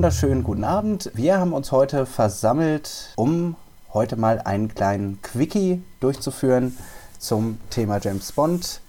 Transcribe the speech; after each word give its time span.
wunderschönen 0.00 0.44
guten 0.44 0.64
Abend. 0.64 1.10
Wir 1.12 1.36
haben 1.36 1.52
uns 1.52 1.72
heute 1.72 2.06
versammelt, 2.06 3.12
um 3.16 3.54
heute 3.92 4.16
mal 4.16 4.38
einen 4.38 4.74
kleinen 4.74 5.20
Quickie 5.20 5.82
durchzuführen 6.00 6.74
zum 7.18 7.58
Thema 7.68 7.98
James 8.00 8.32
Bond. 8.32 8.80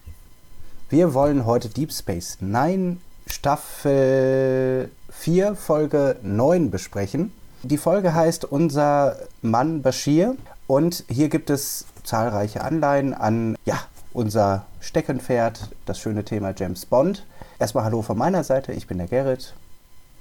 Wir 0.88 1.14
wollen 1.14 1.46
heute 1.46 1.68
Deep 1.68 1.92
Space 1.92 2.38
Nine 2.40 2.96
Staffel 3.28 4.90
4 5.10 5.56
Folge 5.58 6.16
9 6.22 6.72
besprechen. 6.72 7.34
Die 7.62 7.78
Folge 7.78 8.14
heißt 8.14 8.46
Unser 8.46 9.18
Mann 9.42 9.82
Bashir 9.82 10.38
und 10.66 11.04
hier 11.10 11.28
gibt 11.28 11.50
es 11.50 11.88
zahlreiche 12.06 12.64
Anleihen 12.64 13.14
an 13.14 13.58
ja, 13.66 13.82
unser 14.14 14.66
Steckenpferd, 14.80 15.72
das 15.86 16.00
schöne 16.00 16.24
Thema 16.24 16.54
James 16.56 16.86
Bond. 16.86 17.26
Erstmal 17.60 17.84
Hallo 17.84 18.02
von 18.02 18.18
meiner 18.18 18.46
Seite, 18.46 18.72
ich 18.72 18.88
bin 18.88 18.98
der 18.98 19.08
Gerrit 19.08 19.56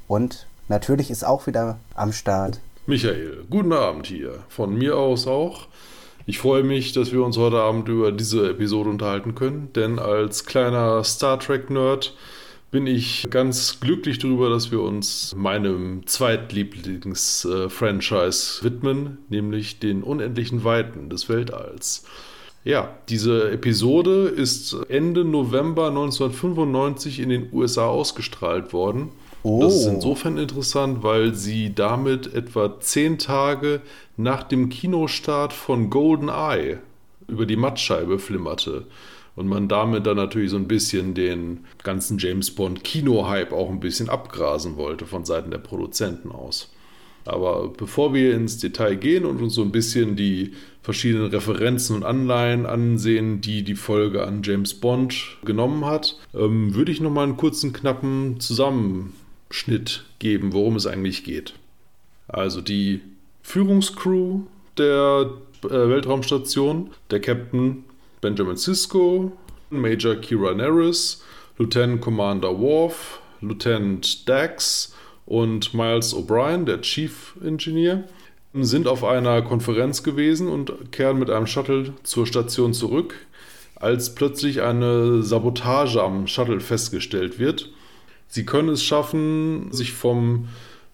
und 0.08 0.48
natürlich 0.70 1.10
ist 1.10 1.24
auch 1.24 1.46
wieder 1.46 1.78
am 1.94 2.12
Start 2.12 2.58
Michael. 2.86 3.44
Guten 3.50 3.74
Abend 3.74 4.06
hier, 4.06 4.38
von 4.48 4.74
mir 4.74 4.96
aus 4.96 5.26
auch. 5.26 5.66
Ich 6.26 6.38
freue 6.38 6.62
mich, 6.62 6.92
dass 6.92 7.12
wir 7.12 7.22
uns 7.22 7.36
heute 7.36 7.58
Abend 7.58 7.86
über 7.88 8.10
diese 8.12 8.48
Episode 8.50 8.88
unterhalten 8.88 9.34
können, 9.34 9.68
denn 9.74 9.98
als 9.98 10.46
kleiner 10.46 11.04
Star 11.04 11.38
Trek-Nerd 11.38 12.16
bin 12.70 12.86
ich 12.86 13.26
ganz 13.30 13.80
glücklich 13.80 14.18
darüber, 14.20 14.48
dass 14.48 14.70
wir 14.70 14.80
uns 14.80 15.34
meinem 15.36 16.06
Zweitlieblings-Franchise 16.06 18.62
widmen, 18.62 19.18
nämlich 19.28 19.80
den 19.80 20.04
unendlichen 20.04 20.62
Weiten 20.62 21.10
des 21.10 21.28
Weltalls. 21.28 22.04
Ja, 22.62 22.94
diese 23.08 23.50
Episode 23.50 24.28
ist 24.28 24.76
Ende 24.88 25.24
November 25.24 25.88
1995 25.88 27.18
in 27.18 27.30
den 27.30 27.48
USA 27.52 27.88
ausgestrahlt 27.88 28.72
worden. 28.72 29.08
Oh. 29.42 29.60
Das 29.60 29.74
ist 29.74 29.86
insofern 29.86 30.36
interessant, 30.36 31.02
weil 31.02 31.34
sie 31.34 31.74
damit 31.74 32.34
etwa 32.34 32.78
zehn 32.80 33.18
Tage 33.18 33.80
nach 34.16 34.42
dem 34.42 34.68
Kinostart 34.68 35.52
von 35.52 35.88
Golden 35.88 36.28
Eye 36.28 36.78
über 37.26 37.46
die 37.46 37.56
Mattscheibe 37.56 38.18
flimmerte 38.18 38.86
und 39.36 39.46
man 39.46 39.68
damit 39.68 40.06
dann 40.06 40.16
natürlich 40.16 40.50
so 40.50 40.56
ein 40.56 40.68
bisschen 40.68 41.14
den 41.14 41.64
ganzen 41.82 42.18
James 42.18 42.50
Bond 42.50 42.84
Kino-Hype 42.84 43.52
auch 43.52 43.70
ein 43.70 43.80
bisschen 43.80 44.08
abgrasen 44.10 44.76
wollte 44.76 45.06
von 45.06 45.24
Seiten 45.24 45.50
der 45.50 45.58
Produzenten 45.58 46.30
aus. 46.32 46.70
Aber 47.24 47.68
bevor 47.68 48.12
wir 48.14 48.34
ins 48.34 48.58
Detail 48.58 48.96
gehen 48.96 49.24
und 49.24 49.40
uns 49.40 49.54
so 49.54 49.62
ein 49.62 49.72
bisschen 49.72 50.16
die 50.16 50.52
verschiedenen 50.82 51.26
Referenzen 51.26 51.96
und 51.96 52.02
Anleihen 52.02 52.66
ansehen, 52.66 53.40
die 53.40 53.62
die 53.62 53.74
Folge 53.74 54.26
an 54.26 54.42
James 54.42 54.74
Bond 54.74 55.38
genommen 55.44 55.84
hat, 55.84 56.18
ähm, 56.34 56.74
würde 56.74 56.90
ich 56.92 57.00
noch 57.00 57.10
mal 57.10 57.24
einen 57.24 57.36
kurzen, 57.36 57.72
knappen 57.72 58.40
Zusammenschnitt 59.50 60.04
geben, 60.18 60.52
worum 60.52 60.76
es 60.76 60.86
eigentlich 60.86 61.24
geht. 61.24 61.54
Also 62.28 62.60
die 62.60 63.00
Führungscrew 63.42 64.42
der 64.78 65.30
äh, 65.64 65.68
Weltraumstation, 65.68 66.90
der 67.10 67.20
Captain 67.20 67.84
Benjamin 68.20 68.56
Sisko, 68.56 69.32
Major 69.70 70.14
Kira 70.16 70.54
Nerys, 70.54 71.22
Lieutenant 71.58 72.00
Commander 72.00 72.58
Worf, 72.58 73.20
Lieutenant 73.40 74.28
Dax 74.28 74.94
und 75.26 75.74
Miles 75.74 76.14
O'Brien, 76.14 76.64
der 76.64 76.80
Chief 76.82 77.34
Engineer, 77.44 78.04
sind 78.54 78.88
auf 78.88 79.04
einer 79.04 79.42
Konferenz 79.42 80.02
gewesen 80.02 80.48
und 80.48 80.92
kehren 80.92 81.18
mit 81.18 81.30
einem 81.30 81.46
Shuttle 81.46 81.94
zur 82.02 82.26
Station 82.26 82.72
zurück, 82.74 83.14
als 83.76 84.14
plötzlich 84.14 84.62
eine 84.62 85.22
Sabotage 85.22 86.02
am 86.02 86.26
Shuttle 86.26 86.60
festgestellt 86.60 87.38
wird. 87.38 87.70
Sie 88.30 88.46
können 88.46 88.70
es 88.70 88.82
schaffen, 88.82 89.72
sich 89.72 89.92
vom 89.92 90.48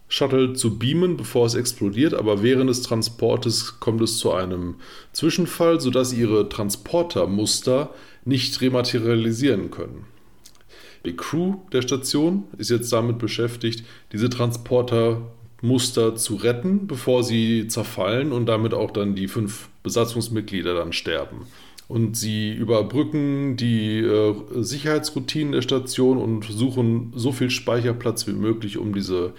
Shuttle 0.09 0.53
zu 0.53 0.79
beamen, 0.79 1.17
bevor 1.17 1.45
es 1.45 1.53
explodiert, 1.53 2.13
aber 2.13 2.41
während 2.41 2.69
des 2.69 2.81
Transportes 2.81 3.79
kommt 3.79 4.01
es 4.01 4.17
zu 4.17 4.31
einem 4.33 4.75
Zwischenfall, 5.11 5.79
sodass 5.79 6.13
ihre 6.13 6.49
Transportermuster 6.49 7.93
nicht 8.25 8.59
rematerialisieren 8.59 9.69
können. 9.69 10.05
Die 11.05 11.15
Crew 11.15 11.57
der 11.71 11.83
Station 11.83 12.45
ist 12.57 12.71
jetzt 12.71 12.91
damit 12.91 13.19
beschäftigt, 13.19 13.85
diese 14.11 14.29
Transportermuster 14.29 16.15
zu 16.15 16.35
retten, 16.35 16.87
bevor 16.87 17.23
sie 17.23 17.67
zerfallen 17.67 18.31
und 18.31 18.47
damit 18.47 18.73
auch 18.73 18.91
dann 18.91 19.13
die 19.13 19.27
fünf 19.27 19.69
Besatzungsmitglieder 19.83 20.73
dann 20.73 20.91
sterben. 20.91 21.47
Und 21.87 22.17
sie 22.17 22.51
überbrücken 22.51 23.55
die 23.55 23.99
äh, 23.99 24.35
Sicherheitsroutinen 24.55 25.53
der 25.53 25.61
Station 25.61 26.17
und 26.17 26.43
suchen 26.43 27.13
so 27.15 27.31
viel 27.31 27.49
Speicherplatz 27.49 28.27
wie 28.27 28.33
möglich, 28.33 28.77
um 28.77 28.93
diese 28.93 29.33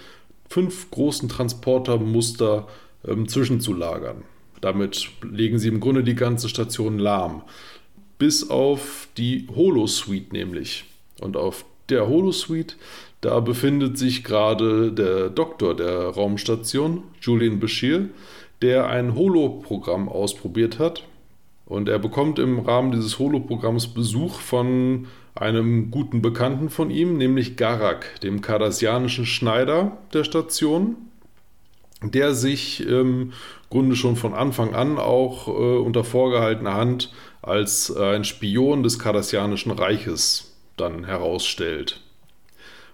fünf 0.49 0.89
großen 0.89 1.29
Transportermuster 1.29 2.67
ähm, 3.07 3.27
zwischenzulagern. 3.27 4.23
Damit 4.61 5.09
legen 5.21 5.59
sie 5.59 5.67
im 5.67 5.79
Grunde 5.79 6.03
die 6.03 6.15
ganze 6.15 6.49
Station 6.49 6.97
lahm. 6.97 7.43
Bis 8.17 8.49
auf 8.49 9.07
die 9.17 9.47
Holosuite 9.55 10.33
nämlich. 10.33 10.85
Und 11.21 11.37
auf 11.37 11.65
der 11.89 12.07
Holosuite, 12.07 12.75
da 13.21 13.39
befindet 13.39 13.97
sich 13.97 14.23
gerade 14.23 14.91
der 14.91 15.29
Doktor 15.29 15.75
der 15.75 16.07
Raumstation, 16.07 17.03
Julian 17.21 17.59
Bashir, 17.59 18.09
der 18.61 18.87
ein 18.87 19.15
Holo-Programm 19.15 20.09
ausprobiert 20.09 20.79
hat. 20.79 21.03
Und 21.69 21.87
er 21.87 21.99
bekommt 21.99 22.39
im 22.39 22.59
Rahmen 22.59 22.91
dieses 22.91 23.19
Holo-Programms 23.19 23.87
Besuch 23.93 24.39
von 24.39 25.07
einem 25.35 25.91
guten 25.91 26.21
Bekannten 26.21 26.69
von 26.71 26.89
ihm, 26.89 27.17
nämlich 27.17 27.57
Garak, 27.57 28.19
dem 28.21 28.41
kardassianischen 28.41 29.27
Schneider 29.27 29.97
der 30.11 30.23
Station, 30.23 30.97
der 32.01 32.33
sich 32.33 32.81
im 32.85 33.33
Grunde 33.69 33.95
schon 33.95 34.15
von 34.15 34.33
Anfang 34.33 34.73
an 34.73 34.97
auch 34.97 35.47
äh, 35.47 35.51
unter 35.51 36.03
vorgehaltener 36.03 36.73
Hand 36.73 37.13
als 37.43 37.93
äh, 37.95 38.15
ein 38.15 38.23
Spion 38.23 38.81
des 38.81 38.97
kardassianischen 38.97 39.71
Reiches 39.71 40.57
dann 40.75 41.03
herausstellt. 41.03 42.01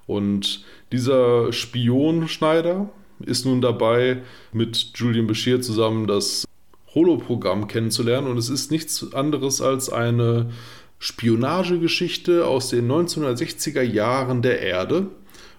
Und 0.06 0.66
dieser 0.91 1.53
Spion 1.53 2.28
Schneider 2.28 2.90
ist 3.19 3.46
nun 3.46 3.62
dabei, 3.62 4.22
mit 4.52 4.91
Julian 4.96 5.28
Bashir 5.28 5.62
zusammen 5.62 6.08
das 6.08 6.46
Holoprogramm 6.96 7.68
kennenzulernen 7.68 8.28
und 8.28 8.38
es 8.38 8.50
ist 8.50 8.72
nichts 8.72 9.14
anderes 9.14 9.62
als 9.62 9.90
eine 9.90 10.50
Spionagegeschichte 10.98 12.48
aus 12.48 12.70
den 12.70 12.90
1960er 12.90 13.82
Jahren 13.82 14.42
der 14.42 14.62
Erde. 14.62 15.08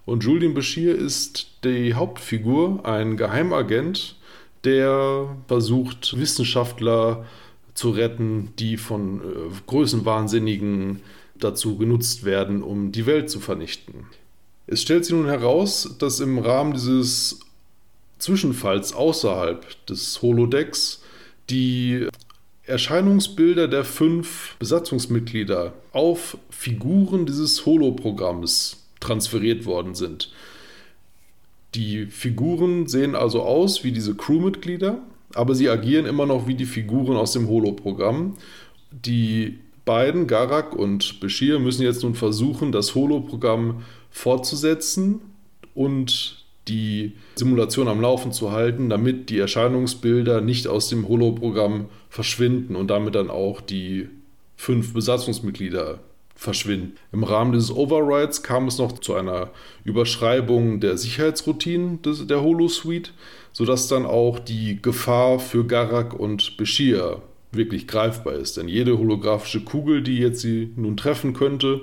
Und 0.06 0.24
Julian 0.24 0.54
Bashir 0.54 0.96
ist 0.96 1.64
die 1.64 1.94
Hauptfigur, 1.94 2.84
ein 2.84 3.16
Geheimagent, 3.16 4.16
der 4.64 5.36
versucht, 5.46 6.18
Wissenschaftler 6.18 7.26
zu 7.74 7.90
retten, 7.90 8.52
die 8.58 8.76
von 8.78 9.20
äh, 9.20 9.22
Größenwahnsinnigen 9.66 11.00
dazu 11.34 11.76
genutzt 11.76 12.24
werden, 12.24 12.62
um 12.62 12.92
die 12.92 13.06
Welt 13.06 13.28
zu 13.28 13.40
vernichten. 13.40 14.06
Es 14.66 14.82
stellt 14.82 15.04
sich 15.04 15.14
nun 15.14 15.26
heraus, 15.26 15.96
dass 15.98 16.20
im 16.20 16.38
Rahmen 16.38 16.72
dieses 16.72 17.40
Zwischenfalls 18.18 18.94
außerhalb 18.94 19.86
des 19.86 20.22
Holodecks 20.22 21.02
die 21.50 22.08
Erscheinungsbilder 22.64 23.68
der 23.68 23.84
fünf 23.84 24.56
Besatzungsmitglieder 24.58 25.72
auf 25.92 26.36
Figuren 26.50 27.26
dieses 27.26 27.64
Holo-Programms 27.64 28.84
transferiert 28.98 29.66
worden 29.66 29.94
sind. 29.94 30.32
Die 31.74 32.06
Figuren 32.06 32.86
sehen 32.86 33.14
also 33.14 33.42
aus 33.42 33.84
wie 33.84 33.92
diese 33.92 34.14
Crewmitglieder, 34.14 34.98
aber 35.34 35.54
sie 35.54 35.68
agieren 35.68 36.06
immer 36.06 36.26
noch 36.26 36.48
wie 36.48 36.54
die 36.54 36.64
Figuren 36.64 37.16
aus 37.16 37.32
dem 37.32 37.48
Holo-Programm. 37.48 38.36
Die 38.90 39.58
beiden, 39.84 40.26
Garak 40.26 40.74
und 40.74 41.20
Bashir, 41.20 41.58
müssen 41.58 41.82
jetzt 41.82 42.02
nun 42.02 42.14
versuchen, 42.14 42.72
das 42.72 42.94
Holo-Programm 42.94 43.82
fortzusetzen 44.10 45.20
und 45.74 46.45
die 46.68 47.12
Simulation 47.36 47.88
am 47.88 48.00
Laufen 48.00 48.32
zu 48.32 48.52
halten, 48.52 48.88
damit 48.88 49.30
die 49.30 49.38
Erscheinungsbilder 49.38 50.40
nicht 50.40 50.66
aus 50.66 50.88
dem 50.88 51.06
Holo-Programm 51.06 51.86
verschwinden 52.08 52.76
und 52.76 52.88
damit 52.88 53.14
dann 53.14 53.30
auch 53.30 53.60
die 53.60 54.08
fünf 54.56 54.92
Besatzungsmitglieder 54.92 56.00
verschwinden. 56.34 56.96
Im 57.12 57.24
Rahmen 57.24 57.52
dieses 57.52 57.74
Overrides 57.74 58.42
kam 58.42 58.68
es 58.68 58.78
noch 58.78 58.98
zu 58.98 59.14
einer 59.14 59.50
Überschreibung 59.84 60.80
der 60.80 60.98
Sicherheitsroutinen 60.98 62.02
des, 62.02 62.26
der 62.26 62.42
Holo-Suite, 62.42 63.12
sodass 63.52 63.88
dann 63.88 64.04
auch 64.04 64.38
die 64.38 64.80
Gefahr 64.80 65.38
für 65.38 65.64
Garak 65.64 66.14
und 66.18 66.56
Bashir 66.58 67.22
wirklich 67.52 67.88
greifbar 67.88 68.34
ist. 68.34 68.58
Denn 68.58 68.68
jede 68.68 68.98
holographische 68.98 69.62
Kugel, 69.62 70.02
die 70.02 70.18
jetzt 70.18 70.40
sie 70.40 70.72
nun 70.76 70.96
treffen 70.96 71.32
könnte, 71.32 71.80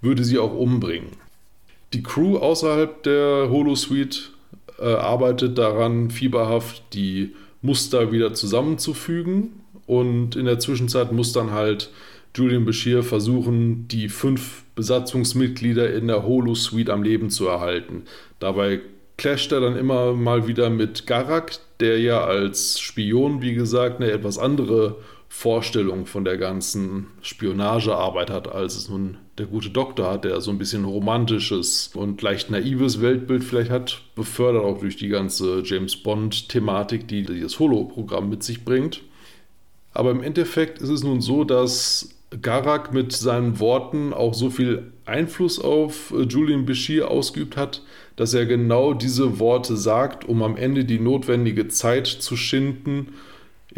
würde 0.00 0.22
sie 0.22 0.38
auch 0.38 0.54
umbringen. 0.54 1.08
Die 1.94 2.02
Crew 2.02 2.36
außerhalb 2.36 3.02
der 3.02 3.48
Holosuite 3.50 4.18
äh, 4.78 4.92
arbeitet 4.92 5.58
daran, 5.58 6.10
fieberhaft 6.10 6.82
die 6.92 7.34
Muster 7.62 8.12
wieder 8.12 8.34
zusammenzufügen. 8.34 9.60
Und 9.86 10.36
in 10.36 10.44
der 10.44 10.58
Zwischenzeit 10.58 11.12
muss 11.12 11.32
dann 11.32 11.52
halt 11.52 11.90
Julian 12.36 12.64
Bashir 12.64 13.02
versuchen, 13.02 13.88
die 13.88 14.08
fünf 14.08 14.64
Besatzungsmitglieder 14.74 15.92
in 15.92 16.06
der 16.06 16.24
Holo-Suite 16.24 16.90
am 16.90 17.02
Leben 17.02 17.30
zu 17.30 17.48
erhalten. 17.48 18.04
Dabei 18.38 18.80
clasht 19.16 19.50
er 19.50 19.60
dann 19.60 19.76
immer 19.76 20.12
mal 20.12 20.46
wieder 20.46 20.70
mit 20.70 21.06
Garak, 21.06 21.58
der 21.80 21.98
ja 21.98 22.22
als 22.22 22.78
Spion, 22.78 23.42
wie 23.42 23.54
gesagt, 23.54 24.00
eine 24.00 24.12
etwas 24.12 24.38
andere 24.38 24.96
Vorstellung 25.28 26.06
von 26.06 26.24
der 26.24 26.36
ganzen 26.36 27.08
Spionagearbeit 27.22 28.30
hat, 28.30 28.52
als 28.52 28.76
es 28.76 28.88
nun 28.88 29.16
der 29.38 29.46
gute 29.46 29.70
Doktor 29.70 30.10
hat, 30.10 30.24
der 30.24 30.40
so 30.40 30.50
ein 30.50 30.58
bisschen 30.58 30.84
romantisches 30.84 31.90
und 31.94 32.20
leicht 32.22 32.50
naives 32.50 33.00
Weltbild 33.00 33.44
vielleicht 33.44 33.70
hat, 33.70 34.02
befördert 34.14 34.64
auch 34.64 34.78
durch 34.80 34.96
die 34.96 35.08
ganze 35.08 35.62
James 35.64 35.96
Bond-Thematik, 35.96 37.08
die 37.08 37.24
das 37.24 37.58
Holo-Programm 37.58 38.28
mit 38.28 38.42
sich 38.42 38.64
bringt. 38.64 39.02
Aber 39.92 40.10
im 40.10 40.22
Endeffekt 40.22 40.80
ist 40.80 40.90
es 40.90 41.02
nun 41.02 41.20
so, 41.20 41.44
dass 41.44 42.10
Garak 42.42 42.92
mit 42.92 43.12
seinen 43.12 43.58
Worten 43.58 44.12
auch 44.12 44.34
so 44.34 44.50
viel 44.50 44.92
Einfluss 45.06 45.58
auf 45.58 46.12
äh, 46.12 46.22
Julian 46.22 46.66
Bashir 46.66 47.10
ausgeübt 47.10 47.56
hat, 47.56 47.82
dass 48.16 48.34
er 48.34 48.44
genau 48.44 48.92
diese 48.92 49.38
Worte 49.38 49.76
sagt, 49.76 50.28
um 50.28 50.42
am 50.42 50.56
Ende 50.56 50.84
die 50.84 50.98
notwendige 50.98 51.68
Zeit 51.68 52.06
zu 52.06 52.36
schinden 52.36 53.14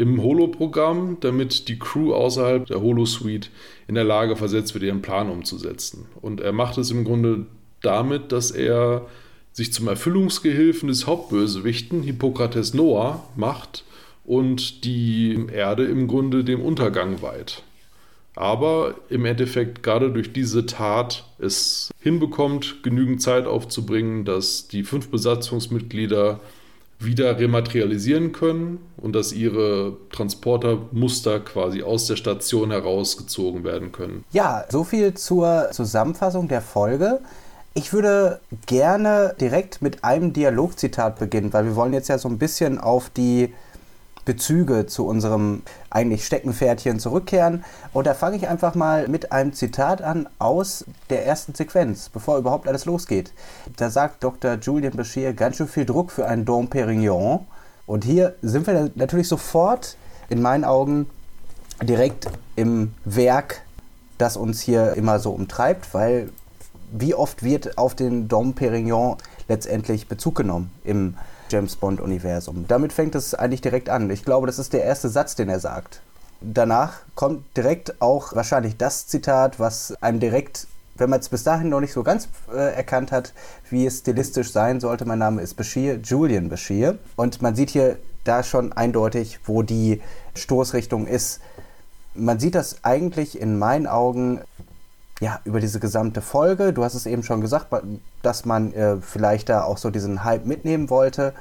im 0.01 0.23
Holo-Programm, 0.23 1.19
damit 1.21 1.69
die 1.69 1.79
Crew 1.79 2.13
außerhalb 2.13 2.67
der 2.67 2.81
Holo-Suite 2.81 3.51
in 3.87 3.95
der 3.95 4.05
Lage 4.05 4.37
versetzt 4.37 4.75
wird, 4.75 4.85
ihren 4.85 5.03
Plan 5.03 5.31
umzusetzen. 5.31 6.07
Und 6.21 6.41
er 6.41 6.53
macht 6.53 6.79
es 6.79 6.91
im 6.91 7.05
Grunde 7.05 7.47
damit, 7.83 8.33
dass 8.33 8.51
er 8.51 9.07
sich 9.53 9.73
zum 9.73 9.89
Erfüllungsgehilfen 9.89 10.89
des 10.89 11.07
Hauptbösewichten 11.07 12.03
Hippokrates 12.03 12.75
Noah 12.75 13.25
macht 13.37 13.85
und 14.25 14.85
die 14.85 15.47
Erde 15.53 15.85
im 15.85 16.09
Grunde 16.09 16.45
dem 16.45 16.63
Untergang 16.63 17.21
weiht 17.23 17.63
aber 18.37 18.95
im 19.09 19.25
Endeffekt 19.25 19.83
gerade 19.83 20.11
durch 20.11 20.33
diese 20.33 20.67
Tat 20.67 21.25
es 21.39 21.91
hinbekommt, 22.01 22.83
genügend 22.83 23.21
Zeit 23.21 23.47
aufzubringen, 23.47 24.25
dass 24.25 24.69
die 24.69 24.85
fünf 24.85 25.09
Besatzungsmitglieder 25.11 26.41
wieder 27.01 27.39
rematerialisieren 27.39 28.33
können 28.33 28.79
und 28.99 29.15
dass 29.15 29.33
ihre 29.33 29.97
Transportermuster 30.13 31.41
quasi 31.41 31.83
aus 31.83 32.07
der 32.07 32.17
Station 32.17 32.71
herausgezogen 32.71 33.65
werden 33.65 33.91
können. 33.91 34.25
Ja, 34.33 34.65
so 34.69 34.85
viel 34.85 35.15
zur 35.15 35.71
Zusammenfassung 35.73 36.47
der 36.49 36.61
Folge. 36.61 37.21
Ich 37.73 37.93
würde 37.93 38.41
gerne 38.67 39.35
direkt 39.41 39.81
mit 39.81 40.05
einem 40.05 40.33
Dialogzitat 40.33 41.19
beginnen, 41.19 41.53
weil 41.53 41.65
wir 41.65 41.77
wollen 41.77 41.95
jetzt 41.95 42.09
ja 42.09 42.19
so 42.19 42.29
ein 42.29 42.39
bisschen 42.39 42.79
auf 42.79 43.11
die 43.11 43.55
Bezüge 44.31 44.87
zu 44.87 45.09
unserem 45.09 45.63
eigentlich 45.91 46.25
Steckenpferdchen 46.25 47.01
zurückkehren. 47.01 47.65
Und 47.93 48.07
da 48.07 48.15
fange 48.15 48.37
ich 48.37 48.47
einfach 48.47 48.77
mal 48.77 49.09
mit 49.09 49.33
einem 49.33 49.53
Zitat 49.53 50.03
an 50.03 50.29
aus 50.39 50.85
der 51.09 51.27
ersten 51.27 51.53
Sequenz, 51.57 52.09
bevor 52.11 52.39
überhaupt 52.39 52.69
alles 52.69 52.85
losgeht. 52.85 53.33
Da 53.77 53.91
sagt 53.91 54.23
Dr. 54.23 54.55
Julian 54.55 54.93
Bashir 54.93 55.33
ganz 55.33 55.57
schön 55.57 55.67
viel 55.67 55.85
Druck 55.85 56.13
für 56.13 56.29
einen 56.29 56.45
Dom 56.45 56.69
Perignon. 56.69 57.41
Und 57.87 58.05
hier 58.05 58.37
sind 58.41 58.69
wir 58.69 58.93
natürlich 58.95 59.27
sofort 59.27 59.97
in 60.29 60.41
meinen 60.41 60.65
Augen 60.65 61.11
direkt 61.83 62.29
im 62.55 62.95
Werk, 63.05 63.63
das 64.17 64.37
uns 64.37 64.61
hier 64.61 64.93
immer 64.93 65.19
so 65.19 65.33
umtreibt, 65.33 65.93
weil 65.93 66.31
wie 66.93 67.17
oft 67.17 67.43
wird 67.43 67.79
auf 67.79 67.97
den 67.97 68.29
Dom 68.29 68.55
Perignon 68.55 69.17
letztendlich 69.49 70.07
Bezug 70.07 70.37
genommen 70.37 70.71
im 70.85 71.17
James 71.51 71.77
Bond-Universum. 71.77 72.65
Damit 72.69 72.93
fängt 72.93 73.15
es 73.15 73.35
eigentlich 73.35 73.61
direkt 73.61 73.89
an. 73.89 74.11
Ich 74.11 74.25
glaube, 74.25 74.47
das 74.47 74.59
ist 74.59 74.73
der 74.73 74.85
erste 74.85 75.09
Satz, 75.09 75.35
den 75.35 75.49
er 75.49 75.61
sagt. 75.61 76.01
Danach 76.41 77.01
kommt 77.15 77.45
direkt 77.57 78.01
auch 78.01 78.35
wahrscheinlich 78.35 78.77
das 78.77 79.07
Zitat, 79.07 79.61
was 79.61 79.95
einem 80.01 80.21
direkt, 80.21 80.67
wenn 80.95 81.11
man 81.11 81.21
es 81.21 81.29
bis 81.29 81.45
dahin 81.45 81.69
noch 81.69 81.81
nicht 81.81 81.93
so 81.93 82.03
ganz 82.03 82.29
äh, 82.53 82.75
erkannt 82.75 83.13
hat, 83.13 83.35
wie 83.69 83.85
es 83.85 83.99
stilistisch 83.99 84.53
sein 84.53 84.81
sollte. 84.81 85.05
Mein 85.05 85.19
Name 85.19 85.43
ist 85.43 85.55
Bashir, 85.55 85.99
Julian 86.03 86.49
Bashir. 86.49 86.99
Und 87.17 87.43
man 87.43 87.55
sieht 87.55 87.71
hier 87.71 87.99
da 88.25 88.43
schon 88.43 88.73
eindeutig, 88.73 89.41
wo 89.45 89.63
die 89.63 90.01
Stoßrichtung 90.35 91.07
ist. 91.07 91.41
Man 92.15 92.41
sieht 92.41 92.55
das 92.55 92.85
eigentlich 92.85 93.41
in 93.41 93.59
meinen 93.59 93.87
Augen 93.87 94.41
ja, 95.21 95.41
über 95.45 95.61
diese 95.61 95.81
gesamte 95.81 96.23
Folge. 96.23 96.73
Du 96.73 96.83
hast 96.83 96.95
es 96.95 97.07
eben 97.07 97.23
schon 97.23 97.43
gesagt, 97.43 97.67
dass 98.23 98.45
man 98.47 98.73
äh, 98.73 98.97
vielleicht 99.01 99.51
da 99.51 99.63
auch 99.63 99.79
so 99.79 99.91
diesen 99.91 100.25
Hype 100.25 100.47
mitnehmen 100.47 100.91
wollte. 100.91 101.35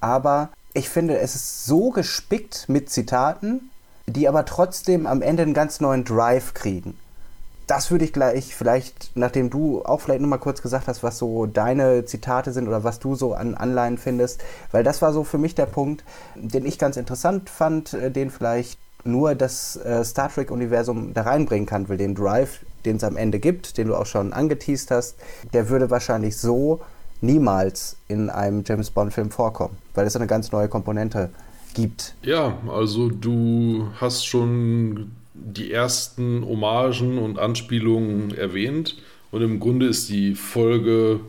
Aber 0.00 0.50
ich 0.74 0.88
finde, 0.88 1.18
es 1.18 1.36
ist 1.36 1.64
so 1.64 1.90
gespickt 1.90 2.68
mit 2.68 2.90
Zitaten, 2.90 3.70
die 4.06 4.28
aber 4.28 4.44
trotzdem 4.44 5.06
am 5.06 5.22
Ende 5.22 5.44
einen 5.44 5.54
ganz 5.54 5.80
neuen 5.80 6.04
Drive 6.04 6.52
kriegen. 6.54 6.98
Das 7.68 7.92
würde 7.92 8.04
ich 8.04 8.12
gleich, 8.12 8.56
vielleicht, 8.56 9.12
nachdem 9.14 9.48
du 9.48 9.84
auch 9.84 10.00
vielleicht 10.00 10.20
nochmal 10.20 10.40
kurz 10.40 10.60
gesagt 10.60 10.88
hast, 10.88 11.04
was 11.04 11.18
so 11.18 11.46
deine 11.46 12.04
Zitate 12.04 12.52
sind 12.52 12.66
oder 12.66 12.82
was 12.82 12.98
du 12.98 13.14
so 13.14 13.34
an 13.34 13.54
Anleihen 13.54 13.98
findest, 13.98 14.42
weil 14.72 14.82
das 14.82 15.00
war 15.00 15.12
so 15.12 15.22
für 15.22 15.38
mich 15.38 15.54
der 15.54 15.66
Punkt, 15.66 16.02
den 16.34 16.66
ich 16.66 16.78
ganz 16.78 16.96
interessant 16.96 17.48
fand, 17.48 17.94
äh, 17.94 18.10
den 18.10 18.30
vielleicht 18.30 18.80
nur 19.04 19.36
das 19.36 19.76
äh, 19.76 20.04
Star 20.04 20.28
Trek-Universum 20.28 21.14
da 21.14 21.22
reinbringen 21.22 21.66
kann, 21.66 21.88
will 21.88 21.96
den 21.96 22.14
Drive, 22.14 22.60
den 22.84 22.96
es 22.96 23.04
am 23.04 23.16
Ende 23.16 23.38
gibt, 23.38 23.78
den 23.78 23.88
du 23.88 23.96
auch 23.96 24.06
schon 24.06 24.32
angeteased 24.32 24.90
hast, 24.90 25.16
der 25.52 25.68
würde 25.68 25.90
wahrscheinlich 25.90 26.36
so 26.36 26.80
niemals 27.20 27.96
in 28.08 28.30
einem 28.30 28.64
James 28.66 28.90
Bond-Film 28.90 29.30
vorkommen, 29.30 29.76
weil 29.94 30.06
es 30.06 30.16
eine 30.16 30.26
ganz 30.26 30.52
neue 30.52 30.68
Komponente 30.68 31.30
gibt. 31.74 32.14
Ja, 32.22 32.58
also 32.68 33.08
du 33.08 33.88
hast 34.00 34.26
schon 34.26 35.12
die 35.34 35.72
ersten 35.72 36.44
Hommagen 36.44 37.18
und 37.18 37.38
Anspielungen 37.38 38.36
erwähnt 38.36 38.96
und 39.30 39.42
im 39.42 39.60
Grunde 39.60 39.86
ist 39.86 40.08
die 40.08 40.34
Folge, 40.34 41.20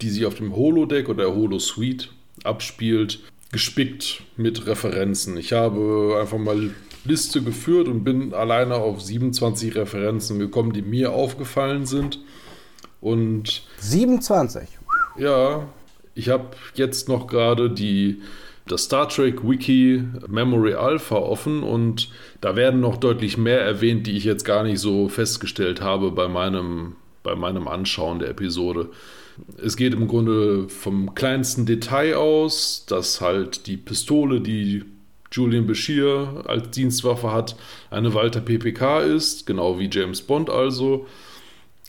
die 0.00 0.10
sich 0.10 0.24
auf 0.26 0.36
dem 0.36 0.54
Holodeck 0.54 1.08
oder 1.08 1.24
der 1.24 1.34
Holo-Suite 1.34 2.12
abspielt, 2.44 3.20
gespickt 3.50 4.22
mit 4.36 4.66
Referenzen. 4.66 5.36
Ich 5.36 5.52
habe 5.52 6.18
einfach 6.20 6.38
mal 6.38 6.70
Liste 7.08 7.42
geführt 7.42 7.88
und 7.88 8.04
bin 8.04 8.34
alleine 8.34 8.76
auf 8.76 9.00
27 9.00 9.74
Referenzen 9.74 10.38
gekommen, 10.38 10.72
die 10.72 10.82
mir 10.82 11.12
aufgefallen 11.12 11.86
sind. 11.86 12.20
Und 13.00 13.62
27? 13.78 14.68
Ja, 15.18 15.68
ich 16.14 16.28
habe 16.28 16.48
jetzt 16.74 17.08
noch 17.08 17.26
gerade 17.26 17.70
die 17.70 18.20
das 18.66 18.84
Star 18.84 19.08
Trek 19.08 19.48
Wiki 19.48 20.04
Memory 20.28 20.74
Alpha 20.74 21.16
offen 21.16 21.62
und 21.62 22.10
da 22.40 22.54
werden 22.54 22.80
noch 22.80 22.98
deutlich 22.98 23.38
mehr 23.38 23.60
erwähnt, 23.60 24.06
die 24.06 24.16
ich 24.16 24.24
jetzt 24.24 24.44
gar 24.44 24.62
nicht 24.62 24.78
so 24.78 25.08
festgestellt 25.08 25.80
habe 25.80 26.10
bei 26.10 26.28
meinem, 26.28 26.96
bei 27.22 27.34
meinem 27.34 27.66
Anschauen 27.66 28.18
der 28.18 28.28
Episode. 28.28 28.90
Es 29.62 29.76
geht 29.76 29.94
im 29.94 30.08
Grunde 30.08 30.68
vom 30.68 31.14
kleinsten 31.14 31.64
Detail 31.64 32.16
aus, 32.16 32.84
dass 32.86 33.20
halt 33.20 33.66
die 33.66 33.76
Pistole, 33.76 34.40
die 34.40 34.84
Julian 35.32 35.66
Bashir 35.66 36.44
als 36.46 36.70
Dienstwaffe 36.70 37.32
hat, 37.32 37.56
eine 37.90 38.14
Walter 38.14 38.40
PPK 38.40 39.00
ist, 39.00 39.46
genau 39.46 39.78
wie 39.78 39.88
James 39.90 40.22
Bond 40.22 40.50
also. 40.50 41.06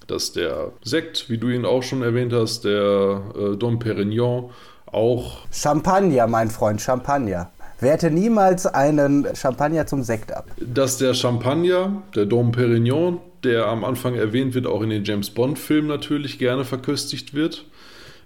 Dass 0.07 0.31
der 0.31 0.71
Sekt, 0.83 1.29
wie 1.29 1.37
du 1.37 1.49
ihn 1.49 1.65
auch 1.65 1.83
schon 1.83 2.01
erwähnt 2.01 2.33
hast, 2.33 2.65
der 2.65 3.21
äh, 3.35 3.55
Dom 3.57 3.79
Perignon, 3.79 4.49
auch. 4.87 5.45
Champagner, 5.51 6.27
mein 6.27 6.49
Freund, 6.49 6.81
Champagner. 6.81 7.51
Werte 7.79 8.11
niemals 8.11 8.65
einen 8.65 9.27
Champagner 9.35 9.85
zum 9.87 10.03
Sekt 10.03 10.33
ab. 10.33 10.45
Dass 10.57 10.97
der 10.97 11.13
Champagner, 11.13 12.03
der 12.15 12.25
Dom 12.25 12.51
Perignon, 12.51 13.19
der 13.43 13.67
am 13.67 13.85
Anfang 13.85 14.15
erwähnt 14.15 14.53
wird, 14.53 14.67
auch 14.67 14.81
in 14.81 14.89
den 14.89 15.05
James 15.05 15.29
Bond-Filmen 15.29 15.87
natürlich 15.87 16.39
gerne 16.39 16.65
verköstigt 16.65 17.33
wird, 17.33 17.65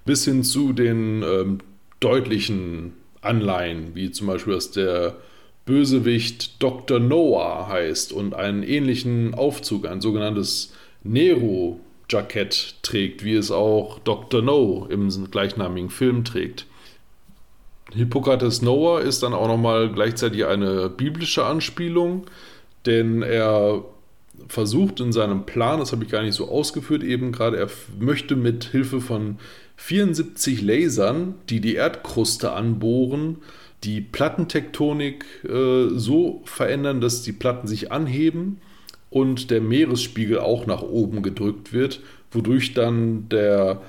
bis 0.06 0.26
hin 0.26 0.44
zu 0.44 0.74
den 0.74 1.22
ähm, 1.22 1.60
deutlichen 2.00 2.94
Anleihen, 3.24 3.96
wie 3.96 4.12
zum 4.12 4.28
Beispiel, 4.28 4.54
dass 4.54 4.72
der 4.72 5.16
Bösewicht 5.66 6.62
Dr. 6.62 7.00
Noah 7.00 7.68
heißt 7.70 8.12
und 8.12 8.34
einen 8.34 8.64
ähnlichen 8.64 9.34
Aufzug, 9.34 9.88
ein 9.88 10.02
sogenanntes 10.02 10.74
Nero-Jackett 11.04 12.76
trägt, 12.82 13.24
wie 13.24 13.36
es 13.36 13.50
auch 13.52 14.00
Dr. 14.00 14.42
No 14.42 14.88
im 14.90 15.10
gleichnamigen 15.32 15.90
Film 15.90 16.26
trägt. 16.26 16.66
Hippokrates 17.94 18.62
Noah 18.62 19.02
ist 19.02 19.24
dann 19.24 19.34
auch 19.34 19.48
nochmal 19.48 19.92
gleichzeitig 19.92 20.46
eine 20.46 20.90
biblische 20.90 21.46
Anspielung, 21.46 22.26
denn 22.86 23.22
er 23.22 23.86
versucht 24.48 25.00
in 25.00 25.14
seinem 25.14 25.46
Plan, 25.46 25.80
das 25.80 25.92
habe 25.92 26.04
ich 26.04 26.10
gar 26.10 26.24
nicht 26.24 26.34
so 26.34 26.50
ausgeführt 26.50 27.04
eben 27.04 27.32
gerade, 27.32 27.58
er 27.58 27.70
möchte 28.00 28.36
mit 28.36 28.66
Hilfe 28.66 29.00
von 29.00 29.38
74 29.76 30.62
Lasern, 30.62 31.36
die 31.50 31.60
die 31.60 31.76
Erdkruste 31.76 32.54
anbohren, 32.54 33.38
die 33.84 34.02
Plattentektonik 34.02 35.26
äh, 35.44 35.90
so 35.90 36.42
verändern, 36.46 37.02
dass 37.02 37.22
die 37.22 37.34
Platten 37.34 37.68
sich 37.68 37.92
anheben 37.92 38.62
und 39.10 39.52
der 39.52 39.62
Meeresspiegel 39.62 40.40
auch 40.40 40.66
nach 40.66 40.82
oben 40.82 41.22
gedrückt 41.22 41.74
wird, 41.74 42.00
wodurch 42.32 42.74
dann 42.74 43.28
der, 43.30 43.82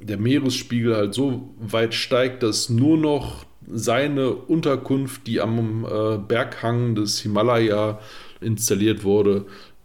der 0.00 0.18
Meeresspiegel 0.18 0.96
halt 0.96 1.14
so 1.14 1.50
weit 1.60 1.94
steigt, 1.94 2.42
dass 2.42 2.68
nur 2.68 2.96
noch 2.96 3.44
seine 3.70 4.32
Unterkunft, 4.32 5.26
die 5.26 5.40
am 5.40 5.84
äh, 5.84 6.16
Berghang 6.16 6.94
des 6.94 7.20
Himalaya 7.20 8.00
installiert 8.40 9.04
wurde, 9.04 9.44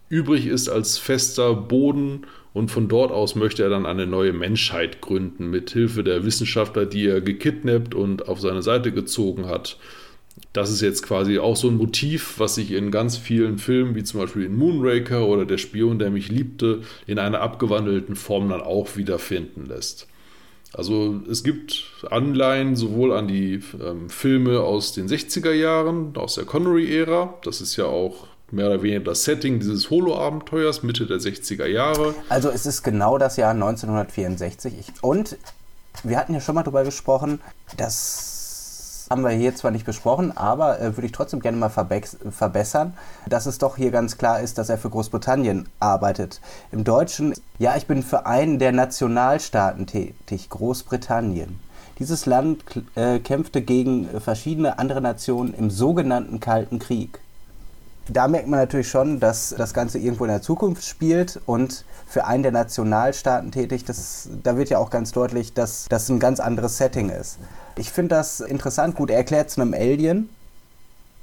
übrig 0.09 0.47
ist 0.47 0.69
als 0.69 0.97
fester 0.97 1.53
Boden 1.53 2.25
und 2.53 2.69
von 2.69 2.87
dort 2.87 3.11
aus 3.11 3.35
möchte 3.35 3.63
er 3.63 3.69
dann 3.69 3.85
eine 3.85 4.05
neue 4.05 4.33
Menschheit 4.33 5.01
gründen, 5.01 5.49
mit 5.49 5.71
Hilfe 5.71 6.03
der 6.03 6.23
Wissenschaftler, 6.23 6.85
die 6.85 7.07
er 7.07 7.21
gekidnappt 7.21 7.95
und 7.95 8.27
auf 8.27 8.39
seine 8.39 8.61
Seite 8.61 8.91
gezogen 8.91 9.47
hat. 9.47 9.77
Das 10.51 10.71
ist 10.71 10.81
jetzt 10.81 11.03
quasi 11.03 11.39
auch 11.39 11.55
so 11.55 11.67
ein 11.67 11.77
Motiv, 11.77 12.35
was 12.37 12.55
sich 12.55 12.71
in 12.71 12.91
ganz 12.91 13.17
vielen 13.17 13.57
Filmen, 13.57 13.95
wie 13.95 14.03
zum 14.03 14.19
Beispiel 14.19 14.43
in 14.45 14.55
Moonraker 14.55 15.27
oder 15.27 15.45
Der 15.45 15.57
Spion, 15.57 15.99
der 15.99 16.11
mich 16.11 16.29
liebte, 16.29 16.81
in 17.07 17.19
einer 17.19 17.41
abgewandelten 17.41 18.15
Form 18.15 18.49
dann 18.49 18.61
auch 18.61 18.95
wiederfinden 18.95 19.65
lässt. 19.65 20.07
Also 20.73 21.21
es 21.29 21.43
gibt 21.43 21.85
Anleihen 22.09 22.75
sowohl 22.75 23.13
an 23.13 23.27
die 23.27 23.61
ähm, 23.79 24.09
Filme 24.09 24.61
aus 24.61 24.93
den 24.93 25.07
60er 25.07 25.51
Jahren, 25.51 26.15
aus 26.17 26.35
der 26.35 26.45
Connery-Ära, 26.45 27.35
das 27.43 27.61
ist 27.61 27.75
ja 27.75 27.85
auch 27.85 28.27
mehr 28.53 28.67
oder 28.67 28.83
weniger 28.83 29.01
das 29.01 29.23
Setting 29.23 29.59
dieses 29.59 29.89
Holo-Abenteuers 29.89 30.83
Mitte 30.83 31.05
der 31.05 31.17
60er 31.17 31.65
Jahre. 31.65 32.13
Also 32.29 32.49
es 32.49 32.65
ist 32.65 32.83
genau 32.83 33.17
das 33.17 33.35
Jahr 33.35 33.51
1964. 33.51 34.73
Ich, 34.79 34.87
und 35.01 35.37
wir 36.03 36.17
hatten 36.17 36.33
ja 36.33 36.39
schon 36.39 36.55
mal 36.55 36.63
darüber 36.63 36.83
gesprochen, 36.83 37.41
das 37.77 39.07
haben 39.09 39.23
wir 39.23 39.31
hier 39.31 39.55
zwar 39.55 39.71
nicht 39.71 39.85
besprochen, 39.85 40.35
aber 40.35 40.79
äh, 40.79 40.95
würde 40.95 41.05
ich 41.05 41.11
trotzdem 41.11 41.39
gerne 41.39 41.57
mal 41.57 41.69
verbessern, 41.69 42.93
dass 43.27 43.45
es 43.45 43.57
doch 43.57 43.75
hier 43.75 43.91
ganz 43.91 44.17
klar 44.17 44.39
ist, 44.39 44.57
dass 44.57 44.69
er 44.69 44.77
für 44.77 44.89
Großbritannien 44.89 45.67
arbeitet. 45.79 46.39
Im 46.71 46.83
Deutschen, 46.83 47.33
ja, 47.59 47.75
ich 47.75 47.85
bin 47.85 48.01
für 48.01 48.25
einen 48.25 48.59
der 48.59 48.71
Nationalstaaten 48.71 49.87
tätig, 49.87 50.49
Großbritannien. 50.49 51.59
Dieses 51.99 52.25
Land 52.25 52.63
äh, 52.95 53.19
kämpfte 53.19 53.61
gegen 53.61 54.09
verschiedene 54.19 54.79
andere 54.79 55.01
Nationen 55.01 55.53
im 55.53 55.69
sogenannten 55.69 56.39
Kalten 56.39 56.79
Krieg 56.79 57.19
da 58.07 58.27
merkt 58.27 58.47
man 58.47 58.59
natürlich 58.59 58.89
schon, 58.89 59.19
dass 59.19 59.55
das 59.57 59.73
Ganze 59.73 59.97
irgendwo 59.97 60.25
in 60.25 60.31
der 60.31 60.41
Zukunft 60.41 60.83
spielt 60.83 61.39
und 61.45 61.85
für 62.07 62.25
einen 62.25 62.43
der 62.43 62.51
Nationalstaaten 62.51 63.51
tätig, 63.51 63.85
das, 63.85 64.29
da 64.43 64.57
wird 64.57 64.69
ja 64.69 64.77
auch 64.77 64.89
ganz 64.89 65.11
deutlich, 65.11 65.53
dass 65.53 65.85
das 65.89 66.09
ein 66.09 66.19
ganz 66.19 66.39
anderes 66.39 66.77
Setting 66.77 67.09
ist. 67.09 67.39
Ich 67.77 67.91
finde 67.91 68.15
das 68.15 68.39
interessant, 68.39 68.95
gut, 68.95 69.09
er 69.09 69.17
erklärt 69.17 69.49
es 69.49 69.57
einem 69.57 69.73
Alien. 69.73 70.29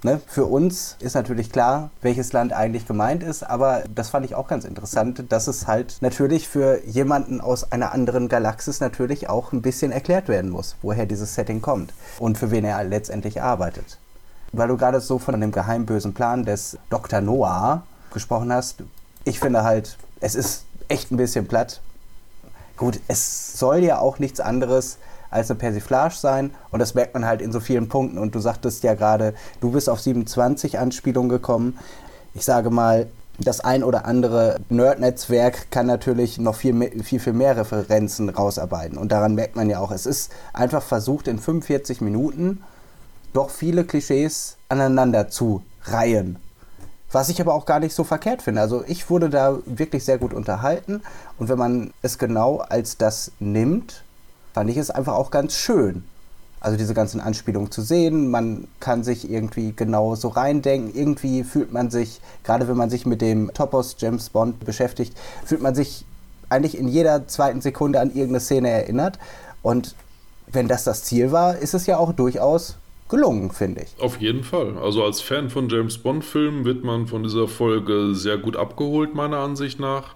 Ne? 0.02 0.20
Für 0.26 0.46
uns 0.46 0.96
ist 1.00 1.14
natürlich 1.14 1.52
klar, 1.52 1.90
welches 2.00 2.32
Land 2.32 2.54
eigentlich 2.54 2.86
gemeint 2.86 3.22
ist, 3.22 3.42
aber 3.42 3.84
das 3.94 4.08
fand 4.08 4.24
ich 4.24 4.34
auch 4.34 4.48
ganz 4.48 4.64
interessant, 4.64 5.24
dass 5.28 5.46
es 5.46 5.66
halt 5.66 5.98
natürlich 6.00 6.48
für 6.48 6.82
jemanden 6.86 7.42
aus 7.42 7.70
einer 7.70 7.92
anderen 7.92 8.28
Galaxis 8.28 8.80
natürlich 8.80 9.28
auch 9.28 9.52
ein 9.52 9.60
bisschen 9.60 9.92
erklärt 9.92 10.28
werden 10.28 10.50
muss, 10.50 10.76
woher 10.80 11.04
dieses 11.04 11.34
Setting 11.34 11.60
kommt 11.60 11.92
und 12.18 12.38
für 12.38 12.50
wen 12.50 12.64
er 12.64 12.82
letztendlich 12.82 13.42
arbeitet. 13.42 13.98
Weil 14.52 14.68
du 14.68 14.76
gerade 14.76 15.00
so 15.00 15.18
von 15.18 15.40
dem 15.40 15.52
geheimbösen 15.52 16.14
Plan 16.14 16.44
des 16.44 16.76
Dr. 16.88 17.20
Noah 17.20 17.82
gesprochen 18.12 18.52
hast. 18.52 18.82
Ich 19.24 19.38
finde 19.38 19.62
halt, 19.62 19.96
es 20.20 20.34
ist 20.34 20.64
echt 20.88 21.12
ein 21.12 21.16
bisschen 21.16 21.46
platt. 21.46 21.80
Gut, 22.76 23.00
es 23.08 23.58
soll 23.58 23.78
ja 23.78 23.98
auch 23.98 24.18
nichts 24.18 24.40
anderes 24.40 24.98
als 25.30 25.50
eine 25.50 25.58
Persiflage 25.58 26.14
sein 26.14 26.50
und 26.70 26.80
das 26.80 26.94
merkt 26.94 27.14
man 27.14 27.24
halt 27.24 27.40
in 27.40 27.52
so 27.52 27.60
vielen 27.60 27.88
Punkten. 27.88 28.18
Und 28.18 28.34
du 28.34 28.40
sagtest 28.40 28.82
ja 28.82 28.94
gerade, 28.94 29.34
du 29.60 29.70
bist 29.70 29.88
auf 29.88 30.00
27 30.00 30.78
Anspielungen 30.78 31.28
gekommen. 31.28 31.78
Ich 32.34 32.44
sage 32.44 32.70
mal, 32.70 33.06
das 33.38 33.60
ein 33.60 33.82
oder 33.84 34.04
andere 34.04 34.60
Nerd-Netzwerk 34.68 35.70
kann 35.70 35.86
natürlich 35.86 36.38
noch 36.38 36.54
viel, 36.54 37.02
viel, 37.02 37.20
viel 37.20 37.32
mehr 37.32 37.56
Referenzen 37.56 38.28
rausarbeiten. 38.28 38.98
Und 38.98 39.12
daran 39.12 39.34
merkt 39.34 39.56
man 39.56 39.70
ja 39.70 39.78
auch, 39.80 39.92
es 39.92 40.04
ist 40.06 40.30
einfach 40.52 40.82
versucht, 40.82 41.26
in 41.26 41.38
45 41.38 42.00
Minuten 42.00 42.62
doch 43.32 43.50
viele 43.50 43.84
Klischees 43.84 44.56
aneinander 44.68 45.28
zu 45.28 45.62
reihen. 45.84 46.38
Was 47.12 47.28
ich 47.28 47.40
aber 47.40 47.54
auch 47.54 47.66
gar 47.66 47.80
nicht 47.80 47.94
so 47.94 48.04
verkehrt 48.04 48.42
finde. 48.42 48.60
Also 48.60 48.84
ich 48.86 49.10
wurde 49.10 49.30
da 49.30 49.58
wirklich 49.66 50.04
sehr 50.04 50.18
gut 50.18 50.32
unterhalten 50.32 51.02
und 51.38 51.48
wenn 51.48 51.58
man 51.58 51.92
es 52.02 52.18
genau 52.18 52.58
als 52.58 52.96
das 52.98 53.32
nimmt, 53.40 54.04
fand 54.54 54.70
ich 54.70 54.76
es 54.76 54.90
einfach 54.90 55.14
auch 55.14 55.30
ganz 55.30 55.54
schön. 55.54 56.04
Also 56.60 56.76
diese 56.76 56.92
ganzen 56.92 57.20
Anspielungen 57.20 57.70
zu 57.70 57.80
sehen, 57.80 58.30
man 58.30 58.68
kann 58.80 59.02
sich 59.02 59.30
irgendwie 59.30 59.72
genau 59.74 60.14
so 60.14 60.28
reindenken. 60.28 60.94
Irgendwie 60.94 61.42
fühlt 61.42 61.72
man 61.72 61.90
sich, 61.90 62.20
gerade 62.44 62.68
wenn 62.68 62.76
man 62.76 62.90
sich 62.90 63.06
mit 63.06 63.22
dem 63.22 63.52
Topos 63.54 63.96
James 63.98 64.28
Bond 64.28 64.60
beschäftigt, 64.64 65.16
fühlt 65.44 65.62
man 65.62 65.74
sich 65.74 66.04
eigentlich 66.50 66.76
in 66.76 66.86
jeder 66.86 67.26
zweiten 67.26 67.62
Sekunde 67.62 67.98
an 67.98 68.08
irgendeine 68.10 68.40
Szene 68.40 68.68
erinnert. 68.68 69.18
Und 69.62 69.94
wenn 70.48 70.68
das 70.68 70.84
das 70.84 71.02
Ziel 71.04 71.32
war, 71.32 71.56
ist 71.56 71.72
es 71.74 71.86
ja 71.86 71.96
auch 71.96 72.12
durchaus 72.12 72.76
gelungen, 73.10 73.50
finde 73.50 73.82
ich. 73.82 74.02
Auf 74.02 74.20
jeden 74.20 74.44
Fall. 74.44 74.78
Also 74.78 75.04
als 75.04 75.20
Fan 75.20 75.50
von 75.50 75.68
James 75.68 75.98
Bond-Filmen 75.98 76.64
wird 76.64 76.84
man 76.84 77.06
von 77.06 77.22
dieser 77.22 77.48
Folge 77.48 78.14
sehr 78.14 78.38
gut 78.38 78.56
abgeholt, 78.56 79.14
meiner 79.14 79.38
Ansicht 79.38 79.78
nach. 79.78 80.14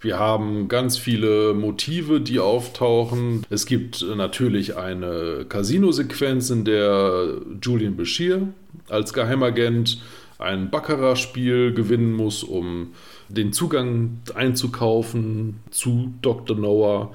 Wir 0.00 0.18
haben 0.18 0.66
ganz 0.66 0.98
viele 0.98 1.54
Motive, 1.54 2.20
die 2.20 2.40
auftauchen. 2.40 3.46
Es 3.50 3.66
gibt 3.66 4.04
natürlich 4.16 4.76
eine 4.76 5.46
Casino-Sequenz, 5.48 6.50
in 6.50 6.64
der 6.64 7.36
Julian 7.62 7.96
Bashir 7.96 8.48
als 8.88 9.12
Geheimagent 9.12 10.02
ein 10.38 10.70
Baccarat-Spiel 10.70 11.72
gewinnen 11.72 12.14
muss, 12.14 12.42
um 12.42 12.94
den 13.28 13.52
Zugang 13.52 14.18
einzukaufen 14.34 15.60
zu 15.70 16.12
Dr. 16.20 16.56
Noah. 16.56 17.12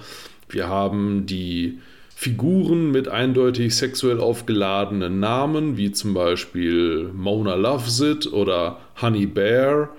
Wir 0.48 0.70
haben 0.70 1.26
die 1.26 1.80
Figuren 2.20 2.90
mit 2.90 3.08
eindeutig 3.10 3.76
sexuell 3.76 4.20
aufgeladenen 4.20 5.20
Namen, 5.20 5.78
wie 5.78 5.92
zum 5.92 6.16
Beispiel 6.16 7.12
Mona 7.14 7.54
Loves 7.54 8.02
It 8.02 8.34
oder 8.34 8.80
Honey 9.00 9.28
Bear, 9.28 9.90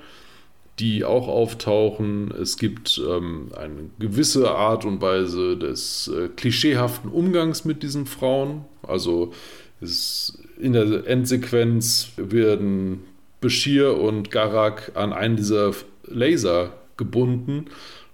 die 0.81 1.05
auch 1.05 1.29
auftauchen. 1.29 2.33
Es 2.33 2.57
gibt 2.57 3.01
ähm, 3.09 3.51
eine 3.57 3.91
gewisse 4.01 4.51
Art 4.51 4.85
und 4.85 5.01
Weise 5.01 5.57
des 5.57 6.09
äh, 6.13 6.27
klischeehaften 6.27 7.09
Umgangs 7.09 7.65
mit 7.65 7.85
diesen 7.85 8.05
Frauen. 8.05 8.65
Also 8.83 9.33
es, 9.81 10.43
in 10.59 10.73
der 10.73 11.07
Endsequenz 11.07 12.11
werden 12.17 13.05
Bashir 13.41 13.97
und 13.97 14.33
Garak 14.33 14.91
an 14.97 15.13
einen 15.13 15.37
dieser 15.37 15.73
Laser 16.05 16.73
gebunden 16.97 17.67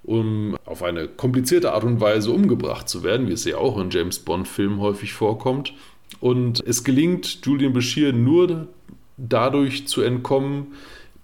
um 0.05 0.57
auf 0.65 0.83
eine 0.83 1.09
komplizierte 1.09 1.73
Art 1.73 1.85
und 1.85 2.01
Weise 2.01 2.31
umgebracht 2.31 2.89
zu 2.89 3.03
werden, 3.03 3.29
wie 3.29 3.33
es 3.33 3.45
ja 3.45 3.57
auch 3.57 3.79
in 3.79 3.91
James 3.91 4.19
Bond-Filmen 4.19 4.81
häufig 4.81 5.13
vorkommt. 5.13 5.73
Und 6.21 6.63
es 6.67 6.85
gelingt 6.85 7.41
Julian 7.45 7.73
Bashir 7.73 8.13
nur 8.13 8.69
dadurch 9.17 9.87
zu 9.89 10.03
entkommen, 10.03 10.69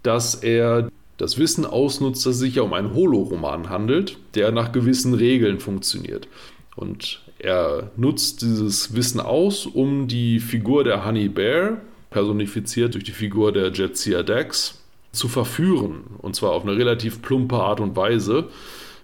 dass 0.03 0.35
er 0.35 0.89
das 1.17 1.37
Wissen 1.37 1.65
ausnutzt, 1.65 2.25
dass 2.25 2.35
es 2.35 2.39
sich 2.39 2.55
ja 2.55 2.63
um 2.63 2.73
einen 2.73 2.95
Holoroman 2.95 3.69
handelt, 3.69 4.17
der 4.33 4.51
nach 4.51 4.71
gewissen 4.71 5.13
Regeln 5.13 5.59
funktioniert. 5.59 6.27
Und 6.75 7.21
er 7.37 7.91
nutzt 7.95 8.41
dieses 8.41 8.95
Wissen 8.95 9.19
aus, 9.19 9.67
um 9.67 10.07
die 10.07 10.39
Figur 10.39 10.83
der 10.83 11.05
Honey 11.05 11.29
Bear, 11.29 11.77
personifiziert 12.09 12.95
durch 12.95 13.03
die 13.03 13.11
Figur 13.11 13.51
der 13.51 13.71
Jetsia 13.71 14.23
Dax, 14.23 14.80
zu 15.11 15.27
verführen. 15.27 16.03
Und 16.19 16.35
zwar 16.35 16.51
auf 16.51 16.63
eine 16.63 16.75
relativ 16.75 17.21
plumpe 17.21 17.55
Art 17.55 17.79
und 17.79 17.95
Weise, 17.95 18.49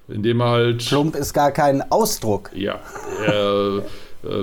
indem 0.08 0.42
er 0.42 0.50
halt. 0.50 0.86
Plump 0.86 1.16
ist 1.16 1.34
gar 1.34 1.52
kein 1.52 1.92
Ausdruck. 1.92 2.52
Ja. 2.54 2.80
Äh, 3.28 3.82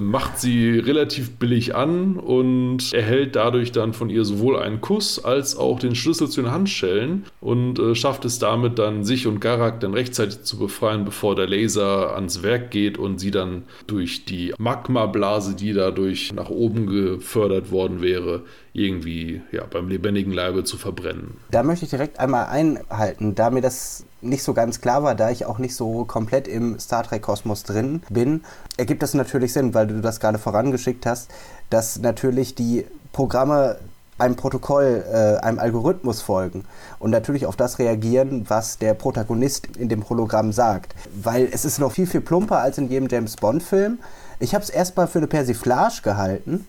macht 0.01 0.39
sie 0.39 0.79
relativ 0.79 1.39
billig 1.39 1.75
an 1.75 2.17
und 2.17 2.93
erhält 2.93 3.37
dadurch 3.37 3.73
dann 3.73 3.93
von 3.93 4.11
ihr 4.11 4.25
sowohl 4.25 4.59
einen 4.59 4.81
Kuss 4.81 5.23
als 5.23 5.57
auch 5.57 5.79
den 5.79 5.95
Schlüssel 5.95 6.29
zu 6.29 6.43
den 6.43 6.51
Handschellen 6.51 7.25
und 7.41 7.79
äh, 7.79 7.95
schafft 7.95 8.25
es 8.25 8.39
damit 8.39 8.79
dann, 8.79 9.05
sich 9.05 9.27
und 9.27 9.41
Garak 9.41 9.81
dann 9.81 9.95
rechtzeitig 9.95 10.43
zu 10.43 10.59
befreien, 10.59 11.05
bevor 11.05 11.35
der 11.35 11.47
Laser 11.47 12.15
ans 12.15 12.43
Werk 12.43 12.71
geht 12.71 12.99
und 12.99 13.19
sie 13.19 13.31
dann 13.31 13.65
durch 13.87 14.25
die 14.25 14.55
Magmablase, 14.59 15.55
die 15.55 15.73
dadurch 15.73 16.33
nach 16.33 16.51
oben 16.51 16.87
gefördert 16.87 17.71
worden 17.71 18.01
wäre, 18.01 18.43
irgendwie 18.73 19.43
ja, 19.53 19.65
beim 19.65 19.89
lebendigen 19.89 20.33
Leibe 20.33 20.65
zu 20.65 20.77
verbrennen. 20.77 21.37
Da 21.51 21.63
möchte 21.63 21.85
ich 21.85 21.91
direkt 21.91 22.19
einmal 22.19 22.47
einhalten, 22.47 23.35
da 23.35 23.51
mir 23.51 23.61
das 23.61 24.05
nicht 24.25 24.43
so 24.43 24.55
ganz 24.55 24.81
klar 24.81 25.03
war, 25.03 25.15
da 25.15 25.31
ich 25.31 25.47
auch 25.47 25.59
nicht 25.59 25.77
so 25.77 26.05
komplett 26.05 26.49
im 26.49 26.79
Star 26.79 27.03
Trek-Kosmos 27.03 27.63
drin 27.63 28.03
bin, 28.09 28.43
ergibt 28.77 29.03
das 29.03 29.15
natürlich 29.15 29.53
Sinn, 29.53 29.75
weil 29.75 29.87
du 29.87 30.01
das 30.01 30.21
gerade 30.21 30.39
vorangeschickt 30.39 31.07
hast, 31.07 31.31
dass 31.71 31.99
natürlich 31.99 32.55
die 32.55 32.87
Programme 33.13 33.79
einem 34.19 34.37
Protokoll, 34.37 35.05
äh, 35.13 35.45
einem 35.45 35.59
Algorithmus 35.59 36.21
folgen 36.21 36.65
und 36.99 37.11
natürlich 37.11 37.47
auf 37.47 37.57
das 37.57 37.79
reagieren, 37.79 38.47
was 38.49 38.79
der 38.79 38.95
Protagonist 38.95 39.77
in 39.77 39.89
dem 39.89 40.09
Hologramm 40.09 40.53
sagt. 40.53 40.95
Weil 41.21 41.49
es 41.51 41.65
ist 41.65 41.79
noch 41.79 41.93
viel, 41.93 42.07
viel 42.07 42.21
plumper 42.21 42.59
als 42.59 42.79
in 42.79 42.89
jedem 42.89 43.09
James 43.09 43.37
Bond-Film. 43.37 43.99
Ich 44.39 44.55
habe 44.55 44.63
es 44.63 44.71
erstmal 44.71 45.09
für 45.09 45.19
eine 45.19 45.27
Persiflage 45.27 46.03
gehalten, 46.03 46.67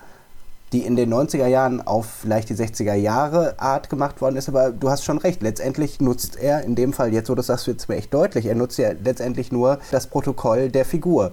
die 0.73 0.81
in 0.85 0.95
den 0.95 1.13
90er 1.13 1.47
Jahren 1.47 1.85
auf 1.85 2.05
vielleicht 2.05 2.49
die 2.49 2.55
60er 2.55 2.95
Jahre 2.95 3.59
Art 3.59 3.89
gemacht 3.89 4.21
worden 4.21 4.35
ist, 4.35 4.49
aber 4.49 4.71
du 4.71 4.89
hast 4.89 5.03
schon 5.03 5.17
recht, 5.17 5.41
letztendlich 5.41 6.01
nutzt 6.01 6.37
er, 6.37 6.63
in 6.63 6.75
dem 6.75 6.93
Fall 6.93 7.13
jetzt, 7.13 7.29
wo 7.29 7.35
du 7.35 7.43
sagst, 7.43 7.67
wird 7.67 7.79
es 7.79 7.87
mir 7.87 7.95
echt 7.95 8.13
deutlich, 8.13 8.45
er 8.45 8.55
nutzt 8.55 8.77
ja 8.77 8.91
letztendlich 9.03 9.51
nur 9.51 9.79
das 9.91 10.07
Protokoll 10.07 10.69
der 10.69 10.85
Figur. 10.85 11.31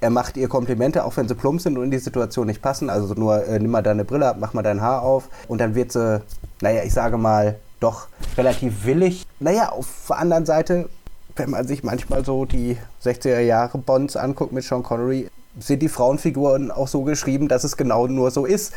Er 0.00 0.10
macht 0.10 0.36
ihr 0.36 0.48
Komplimente, 0.48 1.04
auch 1.04 1.16
wenn 1.16 1.28
sie 1.28 1.34
plump 1.34 1.62
sind 1.62 1.78
und 1.78 1.84
in 1.84 1.90
die 1.90 1.98
Situation 1.98 2.46
nicht 2.46 2.60
passen. 2.60 2.90
Also 2.90 3.14
nur, 3.14 3.46
äh, 3.46 3.58
nimm 3.58 3.70
mal 3.70 3.82
deine 3.82 4.04
Brille 4.04 4.28
ab, 4.28 4.36
mach 4.38 4.52
mal 4.52 4.60
dein 4.60 4.82
Haar 4.82 5.00
auf. 5.00 5.30
Und 5.48 5.62
dann 5.62 5.74
wird 5.74 5.92
sie, 5.92 6.20
naja, 6.60 6.82
ich 6.84 6.92
sage 6.92 7.16
mal, 7.16 7.58
doch 7.80 8.08
relativ 8.36 8.84
willig. 8.84 9.26
Naja, 9.40 9.70
auf 9.70 9.86
der 10.08 10.18
anderen 10.18 10.44
Seite, 10.44 10.90
wenn 11.36 11.48
man 11.48 11.66
sich 11.66 11.84
manchmal 11.84 12.22
so 12.22 12.44
die 12.44 12.76
60er 13.02 13.40
Jahre 13.40 13.78
Bonds 13.78 14.16
anguckt 14.16 14.52
mit 14.52 14.64
Sean 14.64 14.82
Connery, 14.82 15.28
sind 15.58 15.82
die 15.82 15.88
Frauenfiguren 15.88 16.70
auch 16.70 16.88
so 16.88 17.02
geschrieben, 17.02 17.48
dass 17.48 17.64
es 17.64 17.76
genau 17.76 18.06
nur 18.06 18.30
so 18.30 18.44
ist. 18.44 18.72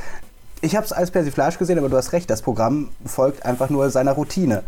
Ich 0.62 0.76
habe 0.76 0.86
es 0.86 0.92
als 0.92 1.12
Persiflage 1.12 1.58
gesehen, 1.58 1.78
aber 1.78 1.90
du 1.90 1.98
hast 1.98 2.14
recht, 2.14 2.30
das 2.30 2.42
Programm 2.42 2.90
folgt 3.06 3.46
einfach 3.46 3.70
nur 3.70 3.90
seiner 3.90 4.14
Routine. 4.14 4.64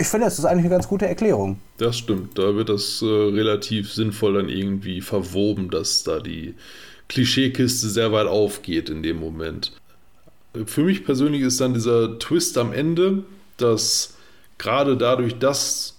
Ich 0.00 0.06
finde, 0.06 0.26
das 0.26 0.38
ist 0.38 0.44
eigentlich 0.44 0.66
eine 0.66 0.74
ganz 0.74 0.86
gute 0.86 1.08
Erklärung. 1.08 1.58
Das 1.78 1.98
stimmt. 1.98 2.38
Da 2.38 2.54
wird 2.54 2.68
das 2.68 3.02
äh, 3.02 3.06
relativ 3.06 3.92
sinnvoll 3.92 4.34
dann 4.34 4.48
irgendwie 4.48 5.00
verwoben, 5.00 5.70
dass 5.70 6.04
da 6.04 6.20
die 6.20 6.54
Klischeekiste 7.08 7.88
sehr 7.88 8.12
weit 8.12 8.28
aufgeht 8.28 8.90
in 8.90 9.02
dem 9.02 9.18
Moment. 9.18 9.72
Für 10.66 10.84
mich 10.84 11.04
persönlich 11.04 11.42
ist 11.42 11.60
dann 11.60 11.74
dieser 11.74 12.18
Twist 12.18 12.58
am 12.58 12.72
Ende, 12.72 13.24
dass 13.56 14.14
gerade 14.56 14.96
dadurch, 14.96 15.38
dass 15.38 15.96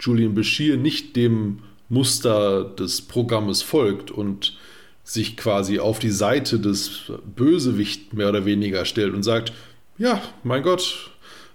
Julian 0.00 0.34
Bashir 0.34 0.76
nicht 0.78 1.14
dem 1.16 1.60
Muster 1.88 2.64
des 2.64 3.02
Programmes 3.02 3.62
folgt 3.62 4.10
und 4.10 4.56
sich 5.04 5.36
quasi 5.36 5.78
auf 5.78 5.98
die 5.98 6.10
Seite 6.10 6.58
des 6.58 7.12
Bösewicht 7.36 8.12
mehr 8.12 8.28
oder 8.28 8.44
weniger 8.44 8.84
stellt 8.84 9.14
und 9.14 9.22
sagt, 9.22 9.52
ja, 9.98 10.20
mein 10.42 10.62
Gott, 10.62 11.10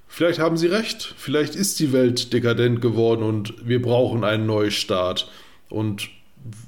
vielleicht 0.07 0.39
haben 0.39 0.57
Sie 0.57 0.67
recht, 0.67 1.13
vielleicht 1.17 1.55
ist 1.55 1.79
die 1.79 1.91
Welt 1.91 2.31
dekadent 2.33 2.81
geworden 2.81 3.23
und 3.23 3.53
wir 3.67 3.81
brauchen 3.81 4.23
einen 4.23 4.45
Neustart. 4.45 5.29
Und 5.69 6.09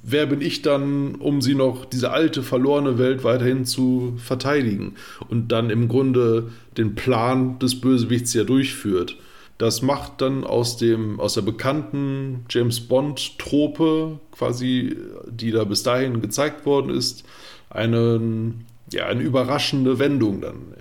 wer 0.03 0.25
bin 0.25 0.41
ich 0.41 0.61
dann, 0.61 1.15
um 1.15 1.41
sie 1.41 1.55
noch, 1.55 1.85
diese 1.85 2.11
alte, 2.11 2.43
verlorene 2.43 2.97
Welt 2.97 3.23
weiterhin 3.23 3.65
zu 3.65 4.15
verteidigen 4.17 4.95
und 5.29 5.51
dann 5.51 5.69
im 5.69 5.87
Grunde 5.87 6.51
den 6.77 6.95
Plan 6.95 7.59
des 7.59 7.79
Bösewichts 7.79 8.33
ja 8.33 8.43
durchführt. 8.43 9.17
Das 9.57 9.81
macht 9.81 10.21
dann 10.21 10.43
aus, 10.43 10.77
dem, 10.77 11.19
aus 11.19 11.35
der 11.35 11.41
bekannten 11.41 12.45
James 12.49 12.81
Bond-Trope, 12.81 14.19
quasi, 14.31 14.97
die 15.29 15.51
da 15.51 15.63
bis 15.63 15.83
dahin 15.83 16.21
gezeigt 16.21 16.65
worden 16.65 16.89
ist, 16.89 17.23
einen, 17.69 18.65
ja, 18.91 19.05
eine 19.05 19.21
überraschende 19.21 19.99
Wendung 19.99 20.41
dann. 20.41 20.73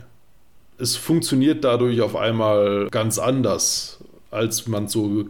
Es 0.78 0.96
funktioniert 0.96 1.64
dadurch 1.64 2.00
auf 2.00 2.16
einmal 2.16 2.88
ganz 2.90 3.18
anders, 3.18 3.98
als 4.30 4.66
man 4.66 4.88
so 4.88 5.26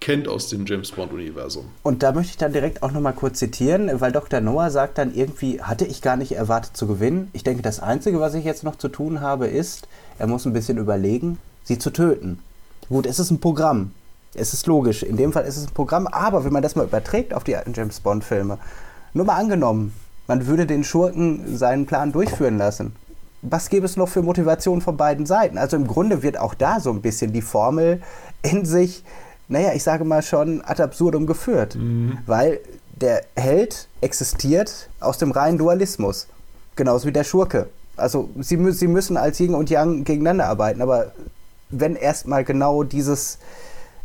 kennt 0.00 0.28
aus 0.28 0.48
dem 0.48 0.66
James 0.66 0.90
Bond-Universum. 0.92 1.66
Und 1.82 2.02
da 2.02 2.12
möchte 2.12 2.30
ich 2.30 2.36
dann 2.36 2.52
direkt 2.52 2.82
auch 2.82 2.92
nochmal 2.92 3.12
kurz 3.12 3.38
zitieren, 3.38 3.90
weil 4.00 4.12
Dr. 4.12 4.40
Noah 4.40 4.70
sagt 4.70 4.98
dann 4.98 5.14
irgendwie, 5.14 5.60
hatte 5.62 5.84
ich 5.84 6.02
gar 6.02 6.16
nicht 6.16 6.32
erwartet 6.32 6.76
zu 6.76 6.86
gewinnen. 6.86 7.28
Ich 7.32 7.44
denke, 7.44 7.62
das 7.62 7.80
Einzige, 7.80 8.20
was 8.20 8.34
ich 8.34 8.44
jetzt 8.44 8.64
noch 8.64 8.76
zu 8.76 8.88
tun 8.88 9.20
habe, 9.20 9.46
ist, 9.46 9.88
er 10.18 10.26
muss 10.26 10.46
ein 10.46 10.52
bisschen 10.52 10.78
überlegen, 10.78 11.38
sie 11.64 11.78
zu 11.78 11.90
töten. 11.90 12.38
Gut, 12.88 13.06
es 13.06 13.18
ist 13.18 13.30
ein 13.30 13.40
Programm. 13.40 13.92
Es 14.34 14.52
ist 14.52 14.66
logisch. 14.66 15.02
In 15.02 15.16
dem 15.16 15.32
Fall 15.32 15.44
ist 15.44 15.56
es 15.56 15.66
ein 15.66 15.74
Programm. 15.74 16.06
Aber 16.06 16.44
wenn 16.44 16.52
man 16.52 16.62
das 16.62 16.76
mal 16.76 16.84
überträgt 16.84 17.34
auf 17.34 17.44
die 17.44 17.56
alten 17.56 17.72
James 17.72 18.00
Bond-Filme, 18.00 18.58
nur 19.14 19.24
mal 19.24 19.36
angenommen, 19.36 19.92
man 20.26 20.46
würde 20.46 20.66
den 20.66 20.84
Schurken 20.84 21.56
seinen 21.56 21.86
Plan 21.86 22.12
durchführen 22.12 22.58
lassen. 22.58 22.94
Was 23.42 23.68
gäbe 23.68 23.86
es 23.86 23.96
noch 23.96 24.08
für 24.08 24.22
Motivation 24.22 24.80
von 24.80 24.96
beiden 24.96 25.26
Seiten? 25.26 25.56
Also 25.56 25.76
im 25.76 25.86
Grunde 25.86 26.22
wird 26.22 26.38
auch 26.38 26.54
da 26.54 26.80
so 26.80 26.90
ein 26.90 27.00
bisschen 27.00 27.32
die 27.32 27.42
Formel 27.42 28.02
in 28.42 28.64
sich, 28.64 29.04
naja, 29.48 29.72
ich 29.74 29.82
sage 29.82 30.04
mal 30.04 30.22
schon 30.22 30.62
ad 30.64 30.82
absurdum 30.82 31.26
geführt. 31.26 31.76
Mhm. 31.76 32.18
Weil 32.26 32.60
der 33.00 33.22
Held 33.36 33.88
existiert 34.00 34.88
aus 35.00 35.18
dem 35.18 35.30
reinen 35.30 35.58
Dualismus. 35.58 36.26
Genauso 36.74 37.06
wie 37.06 37.12
der 37.12 37.24
Schurke. 37.24 37.68
Also 37.96 38.28
sie, 38.40 38.72
sie 38.72 38.88
müssen 38.88 39.16
als 39.16 39.40
Yin 39.40 39.54
und 39.54 39.70
Yang 39.70 40.04
gegeneinander 40.04 40.46
arbeiten, 40.46 40.82
aber 40.82 41.12
wenn 41.70 41.96
erstmal 41.96 42.44
genau 42.44 42.82
dieses, 42.82 43.38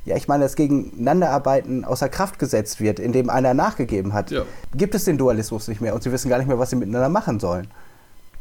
ja, 0.06 0.16
ich 0.16 0.28
meine, 0.28 0.44
das 0.44 0.56
Gegeneinanderarbeiten 0.56 1.86
außer 1.86 2.10
Kraft 2.10 2.40
gesetzt 2.40 2.80
wird, 2.80 3.00
indem 3.00 3.30
einer 3.30 3.54
nachgegeben 3.54 4.14
hat, 4.14 4.32
ja. 4.32 4.44
gibt 4.76 4.96
es 4.96 5.06
den 5.06 5.18
Dualismus 5.18 5.68
nicht 5.68 5.82
mehr 5.82 5.94
und 5.94 6.04
sie 6.04 6.12
wissen 6.12 6.30
gar 6.30 6.38
nicht 6.38 6.48
mehr, 6.48 6.60
was 6.60 6.70
sie 6.72 6.76
miteinander 6.76 7.10
machen 7.10 7.40
sollen. 7.40 7.68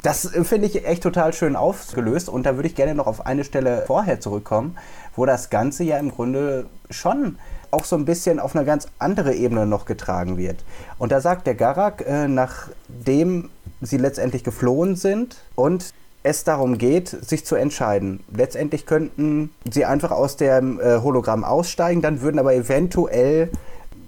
Das 0.02 0.34
äh, 0.34 0.44
finde 0.44 0.66
ich 0.66 0.86
echt 0.86 1.02
total 1.02 1.32
schön 1.32 1.56
aufgelöst 1.56 2.28
und 2.28 2.44
da 2.44 2.56
würde 2.56 2.68
ich 2.68 2.74
gerne 2.74 2.94
noch 2.94 3.06
auf 3.06 3.26
eine 3.26 3.44
Stelle 3.44 3.84
vorher 3.86 4.20
zurückkommen, 4.20 4.76
wo 5.16 5.26
das 5.26 5.50
Ganze 5.50 5.84
ja 5.84 5.98
im 5.98 6.10
Grunde 6.10 6.66
schon 6.88 7.36
auch 7.70 7.84
so 7.84 7.96
ein 7.96 8.04
bisschen 8.04 8.40
auf 8.40 8.56
eine 8.56 8.64
ganz 8.64 8.88
andere 8.98 9.34
Ebene 9.34 9.66
noch 9.66 9.84
getragen 9.84 10.36
wird. 10.36 10.64
Und 10.98 11.12
da 11.12 11.20
sagt 11.20 11.46
der 11.46 11.54
Garak, 11.54 12.04
äh, 12.06 12.26
nachdem 12.26 13.50
sie 13.80 13.96
letztendlich 13.96 14.44
geflohen 14.44 14.96
sind 14.96 15.36
und 15.54 15.94
es 16.22 16.44
darum 16.44 16.78
geht, 16.78 17.08
sich 17.08 17.46
zu 17.46 17.54
entscheiden. 17.54 18.20
Letztendlich 18.34 18.86
könnten 18.86 19.50
sie 19.70 19.84
einfach 19.84 20.10
aus 20.10 20.36
dem 20.36 20.78
äh, 20.80 21.00
Hologramm 21.00 21.44
aussteigen, 21.44 22.02
dann 22.02 22.20
würden 22.20 22.38
aber 22.38 22.54
eventuell 22.54 23.50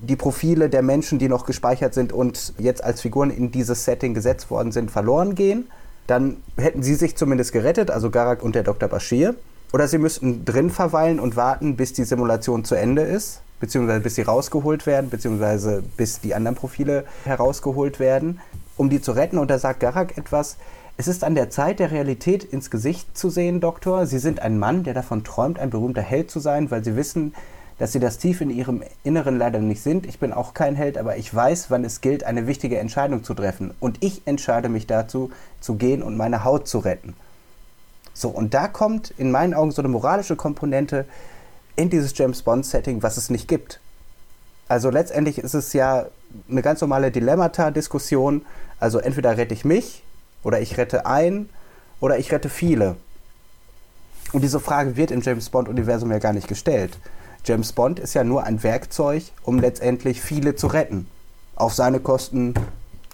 die 0.02 0.16
Profile 0.16 0.68
der 0.68 0.82
Menschen, 0.82 1.18
die 1.18 1.28
noch 1.28 1.46
gespeichert 1.46 1.94
sind 1.94 2.12
und 2.12 2.54
jetzt 2.58 2.82
als 2.82 3.00
Figuren 3.00 3.30
in 3.30 3.50
dieses 3.52 3.84
Setting 3.84 4.14
gesetzt 4.14 4.50
worden 4.50 4.72
sind, 4.72 4.90
verloren 4.90 5.34
gehen. 5.34 5.68
Dann 6.08 6.38
hätten 6.56 6.82
sie 6.82 6.94
sich 6.94 7.16
zumindest 7.16 7.52
gerettet, 7.52 7.90
also 7.90 8.10
Garak 8.10 8.42
und 8.42 8.56
der 8.56 8.64
Dr. 8.64 8.88
Bashir. 8.88 9.36
Oder 9.72 9.88
sie 9.88 9.98
müssten 9.98 10.44
drin 10.44 10.70
verweilen 10.70 11.20
und 11.20 11.36
warten, 11.36 11.76
bis 11.76 11.92
die 11.92 12.04
Simulation 12.04 12.64
zu 12.64 12.74
Ende 12.74 13.02
ist, 13.02 13.40
beziehungsweise 13.60 14.00
bis 14.00 14.16
sie 14.16 14.22
rausgeholt 14.22 14.86
werden, 14.86 15.08
beziehungsweise 15.08 15.82
bis 15.96 16.20
die 16.20 16.34
anderen 16.34 16.56
Profile 16.56 17.04
herausgeholt 17.24 18.00
werden, 18.00 18.40
um 18.76 18.90
die 18.90 19.00
zu 19.00 19.12
retten. 19.12 19.38
Und 19.38 19.50
da 19.50 19.58
sagt 19.58 19.80
Garak 19.80 20.18
etwas, 20.18 20.56
es 20.96 21.08
ist 21.08 21.24
an 21.24 21.34
der 21.34 21.50
Zeit, 21.50 21.78
der 21.78 21.90
Realität 21.90 22.44
ins 22.44 22.70
Gesicht 22.70 23.16
zu 23.16 23.30
sehen, 23.30 23.60
Doktor. 23.60 24.06
Sie 24.06 24.18
sind 24.18 24.40
ein 24.40 24.58
Mann, 24.58 24.84
der 24.84 24.94
davon 24.94 25.24
träumt, 25.24 25.58
ein 25.58 25.70
berühmter 25.70 26.02
Held 26.02 26.30
zu 26.30 26.38
sein, 26.38 26.70
weil 26.70 26.84
Sie 26.84 26.96
wissen, 26.96 27.34
dass 27.78 27.92
Sie 27.92 27.98
das 27.98 28.18
tief 28.18 28.40
in 28.40 28.50
Ihrem 28.50 28.82
Inneren 29.02 29.38
leider 29.38 29.58
nicht 29.58 29.82
sind. 29.82 30.06
Ich 30.06 30.18
bin 30.18 30.32
auch 30.32 30.52
kein 30.54 30.76
Held, 30.76 30.98
aber 30.98 31.16
ich 31.16 31.34
weiß, 31.34 31.70
wann 31.70 31.84
es 31.84 32.02
gilt, 32.02 32.24
eine 32.24 32.46
wichtige 32.46 32.78
Entscheidung 32.78 33.24
zu 33.24 33.32
treffen. 33.34 33.72
Und 33.80 34.04
ich 34.04 34.22
entscheide 34.26 34.68
mich 34.68 34.86
dazu, 34.86 35.30
zu 35.60 35.76
gehen 35.76 36.02
und 36.02 36.16
meine 36.16 36.44
Haut 36.44 36.68
zu 36.68 36.78
retten. 36.78 37.14
So, 38.12 38.28
und 38.28 38.52
da 38.52 38.68
kommt 38.68 39.10
in 39.16 39.30
meinen 39.30 39.54
Augen 39.54 39.70
so 39.70 39.80
eine 39.80 39.88
moralische 39.88 40.36
Komponente 40.36 41.06
in 41.74 41.88
dieses 41.88 42.16
James 42.16 42.42
Bond-Setting, 42.42 43.02
was 43.02 43.16
es 43.16 43.30
nicht 43.30 43.48
gibt. 43.48 43.80
Also 44.68 44.90
letztendlich 44.90 45.38
ist 45.38 45.54
es 45.54 45.72
ja 45.72 46.06
eine 46.50 46.60
ganz 46.60 46.82
normale 46.82 47.10
Dilemmata-Diskussion. 47.10 48.44
Also 48.78 48.98
entweder 48.98 49.38
rette 49.38 49.54
ich 49.54 49.64
mich 49.64 50.02
oder 50.42 50.60
ich 50.60 50.76
rette 50.76 51.06
ein 51.06 51.48
oder 52.00 52.18
ich 52.18 52.32
rette 52.32 52.48
viele. 52.48 52.96
Und 54.32 54.42
diese 54.42 54.60
Frage 54.60 54.96
wird 54.96 55.10
im 55.10 55.20
James 55.20 55.50
Bond-Universum 55.50 56.10
ja 56.10 56.18
gar 56.18 56.32
nicht 56.32 56.48
gestellt. 56.48 56.98
James 57.44 57.72
Bond 57.72 57.98
ist 57.98 58.14
ja 58.14 58.24
nur 58.24 58.44
ein 58.44 58.62
Werkzeug, 58.62 59.24
um 59.42 59.58
letztendlich 59.58 60.20
viele 60.20 60.54
zu 60.54 60.68
retten. 60.68 61.06
Auf 61.56 61.74
seine 61.74 62.00
Kosten 62.00 62.54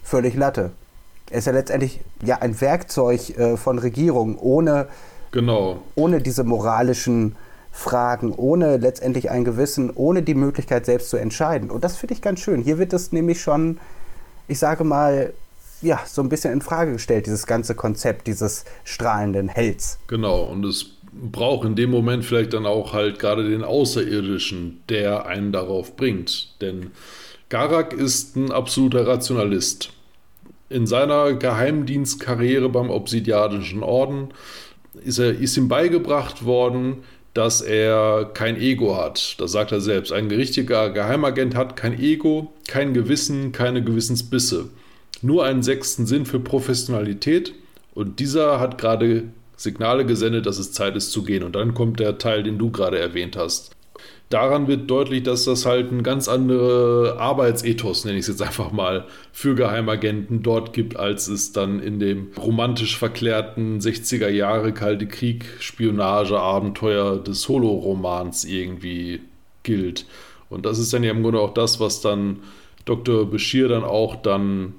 völlig 0.03 0.35
Latte. 0.35 0.71
Er 1.29 1.39
ist 1.39 1.45
ja 1.45 1.53
letztendlich 1.53 1.99
ja 2.23 2.37
ein 2.37 2.59
Werkzeug 2.61 3.37
äh, 3.37 3.57
von 3.57 3.79
Regierungen 3.79 4.37
ohne, 4.37 4.87
genau. 5.31 5.79
ohne 5.95 6.21
diese 6.21 6.43
moralischen 6.43 7.35
Fragen, 7.71 8.33
ohne 8.33 8.77
letztendlich 8.77 9.29
ein 9.29 9.45
Gewissen, 9.45 9.91
ohne 9.93 10.21
die 10.21 10.35
Möglichkeit 10.35 10.85
selbst 10.85 11.09
zu 11.09 11.17
entscheiden. 11.17 11.69
Und 11.69 11.83
das 11.83 11.97
finde 11.97 12.13
ich 12.13 12.21
ganz 12.21 12.39
schön. 12.39 12.61
Hier 12.61 12.77
wird 12.77 12.93
es 12.93 13.11
nämlich 13.11 13.41
schon, 13.41 13.79
ich 14.47 14.59
sage 14.59 14.83
mal, 14.83 15.33
ja, 15.81 15.99
so 16.05 16.21
ein 16.21 16.29
bisschen 16.29 16.53
in 16.53 16.61
Frage 16.61 16.93
gestellt, 16.93 17.25
dieses 17.25 17.45
ganze 17.45 17.75
Konzept 17.75 18.27
dieses 18.27 18.65
strahlenden 18.83 19.47
Helds. 19.47 19.99
Genau, 20.07 20.43
und 20.43 20.65
es 20.65 20.91
braucht 21.11 21.65
in 21.65 21.75
dem 21.75 21.89
Moment 21.89 22.23
vielleicht 22.25 22.53
dann 22.53 22.65
auch 22.65 22.93
halt 22.93 23.19
gerade 23.19 23.49
den 23.49 23.63
Außerirdischen, 23.63 24.81
der 24.89 25.25
einen 25.25 25.51
darauf 25.51 25.95
bringt. 25.95 26.61
Denn 26.61 26.91
Garak 27.49 27.93
ist 27.93 28.35
ein 28.35 28.51
absoluter 28.51 29.07
Rationalist. 29.07 29.91
In 30.69 30.85
seiner 30.85 31.33
Geheimdienstkarriere 31.33 32.69
beim 32.69 32.91
Obsidianischen 32.91 33.81
Orden 33.81 34.29
ist, 35.03 35.17
er, 35.17 35.31
ist 35.31 35.57
ihm 35.57 35.67
beigebracht 35.67 36.45
worden, 36.45 36.97
dass 37.33 37.61
er 37.61 38.29
kein 38.33 38.57
Ego 38.57 38.97
hat. 38.97 39.35
Das 39.39 39.51
sagt 39.51 39.71
er 39.71 39.81
selbst. 39.81 40.11
Ein 40.11 40.27
richtiger 40.27 40.91
Geheimagent 40.91 41.55
hat 41.55 41.75
kein 41.75 41.99
Ego, 41.99 42.53
kein 42.67 42.93
Gewissen, 42.93 43.51
keine 43.51 43.83
Gewissensbisse 43.83 44.69
nur 45.23 45.45
einen 45.45 45.63
sechsten 45.63 46.05
Sinn 46.05 46.25
für 46.25 46.39
Professionalität 46.39 47.53
und 47.93 48.19
dieser 48.19 48.59
hat 48.59 48.77
gerade 48.77 49.25
Signale 49.59 50.05
gesendet, 50.05 50.45
dass 50.45 50.57
es 50.57 50.71
Zeit 50.71 50.95
ist 50.95 51.11
zu 51.11 51.23
gehen. 51.23 51.43
Und 51.43 51.53
dann 51.55 51.73
kommt 51.73 51.99
der 51.99 52.17
Teil, 52.17 52.43
den 52.43 52.57
du 52.57 52.71
gerade 52.71 52.97
erwähnt 52.97 53.35
hast. 53.35 53.75
Daran 54.29 54.67
wird 54.67 54.89
deutlich, 54.89 55.23
dass 55.23 55.45
das 55.45 55.65
halt 55.65 55.91
ein 55.91 56.03
ganz 56.03 56.27
andere 56.27 57.17
Arbeitsethos, 57.19 58.05
nenne 58.05 58.19
ich 58.19 58.21
es 58.21 58.27
jetzt 58.27 58.41
einfach 58.43 58.71
mal, 58.71 59.05
für 59.33 59.55
Geheimagenten 59.55 60.43
dort 60.43 60.71
gibt, 60.71 60.95
als 60.97 61.27
es 61.27 61.51
dann 61.51 61.79
in 61.79 61.99
dem 61.99 62.29
romantisch 62.37 62.95
verklärten 62.95 63.79
60er 63.79 64.29
Jahre 64.29 64.71
Kalte 64.71 65.07
Krieg 65.07 65.45
Spionage 65.59 66.39
Abenteuer 66.39 67.17
des 67.17 67.41
Solo-Romans 67.41 68.45
irgendwie 68.45 69.21
gilt. 69.63 70.05
Und 70.49 70.65
das 70.65 70.77
ist 70.77 70.93
dann 70.93 71.03
ja 71.03 71.11
im 71.11 71.23
Grunde 71.23 71.39
auch 71.39 71.53
das, 71.53 71.79
was 71.79 71.99
dann 72.01 72.37
Dr. 72.85 73.29
Bashir 73.29 73.67
dann 73.67 73.83
auch 73.83 74.15
dann 74.15 74.75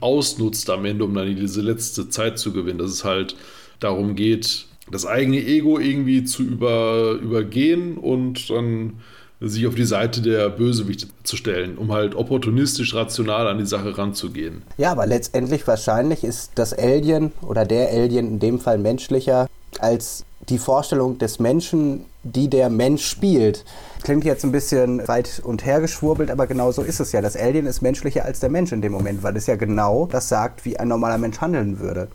ausnutzt 0.00 0.70
am 0.70 0.84
Ende, 0.84 1.04
um 1.04 1.14
dann 1.14 1.34
diese 1.34 1.60
letzte 1.60 2.08
Zeit 2.08 2.38
zu 2.38 2.52
gewinnen. 2.52 2.78
Dass 2.78 2.90
es 2.90 3.04
halt 3.04 3.36
darum 3.80 4.14
geht, 4.14 4.66
das 4.90 5.06
eigene 5.06 5.38
Ego 5.38 5.78
irgendwie 5.78 6.24
zu 6.24 6.42
über, 6.42 7.12
übergehen 7.20 7.96
und 7.96 8.50
dann 8.50 8.94
sich 9.40 9.66
auf 9.66 9.74
die 9.74 9.84
Seite 9.84 10.22
der 10.22 10.48
Bösewichte 10.48 11.08
zu 11.22 11.36
stellen, 11.36 11.76
um 11.76 11.92
halt 11.92 12.14
opportunistisch 12.14 12.94
rational 12.94 13.46
an 13.48 13.58
die 13.58 13.66
Sache 13.66 13.96
ranzugehen. 13.96 14.62
Ja, 14.78 14.92
aber 14.92 15.06
letztendlich 15.06 15.66
wahrscheinlich 15.66 16.24
ist 16.24 16.52
das 16.54 16.72
Alien 16.72 17.32
oder 17.42 17.64
der 17.64 17.90
Alien 17.90 18.28
in 18.28 18.38
dem 18.38 18.58
Fall 18.60 18.78
menschlicher 18.78 19.48
als 19.80 20.24
die 20.48 20.58
Vorstellung 20.58 21.18
des 21.18 21.38
Menschen, 21.40 22.04
die 22.24 22.48
der 22.48 22.70
Mensch 22.70 23.06
spielt. 23.06 23.64
Klingt 24.02 24.24
jetzt 24.24 24.44
ein 24.44 24.52
bisschen 24.52 25.06
weit 25.08 25.40
und 25.44 25.64
hergeschwurbelt, 25.64 26.30
aber 26.30 26.46
genau 26.46 26.72
so 26.72 26.82
ist 26.82 27.00
es 27.00 27.12
ja. 27.12 27.20
Das 27.20 27.36
Alien 27.36 27.66
ist 27.66 27.82
menschlicher 27.82 28.24
als 28.24 28.40
der 28.40 28.50
Mensch 28.50 28.72
in 28.72 28.82
dem 28.82 28.92
Moment, 28.92 29.22
weil 29.22 29.36
es 29.36 29.46
ja 29.46 29.56
genau 29.56 30.06
das 30.10 30.28
sagt, 30.28 30.64
wie 30.64 30.78
ein 30.78 30.88
normaler 30.88 31.18
Mensch 31.18 31.40
handeln 31.40 31.78
würde. 31.78 32.08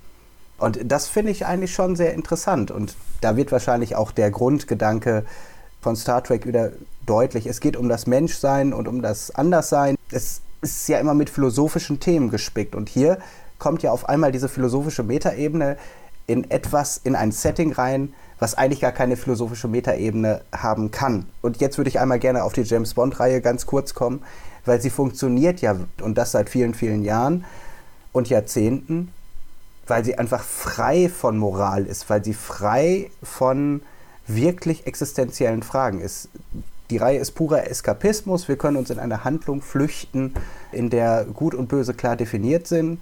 Und 0.58 0.80
das 0.84 1.08
finde 1.08 1.32
ich 1.32 1.46
eigentlich 1.46 1.74
schon 1.74 1.96
sehr 1.96 2.14
interessant. 2.14 2.70
Und 2.70 2.96
da 3.22 3.38
wird 3.38 3.52
wahrscheinlich 3.52 3.96
auch 3.96 4.12
der 4.12 4.30
Grundgedanke 4.30 5.24
von 5.82 5.96
Star 5.96 6.24
Trek 6.24 6.46
wieder 6.46 6.74
deutlich. 7.06 7.46
Es 7.46 7.62
geht 7.62 7.78
um 7.78 7.88
das 7.88 8.08
Menschsein 8.08 8.74
und 8.74 8.88
um 8.88 9.02
das 9.02 9.32
Anderssein. 9.32 9.96
Es 10.12 10.42
ist 10.62 10.90
ja 10.90 11.00
immer 11.00 11.14
mit 11.14 11.30
philosophischen 11.30 12.00
Themen 12.00 12.30
gespickt. 12.30 12.76
Und 12.76 12.90
hier 12.90 13.20
kommt 13.58 13.84
ja 13.84 13.92
auf 13.92 14.10
einmal 14.10 14.32
diese 14.32 14.50
philosophische 14.50 15.04
Metaebene 15.04 15.78
in 16.28 16.50
etwas, 16.52 17.00
in 17.04 17.16
ein 17.16 17.32
Setting 17.32 17.72
rein, 17.72 18.14
was 18.40 18.56
eigentlich 18.56 18.80
gar 18.80 18.92
keine 18.92 19.18
philosophische 19.18 19.68
Metaebene 19.68 20.42
haben 20.56 20.92
kann. 20.92 21.26
Und 21.42 21.58
jetzt 21.58 21.78
würde 21.78 21.90
ich 21.90 22.00
einmal 22.00 22.20
gerne 22.20 22.44
auf 22.44 22.54
die 22.54 22.62
James 22.62 22.94
Bond-Reihe 22.94 23.42
ganz 23.42 23.66
kurz 23.66 23.94
kommen, 23.94 24.22
weil 24.66 24.82
sie 24.82 24.90
funktioniert 24.90 25.62
ja 25.62 25.76
und 26.02 26.18
das 26.18 26.32
seit 26.32 26.50
vielen, 26.50 26.74
vielen 26.74 27.04
Jahren 27.04 27.46
und 28.12 28.30
Jahrzehnten, 28.30 29.12
weil 29.88 30.06
sie 30.06 30.18
einfach 30.18 30.44
frei 30.44 31.10
von 31.10 31.38
Moral 31.38 31.86
ist, 31.86 32.10
weil 32.10 32.24
sie 32.24 32.34
frei 32.34 33.12
von 33.24 33.82
wirklich 34.28 34.88
existenziellen 34.88 35.64
Fragen 35.64 36.00
ist. 36.00 36.30
Die 36.90 36.98
Reihe 36.98 37.20
ist 37.20 37.32
purer 37.32 37.70
Eskapismus. 37.70 38.48
Wir 38.48 38.58
können 38.58 38.78
uns 38.78 38.90
in 38.90 39.00
eine 39.00 39.24
Handlung 39.24 39.62
flüchten, 39.62 40.34
in 40.72 40.90
der 40.90 41.26
Gut 41.26 41.54
und 41.54 41.68
Böse 41.68 41.94
klar 41.94 42.16
definiert 42.16 42.68
sind. 42.68 43.00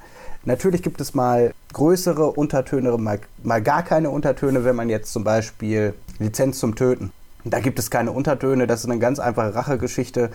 Natürlich 0.47 0.81
gibt 0.81 1.01
es 1.01 1.13
mal 1.13 1.53
größere 1.73 2.31
Untertöne, 2.31 2.97
mal, 2.97 3.19
mal 3.43 3.62
gar 3.62 3.83
keine 3.83 4.10
Untertöne, 4.10 4.63
wenn 4.63 4.77
man 4.77 4.88
jetzt 4.88 5.12
zum 5.12 5.25
Beispiel 5.25 5.93
Lizenz 6.19 6.60
zum 6.60 6.75
Töten. 6.75 7.12
Da 7.43 7.60
gibt 7.60 7.79
es 7.79 7.91
keine 7.91 8.13
Untertöne. 8.13 8.65
Das 8.65 8.79
ist 8.79 8.89
eine 8.89 8.97
ganz 8.97 9.19
einfache 9.19 9.53
Rachegeschichte, 9.53 10.29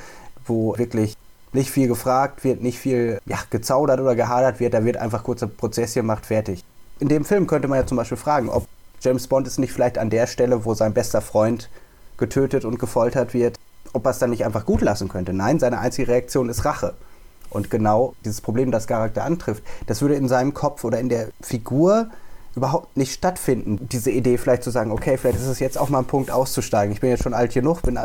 wo 0.45 0.77
wirklich 0.77 1.17
nicht 1.55 1.71
viel 1.71 1.89
gefragt 1.89 2.45
wird, 2.45 2.63
nicht 2.63 2.79
viel 2.79 3.21
ja, 3.25 3.39
gezaudert 3.49 4.01
oder 4.01 4.15
gehadert 4.15 4.61
wird. 4.61 4.75
Da 4.75 4.85
wird 4.85 4.99
einfach 4.99 5.25
kurzer 5.25 5.47
Prozess 5.47 5.95
gemacht, 5.95 6.27
fertig. 6.27 6.63
In 7.01 7.09
dem 7.09 7.25
Film 7.25 7.47
könnte 7.47 7.69
man 7.69 7.79
ja 7.79 7.87
zum 7.87 7.97
Beispiel 7.97 8.19
fragen, 8.19 8.51
ob 8.51 8.67
James 9.01 9.27
Bond 9.29 9.47
ist 9.47 9.59
nicht 9.59 9.73
vielleicht 9.73 9.97
an 9.97 10.11
der 10.11 10.27
Stelle, 10.27 10.67
wo 10.67 10.75
sein 10.75 10.93
bester 10.93 11.23
Freund 11.23 11.71
getötet 12.19 12.67
und 12.67 12.79
gefoltert 12.79 13.33
wird, 13.33 13.59
ob 13.95 14.05
er 14.05 14.11
es 14.11 14.19
dann 14.19 14.29
nicht 14.29 14.45
einfach 14.45 14.67
gut 14.67 14.83
lassen 14.83 15.09
könnte. 15.09 15.33
Nein, 15.33 15.59
seine 15.59 15.79
einzige 15.79 16.09
Reaktion 16.09 16.51
ist 16.51 16.67
Rache. 16.67 16.93
Und 17.53 17.71
genau 17.71 18.15
dieses 18.25 18.41
Problem, 18.41 18.71
das 18.71 18.87
Charakter 18.87 19.25
antrifft, 19.25 19.63
das 19.87 20.01
würde 20.01 20.15
in 20.15 20.29
seinem 20.29 20.55
Kopf 20.55 20.85
oder 20.85 20.99
in 20.99 21.09
der 21.09 21.29
Figur 21.41 22.09
überhaupt 22.55 22.97
nicht 22.97 23.13
stattfinden. 23.13 23.89
Diese 23.91 24.11
Idee 24.11 24.39
vielleicht 24.39 24.63
zu 24.63 24.71
sagen, 24.71 24.91
okay, 24.91 25.17
vielleicht 25.17 25.39
ist 25.39 25.47
es 25.47 25.61
jetzt 25.61 25.79
auch 25.79 25.89
mal 25.89 26.01
ein 26.01 26.07
Punkt 26.07 26.31
auszusteigen. 26.31 26.93
Ich 26.93 27.01
bin 27.01 27.11
jetzt 27.11 27.23
schon 27.23 27.35
alt 27.35 27.53
genug, 27.53 27.83
bin 27.83 27.99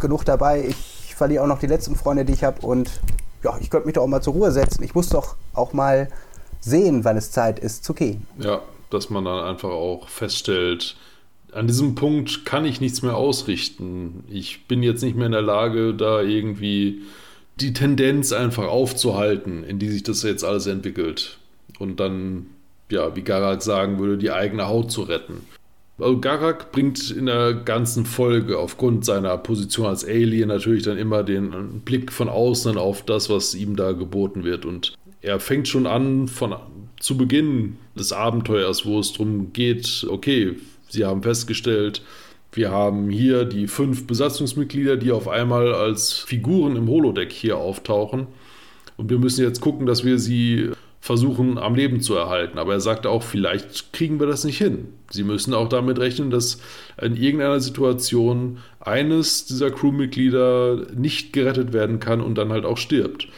genug 0.00 0.24
dabei, 0.24 0.64
ich 0.66 1.14
verliere 1.14 1.42
auch 1.42 1.48
noch 1.48 1.58
die 1.58 1.66
letzten 1.66 1.96
Freunde, 1.96 2.24
die 2.24 2.32
ich 2.32 2.44
habe 2.44 2.64
und 2.64 3.00
ja, 3.42 3.56
ich 3.60 3.70
könnte 3.70 3.86
mich 3.86 3.94
doch 3.94 4.02
auch 4.02 4.08
mal 4.08 4.22
zur 4.22 4.34
Ruhe 4.34 4.52
setzen. 4.52 4.82
Ich 4.82 4.94
muss 4.94 5.08
doch 5.08 5.36
auch 5.54 5.72
mal 5.72 6.08
sehen, 6.60 7.04
wann 7.04 7.16
es 7.16 7.30
Zeit 7.30 7.58
ist 7.58 7.84
zu 7.84 7.94
gehen. 7.94 8.26
Ja, 8.38 8.60
dass 8.90 9.10
man 9.10 9.24
dann 9.24 9.44
einfach 9.44 9.70
auch 9.70 10.08
feststellt, 10.08 10.96
an 11.52 11.66
diesem 11.66 11.94
Punkt 11.94 12.44
kann 12.44 12.66
ich 12.66 12.80
nichts 12.80 13.02
mehr 13.02 13.16
ausrichten. 13.16 14.24
Ich 14.28 14.66
bin 14.66 14.82
jetzt 14.82 15.02
nicht 15.02 15.16
mehr 15.16 15.26
in 15.26 15.32
der 15.32 15.42
Lage, 15.42 15.94
da 15.94 16.20
irgendwie 16.20 17.02
die 17.56 17.72
Tendenz 17.72 18.32
einfach 18.32 18.66
aufzuhalten, 18.66 19.64
in 19.64 19.78
die 19.78 19.88
sich 19.88 20.02
das 20.02 20.22
jetzt 20.22 20.44
alles 20.44 20.66
entwickelt. 20.66 21.38
Und 21.78 22.00
dann, 22.00 22.46
ja, 22.90 23.16
wie 23.16 23.22
Garak 23.22 23.62
sagen 23.62 23.98
würde, 23.98 24.18
die 24.18 24.30
eigene 24.30 24.68
Haut 24.68 24.90
zu 24.90 25.02
retten. 25.02 25.42
Also 25.98 26.20
Garak 26.20 26.72
bringt 26.72 27.10
in 27.10 27.26
der 27.26 27.54
ganzen 27.54 28.04
Folge 28.04 28.58
aufgrund 28.58 29.06
seiner 29.06 29.38
Position 29.38 29.86
als 29.86 30.04
Alien 30.04 30.48
natürlich 30.48 30.82
dann 30.82 30.98
immer 30.98 31.22
den 31.22 31.80
Blick 31.84 32.12
von 32.12 32.28
außen 32.28 32.76
auf 32.76 33.02
das, 33.02 33.30
was 33.30 33.54
ihm 33.54 33.76
da 33.76 33.92
geboten 33.92 34.44
wird. 34.44 34.66
Und 34.66 34.92
er 35.22 35.40
fängt 35.40 35.68
schon 35.68 35.86
an, 35.86 36.28
von 36.28 36.54
zu 37.00 37.16
Beginn 37.16 37.78
des 37.98 38.12
Abenteuers, 38.12 38.84
wo 38.84 38.98
es 38.98 39.12
darum 39.12 39.54
geht, 39.54 40.06
okay, 40.10 40.56
sie 40.88 41.06
haben 41.06 41.22
festgestellt, 41.22 42.02
wir 42.56 42.70
haben 42.70 43.10
hier 43.10 43.44
die 43.44 43.68
fünf 43.68 44.06
Besatzungsmitglieder, 44.06 44.96
die 44.96 45.12
auf 45.12 45.28
einmal 45.28 45.74
als 45.74 46.14
Figuren 46.14 46.74
im 46.76 46.88
Holodeck 46.88 47.30
hier 47.30 47.58
auftauchen. 47.58 48.28
Und 48.96 49.10
wir 49.10 49.18
müssen 49.18 49.44
jetzt 49.44 49.60
gucken, 49.60 49.84
dass 49.84 50.04
wir 50.04 50.18
sie 50.18 50.70
versuchen 51.02 51.58
am 51.58 51.74
Leben 51.74 52.00
zu 52.00 52.14
erhalten. 52.14 52.58
Aber 52.58 52.72
er 52.72 52.80
sagte 52.80 53.10
auch, 53.10 53.22
vielleicht 53.22 53.92
kriegen 53.92 54.18
wir 54.20 54.26
das 54.26 54.44
nicht 54.44 54.56
hin. 54.56 54.88
Sie 55.10 55.22
müssen 55.22 55.52
auch 55.52 55.68
damit 55.68 55.98
rechnen, 55.98 56.30
dass 56.30 56.62
in 57.00 57.14
irgendeiner 57.14 57.60
Situation 57.60 58.58
eines 58.80 59.44
dieser 59.44 59.70
Crewmitglieder 59.70 60.86
nicht 60.96 61.34
gerettet 61.34 61.74
werden 61.74 62.00
kann 62.00 62.22
und 62.22 62.36
dann 62.38 62.52
halt 62.52 62.64
auch 62.64 62.78
stirbt. 62.78 63.28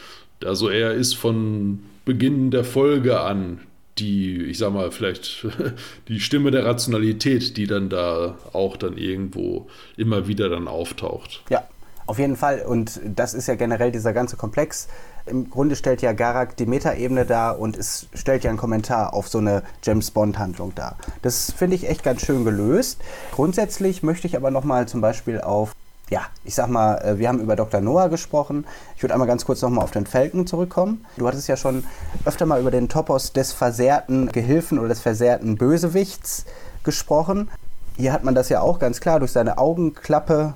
Also 0.45 0.69
er 0.69 0.93
ist 0.93 1.15
von 1.15 1.79
Beginn 2.05 2.51
der 2.51 2.63
Folge 2.63 3.19
an 3.19 3.59
die, 3.99 4.43
ich 4.43 4.57
sag 4.57 4.73
mal, 4.73 4.91
vielleicht 4.91 5.47
die 6.07 6.19
Stimme 6.19 6.51
der 6.51 6.65
Rationalität, 6.65 7.57
die 7.57 7.67
dann 7.67 7.89
da 7.89 8.37
auch 8.53 8.77
dann 8.77 8.97
irgendwo 8.97 9.67
immer 9.97 10.27
wieder 10.27 10.49
dann 10.49 10.67
auftaucht. 10.67 11.43
Ja, 11.49 11.63
auf 12.09 12.17
jeden 12.17 12.37
Fall. 12.37 12.61
Und 12.61 12.99
das 13.05 13.35
ist 13.35 13.47
ja 13.47 13.53
generell 13.53 13.91
dieser 13.91 14.13
ganze 14.13 14.35
Komplex. 14.35 14.87
Im 15.27 15.49
Grunde 15.51 15.75
stellt 15.75 16.01
ja 16.01 16.11
Garak 16.11 16.57
die 16.57 16.65
Metaebene 16.65 17.23
dar 17.23 17.59
und 17.59 17.77
es 17.77 18.07
stellt 18.15 18.43
ja 18.43 18.49
einen 18.49 18.57
Kommentar 18.57 19.13
auf 19.13 19.27
so 19.27 19.37
eine 19.37 19.61
James 19.83 20.09
Bond-Handlung 20.09 20.73
dar. 20.73 20.97
Das 21.21 21.51
finde 21.51 21.75
ich 21.75 21.87
echt 21.87 22.03
ganz 22.03 22.25
schön 22.25 22.45
gelöst. 22.45 22.99
Grundsätzlich 23.31 24.01
möchte 24.01 24.25
ich 24.25 24.35
aber 24.35 24.49
nochmal 24.49 24.87
zum 24.87 25.01
Beispiel 25.01 25.39
auf 25.39 25.75
ja, 26.09 26.21
ich 26.43 26.55
sag 26.55 26.69
mal, 26.69 26.95
äh, 26.97 27.17
wir 27.19 27.27
haben 27.27 27.39
über 27.39 27.55
Dr. 27.55 27.81
Noah 27.81 28.09
gesprochen. 28.09 28.65
Ich 28.95 29.03
würde 29.03 29.13
einmal 29.13 29.27
ganz 29.27 29.45
kurz 29.45 29.61
nochmal 29.61 29.83
auf 29.83 29.91
den 29.91 30.05
Falcon 30.05 30.47
zurückkommen. 30.47 31.05
Du 31.17 31.27
hattest 31.27 31.47
ja 31.47 31.55
schon 31.55 31.83
öfter 32.25 32.45
mal 32.45 32.59
über 32.59 32.71
den 32.71 32.89
Topos 32.89 33.33
des 33.33 33.53
versehrten 33.53 34.27
Gehilfen 34.31 34.79
oder 34.79 34.89
des 34.89 34.99
versehrten 34.99 35.57
Bösewichts 35.57 36.45
gesprochen. 36.83 37.49
Hier 37.97 38.13
hat 38.13 38.23
man 38.23 38.33
das 38.33 38.49
ja 38.49 38.61
auch 38.61 38.79
ganz 38.79 39.01
klar 39.01 39.19
durch 39.19 39.31
seine 39.31 39.57
Augenklappe. 39.57 40.53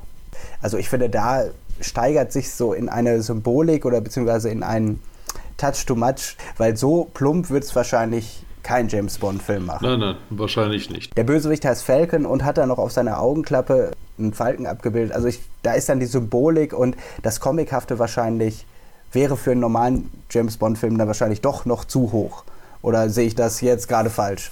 Also 0.62 0.78
ich 0.78 0.90
finde, 0.90 1.10
da 1.10 1.44
steigert 1.82 2.32
sich 2.32 2.54
so 2.54 2.74
in 2.74 2.90
eine 2.90 3.22
Symbolik 3.22 3.86
oder 3.86 4.02
beziehungsweise 4.02 4.50
in 4.50 4.64
einen 4.64 5.02
Touch 5.58 5.86
to 5.86 5.96
Much, 5.96 6.38
weil 6.58 6.78
so 6.78 7.10
plump 7.14 7.50
wird 7.50 7.64
es 7.64 7.76
wahrscheinlich 7.76 8.46
kein 8.64 8.88
James 8.88 9.18
Bond-Film 9.18 9.66
machen. 9.66 9.86
Nein, 9.86 10.00
nein, 10.00 10.16
wahrscheinlich 10.30 10.90
nicht. 10.90 11.16
Der 11.18 11.24
Bösewicht 11.24 11.66
heißt 11.66 11.84
Falcon 11.84 12.26
und 12.26 12.44
hat 12.44 12.58
dann 12.58 12.70
noch 12.70 12.78
auf 12.78 12.92
seiner 12.92 13.20
Augenklappe 13.20 13.92
einen 14.18 14.34
Falken 14.34 14.66
abgebildet. 14.66 15.14
Also 15.14 15.28
ich, 15.28 15.40
da 15.62 15.74
ist 15.74 15.90
dann 15.90 16.00
die 16.00 16.06
Symbolik 16.06 16.74
und 16.74 16.96
das 17.22 17.40
Comichafte 17.40 18.00
wahrscheinlich 18.00 18.66
wäre 19.12 19.38
für 19.38 19.52
einen 19.52 19.62
normalen 19.62 20.10
James 20.32 20.58
Bond-Film 20.58 20.98
dann 20.98 21.08
wahrscheinlich 21.08 21.42
doch 21.42 21.66
noch 21.66 21.86
zu 21.86 22.12
hoch. 22.12 22.44
Oder 22.82 23.10
sehe 23.10 23.28
ich 23.28 23.36
das 23.36 23.62
jetzt 23.62 23.88
gerade 23.88 24.10
falsch? 24.10 24.52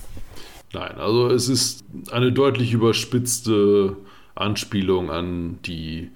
Nein, 0.74 0.98
also 0.98 1.28
es 1.30 1.50
ist 1.50 1.84
eine 2.12 2.32
deutlich 2.32 2.72
überspitzte 2.72 3.98
Anspielung 4.36 5.10
an 5.10 5.60
die 5.66 6.12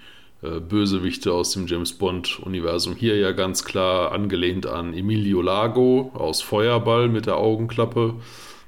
Bösewichte 0.59 1.31
aus 1.33 1.51
dem 1.51 1.67
James 1.67 1.93
Bond-Universum. 1.93 2.95
Hier 2.95 3.17
ja 3.17 3.31
ganz 3.31 3.63
klar 3.63 4.11
angelehnt 4.11 4.65
an 4.65 4.93
Emilio 4.93 5.41
Lago 5.41 6.11
aus 6.13 6.41
Feuerball 6.41 7.09
mit 7.09 7.25
der 7.25 7.37
Augenklappe. 7.37 8.15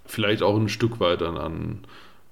Vielleicht 0.05 0.41
auch 0.41 0.57
ein 0.57 0.69
Stück 0.69 0.99
weit 0.99 1.21
an, 1.21 1.37
an 1.37 1.79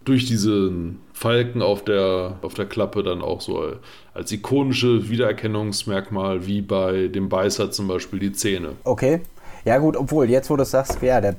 durch 0.06 0.26
diesen 0.26 1.00
Falken 1.14 1.62
auf 1.62 1.84
der, 1.84 2.38
auf 2.42 2.54
der 2.54 2.66
Klappe 2.66 3.04
dann 3.04 3.22
auch 3.22 3.42
so 3.42 3.74
als 4.14 4.32
ikonische 4.32 5.10
Wiedererkennungsmerkmal 5.10 6.46
wie 6.46 6.62
bei 6.62 7.08
dem 7.08 7.28
Beißer 7.28 7.72
zum 7.72 7.88
Beispiel 7.88 8.20
die 8.20 8.32
Zähne. 8.32 8.74
Okay. 8.84 9.22
Ja 9.66 9.80
gut, 9.80 9.98
obwohl, 9.98 10.30
jetzt 10.30 10.50
wo 10.52 10.56
du 10.56 10.64
sagst, 10.64 11.02
ja, 11.02 11.20
der 11.22 11.36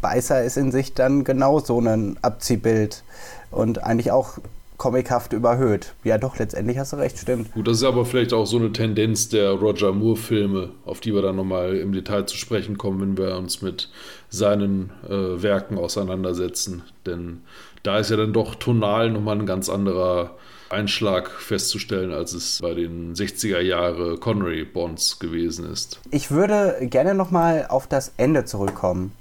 Beißer 0.00 0.42
ist 0.42 0.56
in 0.56 0.72
sich 0.72 0.94
dann 0.94 1.24
genau 1.24 1.60
so 1.60 1.78
ein 1.78 2.16
Abziehbild 2.22 3.02
und 3.50 3.82
eigentlich 3.82 4.10
auch 4.10 4.38
comichaft 4.76 5.32
überhöht. 5.32 5.94
Ja, 6.04 6.18
doch, 6.18 6.38
letztendlich 6.38 6.78
hast 6.78 6.92
du 6.92 6.96
recht, 6.96 7.18
stimmt. 7.18 7.52
Gut, 7.52 7.66
das 7.66 7.78
ist 7.78 7.84
aber 7.84 8.04
vielleicht 8.04 8.32
auch 8.32 8.46
so 8.46 8.58
eine 8.58 8.72
Tendenz 8.72 9.28
der 9.28 9.50
Roger 9.52 9.92
Moore-Filme, 9.92 10.70
auf 10.84 11.00
die 11.00 11.14
wir 11.14 11.22
dann 11.22 11.36
nochmal 11.36 11.76
im 11.76 11.92
Detail 11.92 12.26
zu 12.26 12.36
sprechen 12.36 12.78
kommen, 12.78 13.00
wenn 13.00 13.18
wir 13.18 13.36
uns 13.36 13.62
mit 13.62 13.88
seinen 14.28 14.90
äh, 15.08 15.42
Werken 15.42 15.78
auseinandersetzen. 15.78 16.82
Denn 17.06 17.42
da 17.82 17.98
ist 17.98 18.10
ja 18.10 18.16
dann 18.16 18.32
doch 18.32 18.54
tonal 18.56 19.10
nochmal 19.10 19.38
ein 19.38 19.46
ganz 19.46 19.68
anderer 19.68 20.36
Einschlag 20.68 21.30
festzustellen, 21.30 22.12
als 22.12 22.32
es 22.32 22.58
bei 22.60 22.74
den 22.74 23.14
60er 23.14 23.60
Jahre 23.60 24.18
Connery 24.18 24.64
Bonds 24.64 25.18
gewesen 25.18 25.70
ist. 25.70 26.00
Ich 26.10 26.30
würde 26.30 26.76
gerne 26.82 27.14
nochmal 27.14 27.66
auf 27.68 27.86
das 27.86 28.12
Ende 28.16 28.44
zurückkommen, 28.44 29.12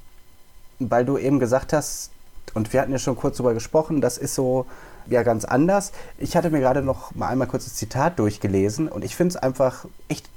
weil 0.80 1.06
du 1.06 1.18
eben 1.18 1.40
gesagt 1.40 1.72
hast, 1.72 2.12
und 2.54 2.74
wir 2.74 2.82
hatten 2.82 2.92
ja 2.92 3.00
schon 3.00 3.16
kurz 3.16 3.38
darüber 3.38 3.54
gesprochen, 3.54 4.02
das 4.02 4.18
ist 4.18 4.34
so 4.34 4.66
ja 5.10 5.24
ganz 5.24 5.46
anders. 5.46 5.92
Ich 6.18 6.36
hatte 6.36 6.50
mir 6.50 6.60
gerade 6.60 6.82
noch 6.82 7.14
mal 7.16 7.30
einmal 7.30 7.48
kurz 7.48 7.66
das 7.66 7.76
Zitat 7.76 8.20
durchgelesen 8.20 8.88
und 8.88 9.04
ich 9.04 9.16
finde 9.16 9.36
es 9.36 9.38
einfach 9.38 9.86
echt 10.08 10.30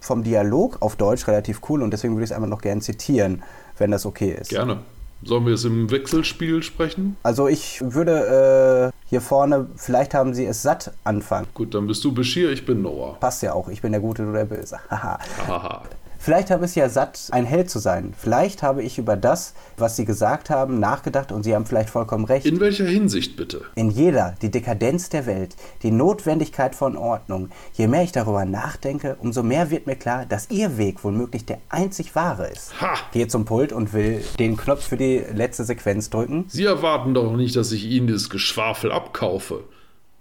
vom 0.00 0.24
Dialog 0.24 0.78
auf 0.80 0.96
Deutsch 0.96 1.26
relativ 1.28 1.60
cool 1.68 1.82
und 1.82 1.92
deswegen 1.92 2.14
würde 2.14 2.24
ich 2.24 2.30
es 2.30 2.36
einfach 2.36 2.48
noch 2.48 2.60
gerne 2.60 2.80
zitieren, 2.80 3.42
wenn 3.78 3.90
das 3.90 4.04
okay 4.04 4.36
ist. 4.38 4.50
Gerne. 4.50 4.78
Sollen 5.24 5.46
wir 5.46 5.54
es 5.54 5.64
im 5.64 5.88
Wechselspiel 5.90 6.64
sprechen? 6.64 7.16
Also 7.22 7.46
ich 7.46 7.80
würde 7.80 8.92
äh, 8.92 8.98
hier 9.08 9.20
vorne, 9.20 9.68
vielleicht 9.76 10.14
haben 10.14 10.34
sie 10.34 10.44
es 10.44 10.62
satt 10.62 10.92
anfangen. 11.04 11.46
Gut, 11.54 11.74
dann 11.74 11.86
bist 11.86 12.02
du 12.02 12.12
Bashir, 12.12 12.50
ich 12.50 12.66
bin 12.66 12.82
Noah. 12.82 13.20
Passt 13.20 13.42
ja 13.42 13.52
auch, 13.52 13.68
ich 13.68 13.80
bin 13.80 13.92
der 13.92 14.00
Gute, 14.00 14.24
du 14.24 14.32
der 14.32 14.46
Böse. 14.46 14.80
Haha. 14.90 15.82
Vielleicht 16.22 16.52
habe 16.52 16.66
ich 16.66 16.76
ja 16.76 16.88
satt, 16.88 17.30
ein 17.32 17.44
Held 17.44 17.68
zu 17.68 17.80
sein. 17.80 18.14
Vielleicht 18.16 18.62
habe 18.62 18.84
ich 18.84 18.96
über 18.96 19.16
das, 19.16 19.54
was 19.76 19.96
Sie 19.96 20.04
gesagt 20.04 20.50
haben, 20.50 20.78
nachgedacht 20.78 21.32
und 21.32 21.42
Sie 21.42 21.52
haben 21.52 21.66
vielleicht 21.66 21.90
vollkommen 21.90 22.26
recht. 22.26 22.46
In 22.46 22.60
welcher 22.60 22.84
Hinsicht 22.84 23.34
bitte? 23.34 23.62
In 23.74 23.90
jeder. 23.90 24.36
Die 24.40 24.52
Dekadenz 24.52 25.08
der 25.08 25.26
Welt, 25.26 25.56
die 25.82 25.90
Notwendigkeit 25.90 26.76
von 26.76 26.96
Ordnung. 26.96 27.48
Je 27.74 27.88
mehr 27.88 28.04
ich 28.04 28.12
darüber 28.12 28.44
nachdenke, 28.44 29.16
umso 29.18 29.42
mehr 29.42 29.72
wird 29.72 29.88
mir 29.88 29.96
klar, 29.96 30.24
dass 30.24 30.48
Ihr 30.48 30.78
Weg 30.78 31.02
womöglich 31.02 31.44
der 31.44 31.58
einzig 31.68 32.14
wahre 32.14 32.46
ist. 32.46 32.80
Ha! 32.80 32.94
Gehe 33.12 33.26
zum 33.26 33.44
Pult 33.44 33.72
und 33.72 33.92
will 33.92 34.22
den 34.38 34.56
Knopf 34.56 34.86
für 34.86 34.96
die 34.96 35.24
letzte 35.34 35.64
Sequenz 35.64 36.08
drücken. 36.08 36.44
Sie 36.46 36.64
erwarten 36.64 37.14
doch 37.14 37.34
nicht, 37.34 37.56
dass 37.56 37.72
ich 37.72 37.84
Ihnen 37.84 38.06
dieses 38.06 38.30
Geschwafel 38.30 38.92
abkaufe. 38.92 39.64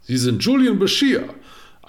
Sie 0.02 0.18
sind 0.18 0.44
Julian 0.44 0.80
Bashir. 0.80 1.26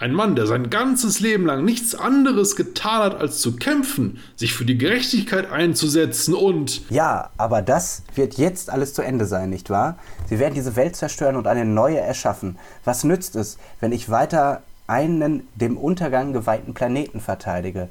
Ein 0.03 0.15
Mann, 0.15 0.35
der 0.35 0.49
sein 0.49 0.69
ganzes 0.69 1.21
Leben 1.21 1.47
lang 1.47 1.65
nichts 1.65 1.95
anderes 1.95 2.57
getan 2.57 3.05
hat, 3.05 3.21
als 3.21 3.39
zu 3.39 3.55
kämpfen, 3.55 4.19
sich 4.35 4.53
für 4.53 4.65
die 4.65 4.77
Gerechtigkeit 4.77 5.49
einzusetzen 5.49 6.35
und. 6.35 6.91
Ja, 6.91 7.31
aber 7.37 7.63
das 7.63 8.03
wird 8.17 8.35
jetzt 8.35 8.69
alles 8.69 8.95
zu 8.95 9.03
Ende 9.03 9.27
sein, 9.27 9.49
nicht 9.49 9.71
wahr? 9.71 9.97
Sie 10.29 10.41
werden 10.41 10.55
diese 10.55 10.75
Welt 10.75 10.97
zerstören 10.97 11.37
und 11.37 11.47
eine 11.47 11.65
neue 11.65 12.01
erschaffen. 12.01 12.59
Was 12.85 13.05
nützt 13.05 13.37
es, 13.37 13.59
wenn 13.79 13.93
ich 13.93 14.11
weiter 14.11 14.65
einen 14.89 15.47
dem 15.55 15.77
Untergang 15.77 16.33
geweihten 16.33 16.75
Planeten 16.75 17.21
verteidige? 17.21 17.89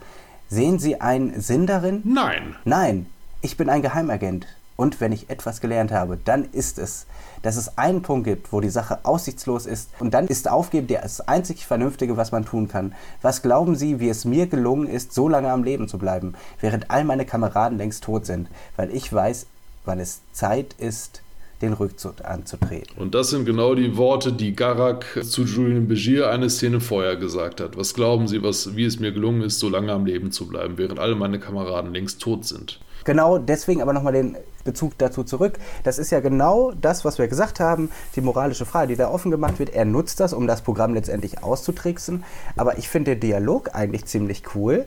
Sehen 0.50 0.80
Sie 0.80 1.00
einen 1.00 1.40
Sinn 1.40 1.66
darin? 1.66 2.02
Nein. 2.04 2.58
Nein, 2.66 3.06
ich 3.42 3.56
bin 3.56 3.70
ein 3.70 3.82
Geheimagent. 3.82 4.48
Und 4.82 5.00
wenn 5.00 5.12
ich 5.12 5.30
etwas 5.30 5.62
gelernt 5.62 5.92
habe, 5.92 6.18
dann 6.26 6.44
ist 6.54 6.80
es, 6.80 7.06
dass 7.44 7.56
es 7.56 7.78
einen 7.78 8.02
Punkt 8.02 8.24
gibt, 8.24 8.52
wo 8.52 8.62
die 8.62 8.72
Sache 8.72 9.06
aussichtslos 9.06 9.68
ist. 9.68 9.92
Und 10.00 10.16
dann 10.16 10.26
ist 10.26 10.50
Aufgeben 10.50 10.88
das 10.88 11.22
einzig 11.22 11.68
Vernünftige, 11.68 12.18
was 12.18 12.32
man 12.32 12.46
tun 12.46 12.68
kann. 12.68 12.96
Was 13.22 13.44
glauben 13.44 13.76
Sie, 13.76 14.00
wie 14.00 14.10
es 14.10 14.26
mir 14.26 14.48
gelungen 14.48 14.88
ist, 14.88 15.14
so 15.14 15.30
lange 15.30 15.52
am 15.52 15.64
Leben 15.64 15.88
zu 15.88 16.00
bleiben, 16.00 16.34
während 16.62 16.90
all 16.90 17.04
meine 17.04 17.28
Kameraden 17.28 17.78
längst 17.78 18.04
tot 18.04 18.26
sind? 18.26 18.48
Weil 18.76 18.90
ich 18.90 19.14
weiß, 19.14 19.46
wann 19.86 20.00
es 20.00 20.22
Zeit 20.32 20.74
ist, 20.80 21.22
den 21.62 21.74
Rückzug 21.74 22.26
anzutreten. 22.26 22.98
Und 22.98 23.14
das 23.14 23.30
sind 23.30 23.46
genau 23.46 23.76
die 23.76 23.98
Worte, 23.98 24.34
die 24.34 24.56
Garak 24.56 25.24
zu 25.24 25.44
Julian 25.44 25.88
Begier 25.88 26.32
eine 26.32 26.50
Szene 26.50 26.80
vorher 26.80 27.18
gesagt 27.18 27.62
hat. 27.62 27.78
Was 27.78 27.94
glauben 27.94 28.28
Sie, 28.28 28.42
was, 28.42 28.76
wie 28.76 28.86
es 28.86 29.00
mir 29.00 29.12
gelungen 29.12 29.44
ist, 29.44 29.60
so 29.60 29.70
lange 29.70 29.92
am 29.92 30.08
Leben 30.08 30.32
zu 30.32 30.48
bleiben, 30.48 30.80
während 30.80 30.98
alle 30.98 31.14
meine 31.14 31.40
Kameraden 31.40 31.94
längst 31.94 32.20
tot 32.20 32.46
sind? 32.46 32.80
Genau 33.04 33.38
deswegen 33.38 33.82
aber 33.82 33.94
nochmal 33.94 34.14
den 34.14 34.38
Bezug 34.64 34.98
dazu 34.98 35.24
zurück. 35.24 35.58
Das 35.84 35.98
ist 35.98 36.12
ja 36.12 36.20
genau 36.20 36.72
das, 36.72 37.04
was 37.04 37.18
wir 37.18 37.28
gesagt 37.28 37.60
haben, 37.60 37.90
die 38.16 38.22
moralische 38.22 38.66
Frage, 38.66 38.90
die 38.90 38.96
da 38.96 39.10
offen 39.10 39.32
gemacht 39.32 39.60
wird. 39.60 39.72
Er 39.72 39.86
nutzt 39.86 40.20
das, 40.20 40.34
um 40.34 40.48
das 40.48 40.62
Programm 40.62 40.94
letztendlich 40.94 41.44
auszutricksen. 41.44 42.24
Aber 42.58 42.78
ich 42.78 42.90
finde 42.90 43.16
den 43.16 43.22
Dialog 43.22 43.74
eigentlich 43.74 44.06
ziemlich 44.06 44.44
cool, 44.56 44.86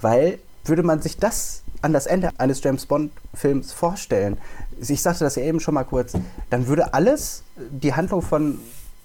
weil 0.00 0.38
würde 0.64 0.82
man 0.82 1.00
sich 1.02 1.18
das 1.18 1.62
an 1.82 1.92
das 1.92 2.06
Ende 2.06 2.30
eines 2.38 2.62
James 2.62 2.86
Bond-Films 2.86 3.72
vorstellen, 3.72 4.38
ich 4.80 5.02
sagte 5.02 5.24
das 5.24 5.36
ja 5.36 5.42
eben 5.42 5.60
schon 5.60 5.74
mal 5.74 5.84
kurz, 5.84 6.14
dann 6.50 6.66
würde 6.66 6.94
alles, 6.94 7.42
die 7.56 7.94
Handlung 7.94 8.22
von 8.22 8.58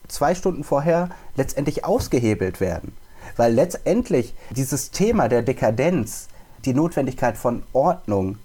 zwei 0.08 0.36
Stunden 0.36 0.64
vorher, 0.64 1.10
letztendlich 1.36 1.86
ausgehebelt 1.86 2.60
werden. 2.60 2.94
Weil 3.38 3.54
letztendlich 3.54 4.34
dieses 4.50 4.92
Thema 4.92 5.30
der 5.30 5.42
Dekadenz, 5.42 6.28
die 6.66 6.74
Notwendigkeit 6.74 7.38
von 7.38 7.64
Ordnung, 7.74 8.38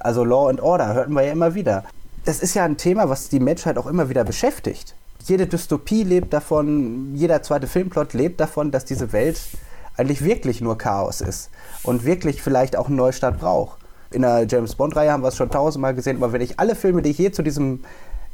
also 0.00 0.24
Law 0.24 0.48
and 0.48 0.60
Order, 0.60 0.94
hörten 0.94 1.12
wir 1.12 1.22
ja 1.22 1.32
immer 1.32 1.54
wieder. 1.54 1.84
Das 2.24 2.40
ist 2.40 2.54
ja 2.54 2.64
ein 2.64 2.76
Thema, 2.76 3.08
was 3.08 3.28
die 3.28 3.40
Menschheit 3.40 3.78
auch 3.78 3.86
immer 3.86 4.08
wieder 4.08 4.24
beschäftigt. 4.24 4.94
Jede 5.24 5.46
Dystopie 5.46 6.04
lebt 6.04 6.32
davon, 6.32 7.14
jeder 7.14 7.42
zweite 7.42 7.66
Filmplot 7.66 8.14
lebt 8.14 8.40
davon, 8.40 8.70
dass 8.70 8.84
diese 8.84 9.12
Welt 9.12 9.40
eigentlich 9.96 10.24
wirklich 10.24 10.60
nur 10.60 10.78
Chaos 10.78 11.20
ist 11.20 11.50
und 11.82 12.04
wirklich 12.04 12.42
vielleicht 12.42 12.76
auch 12.76 12.86
einen 12.88 12.96
Neustart 12.96 13.38
braucht. 13.38 13.78
In 14.10 14.22
der 14.22 14.46
James 14.46 14.74
Bond-Reihe 14.74 15.10
haben 15.10 15.22
wir 15.22 15.28
es 15.28 15.36
schon 15.36 15.50
tausendmal 15.50 15.94
gesehen, 15.94 16.16
aber 16.18 16.32
wenn 16.32 16.40
ich 16.40 16.60
alle 16.60 16.74
Filme, 16.74 17.02
die 17.02 17.10
ich 17.10 17.18
je 17.18 17.32
zu 17.32 17.42
diesem 17.42 17.82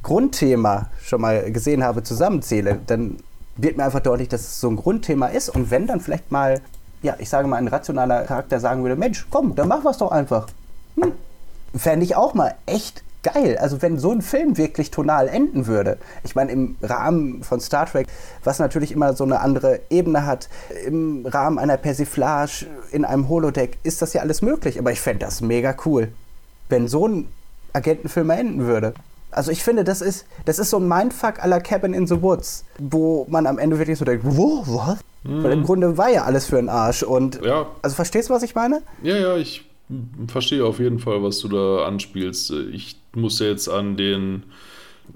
Grundthema 0.02 0.90
schon 1.02 1.20
mal 1.20 1.50
gesehen 1.50 1.84
habe, 1.84 2.02
zusammenzähle, 2.02 2.80
dann 2.86 3.18
wird 3.56 3.76
mir 3.76 3.84
einfach 3.84 4.00
deutlich, 4.00 4.28
dass 4.28 4.42
es 4.42 4.60
so 4.60 4.68
ein 4.68 4.76
Grundthema 4.76 5.26
ist. 5.28 5.48
Und 5.48 5.70
wenn 5.70 5.86
dann 5.86 6.00
vielleicht 6.00 6.30
mal, 6.32 6.60
ja, 7.02 7.14
ich 7.18 7.28
sage 7.28 7.48
mal, 7.48 7.56
ein 7.56 7.68
rationaler 7.68 8.24
Charakter 8.24 8.60
sagen 8.60 8.82
würde, 8.82 8.96
Mensch, 8.96 9.26
komm, 9.30 9.54
dann 9.54 9.68
machen 9.68 9.84
wir 9.84 9.90
es 9.90 9.98
doch 9.98 10.10
einfach. 10.10 10.48
Hm. 10.96 11.12
Fände 11.74 12.04
ich 12.04 12.16
auch 12.16 12.34
mal 12.34 12.54
echt 12.66 13.02
geil. 13.22 13.56
Also 13.58 13.82
wenn 13.82 13.98
so 13.98 14.10
ein 14.10 14.22
Film 14.22 14.56
wirklich 14.56 14.90
tonal 14.90 15.28
enden 15.28 15.66
würde. 15.66 15.98
Ich 16.24 16.34
meine, 16.34 16.52
im 16.52 16.76
Rahmen 16.82 17.42
von 17.42 17.60
Star 17.60 17.86
Trek, 17.86 18.08
was 18.44 18.58
natürlich 18.58 18.92
immer 18.92 19.14
so 19.14 19.24
eine 19.24 19.40
andere 19.40 19.80
Ebene 19.90 20.26
hat, 20.26 20.48
im 20.86 21.24
Rahmen 21.26 21.58
einer 21.58 21.76
Persiflage 21.76 22.66
in 22.90 23.04
einem 23.04 23.28
Holodeck, 23.28 23.78
ist 23.82 24.02
das 24.02 24.12
ja 24.12 24.22
alles 24.22 24.42
möglich. 24.42 24.78
Aber 24.78 24.92
ich 24.92 25.00
fände 25.00 25.24
das 25.24 25.40
mega 25.40 25.74
cool, 25.86 26.08
wenn 26.68 26.88
so 26.88 27.08
ein 27.08 27.28
Agentenfilm 27.72 28.30
enden 28.30 28.66
würde. 28.66 28.94
Also 29.30 29.50
ich 29.50 29.62
finde, 29.62 29.82
das 29.82 30.02
ist, 30.02 30.26
das 30.44 30.58
ist 30.58 30.68
so 30.68 30.78
ein 30.78 30.86
Mindfuck 30.86 31.42
aller 31.42 31.60
Cabin 31.60 31.94
in 31.94 32.06
the 32.06 32.20
Woods, 32.20 32.64
wo 32.78 33.26
man 33.30 33.46
am 33.46 33.58
Ende 33.58 33.78
wirklich 33.78 33.98
so 33.98 34.04
denkt, 34.04 34.24
wo, 34.26 34.62
was? 34.66 34.98
Mhm. 35.22 35.42
Weil 35.42 35.52
im 35.52 35.62
Grunde 35.62 35.96
war 35.96 36.10
ja 36.10 36.24
alles 36.24 36.46
für 36.46 36.58
einen 36.58 36.68
Arsch. 36.68 37.02
Und 37.02 37.42
ja. 37.42 37.66
also 37.80 37.96
verstehst 37.96 38.28
du, 38.28 38.34
was 38.34 38.42
ich 38.42 38.54
meine? 38.54 38.82
Ja, 39.02 39.16
ja, 39.16 39.36
ich 39.36 39.71
verstehe 40.26 40.64
auf 40.64 40.78
jeden 40.78 40.98
Fall, 40.98 41.22
was 41.22 41.38
du 41.38 41.48
da 41.48 41.84
anspielst. 41.84 42.52
Ich 42.72 42.96
muss 43.14 43.38
jetzt 43.38 43.68
an 43.68 43.96
den, 43.96 44.44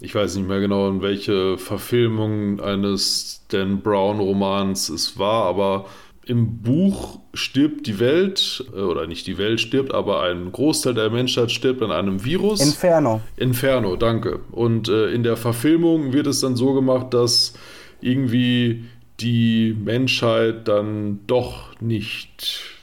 ich 0.00 0.14
weiß 0.14 0.36
nicht 0.36 0.48
mehr 0.48 0.60
genau, 0.60 0.88
in 0.88 1.02
welche 1.02 1.58
Verfilmung 1.58 2.60
eines 2.60 3.44
Dan 3.48 3.80
Brown-Romans 3.80 4.88
es 4.88 5.18
war, 5.18 5.44
aber 5.44 5.86
im 6.26 6.60
Buch 6.62 7.20
stirbt 7.34 7.86
die 7.86 8.00
Welt, 8.00 8.64
äh, 8.74 8.80
oder 8.80 9.06
nicht 9.06 9.26
die 9.28 9.38
Welt 9.38 9.60
stirbt, 9.60 9.94
aber 9.94 10.22
ein 10.22 10.50
Großteil 10.50 10.94
der 10.94 11.10
Menschheit 11.10 11.52
stirbt 11.52 11.82
an 11.82 11.92
einem 11.92 12.24
Virus. 12.24 12.60
Inferno. 12.60 13.20
Inferno, 13.36 13.94
danke. 13.94 14.40
Und 14.50 14.88
äh, 14.88 15.10
in 15.10 15.22
der 15.22 15.36
Verfilmung 15.36 16.12
wird 16.12 16.26
es 16.26 16.40
dann 16.40 16.56
so 16.56 16.74
gemacht, 16.74 17.14
dass 17.14 17.54
irgendwie 18.00 18.84
die 19.20 19.76
Menschheit 19.78 20.66
dann 20.68 21.20
doch 21.26 21.80
nicht 21.80 22.75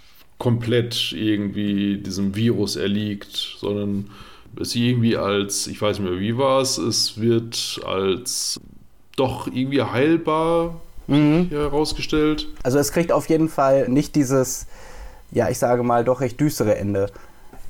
komplett 0.44 1.14
irgendwie 1.14 2.00
diesem 2.00 2.36
Virus 2.36 2.76
erliegt, 2.76 3.56
sondern 3.60 4.10
es 4.60 4.76
irgendwie 4.76 5.16
als, 5.16 5.68
ich 5.68 5.82
weiß 5.82 6.00
nicht 6.00 6.10
mehr, 6.10 6.20
wie 6.20 6.38
war 6.38 6.60
es, 6.60 6.78
es 6.78 7.18
wird 7.18 7.80
als 7.86 8.60
doch 9.16 9.48
irgendwie 9.48 9.82
heilbar 9.82 10.82
mhm. 11.08 11.48
herausgestellt. 11.50 12.50
Also 12.62 12.78
es 12.78 12.92
kriegt 12.92 13.14
auf 13.14 13.30
jeden 13.30 13.48
Fall 13.48 13.88
nicht 13.88 14.16
dieses, 14.16 14.68
ja, 15.32 15.48
ich 15.48 15.60
sage 15.60 15.82
mal, 15.82 16.04
doch 16.04 16.20
recht 16.20 16.38
düstere 16.42 16.76
Ende. 16.76 17.10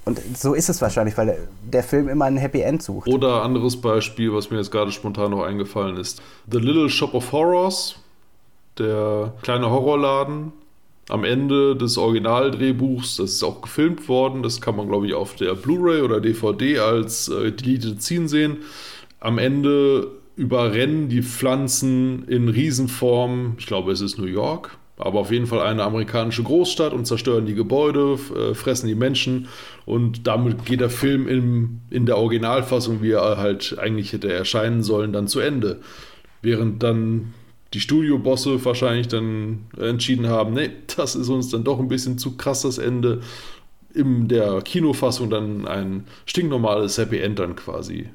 Und 0.03 0.19
so 0.35 0.55
ist 0.55 0.67
es 0.67 0.81
wahrscheinlich, 0.81 1.15
weil 1.15 1.47
der 1.61 1.83
Film 1.83 2.09
immer 2.09 2.25
ein 2.25 2.37
Happy 2.37 2.61
End 2.61 2.81
sucht. 2.81 3.07
Oder 3.07 3.43
anderes 3.43 3.79
Beispiel, 3.79 4.33
was 4.33 4.49
mir 4.49 4.57
jetzt 4.57 4.71
gerade 4.71 4.91
spontan 4.91 5.29
noch 5.29 5.43
eingefallen 5.43 5.97
ist. 5.97 6.23
The 6.51 6.57
Little 6.57 6.89
Shop 6.89 7.13
of 7.13 7.31
Horrors, 7.31 7.97
der 8.79 9.31
kleine 9.43 9.69
Horrorladen, 9.69 10.53
am 11.09 11.23
Ende 11.23 11.75
des 11.75 11.97
Originaldrehbuchs, 11.97 13.17
das 13.17 13.31
ist 13.31 13.43
auch 13.43 13.61
gefilmt 13.61 14.07
worden, 14.07 14.43
das 14.43 14.61
kann 14.61 14.75
man, 14.75 14.87
glaube 14.87 15.07
ich, 15.07 15.13
auf 15.13 15.35
der 15.35 15.53
Blu-ray 15.53 16.01
oder 16.01 16.21
DVD 16.21 16.79
als 16.79 17.27
äh, 17.27 17.51
Deleted 17.51 18.01
Scene 18.01 18.27
sehen. 18.29 18.57
Am 19.19 19.37
Ende 19.37 20.07
überrennen 20.35 21.09
die 21.09 21.21
Pflanzen 21.21 22.27
in 22.27 22.49
Riesenform, 22.49 23.55
ich 23.57 23.65
glaube, 23.65 23.91
es 23.91 24.01
ist 24.01 24.17
New 24.17 24.25
York, 24.25 24.77
aber 24.97 25.19
auf 25.19 25.31
jeden 25.31 25.45
Fall 25.45 25.61
eine 25.61 25.83
amerikanische 25.83 26.43
Großstadt 26.43 26.93
und 26.93 27.05
zerstören 27.05 27.45
die 27.45 27.55
Gebäude, 27.55 28.17
äh, 28.35 28.53
fressen 28.53 28.87
die 28.87 28.95
Menschen 28.95 29.47
und 29.85 30.25
damit 30.25 30.65
geht 30.65 30.79
der 30.79 30.89
Film 30.89 31.27
in, 31.27 31.81
in 31.89 32.05
der 32.05 32.17
Originalfassung, 32.17 33.01
wie 33.01 33.11
er 33.11 33.37
halt 33.37 33.77
eigentlich 33.77 34.13
hätte 34.13 34.31
erscheinen 34.31 34.83
sollen, 34.83 35.11
dann 35.11 35.27
zu 35.27 35.39
Ende. 35.39 35.81
während 36.41 36.83
dann 36.83 37.33
die 37.73 37.79
Studiobosse 37.79 38.63
wahrscheinlich 38.63 39.07
dann 39.07 39.65
entschieden 39.77 40.27
haben, 40.27 40.53
nee, 40.53 40.69
das 40.95 41.15
ist 41.15 41.29
uns 41.29 41.49
dann 41.49 41.63
doch 41.63 41.79
ein 41.79 41.87
bisschen 41.87 42.17
zu 42.17 42.37
krass 42.37 42.61
das 42.61 42.77
Ende. 42.77 43.21
In 43.93 44.27
der 44.27 44.61
Kinofassung 44.61 45.29
dann 45.29 45.67
ein 45.67 46.05
stinknormales 46.25 46.97
Happy 46.97 47.19
End 47.19 47.37
dann 47.39 47.55
quasi 47.55 48.09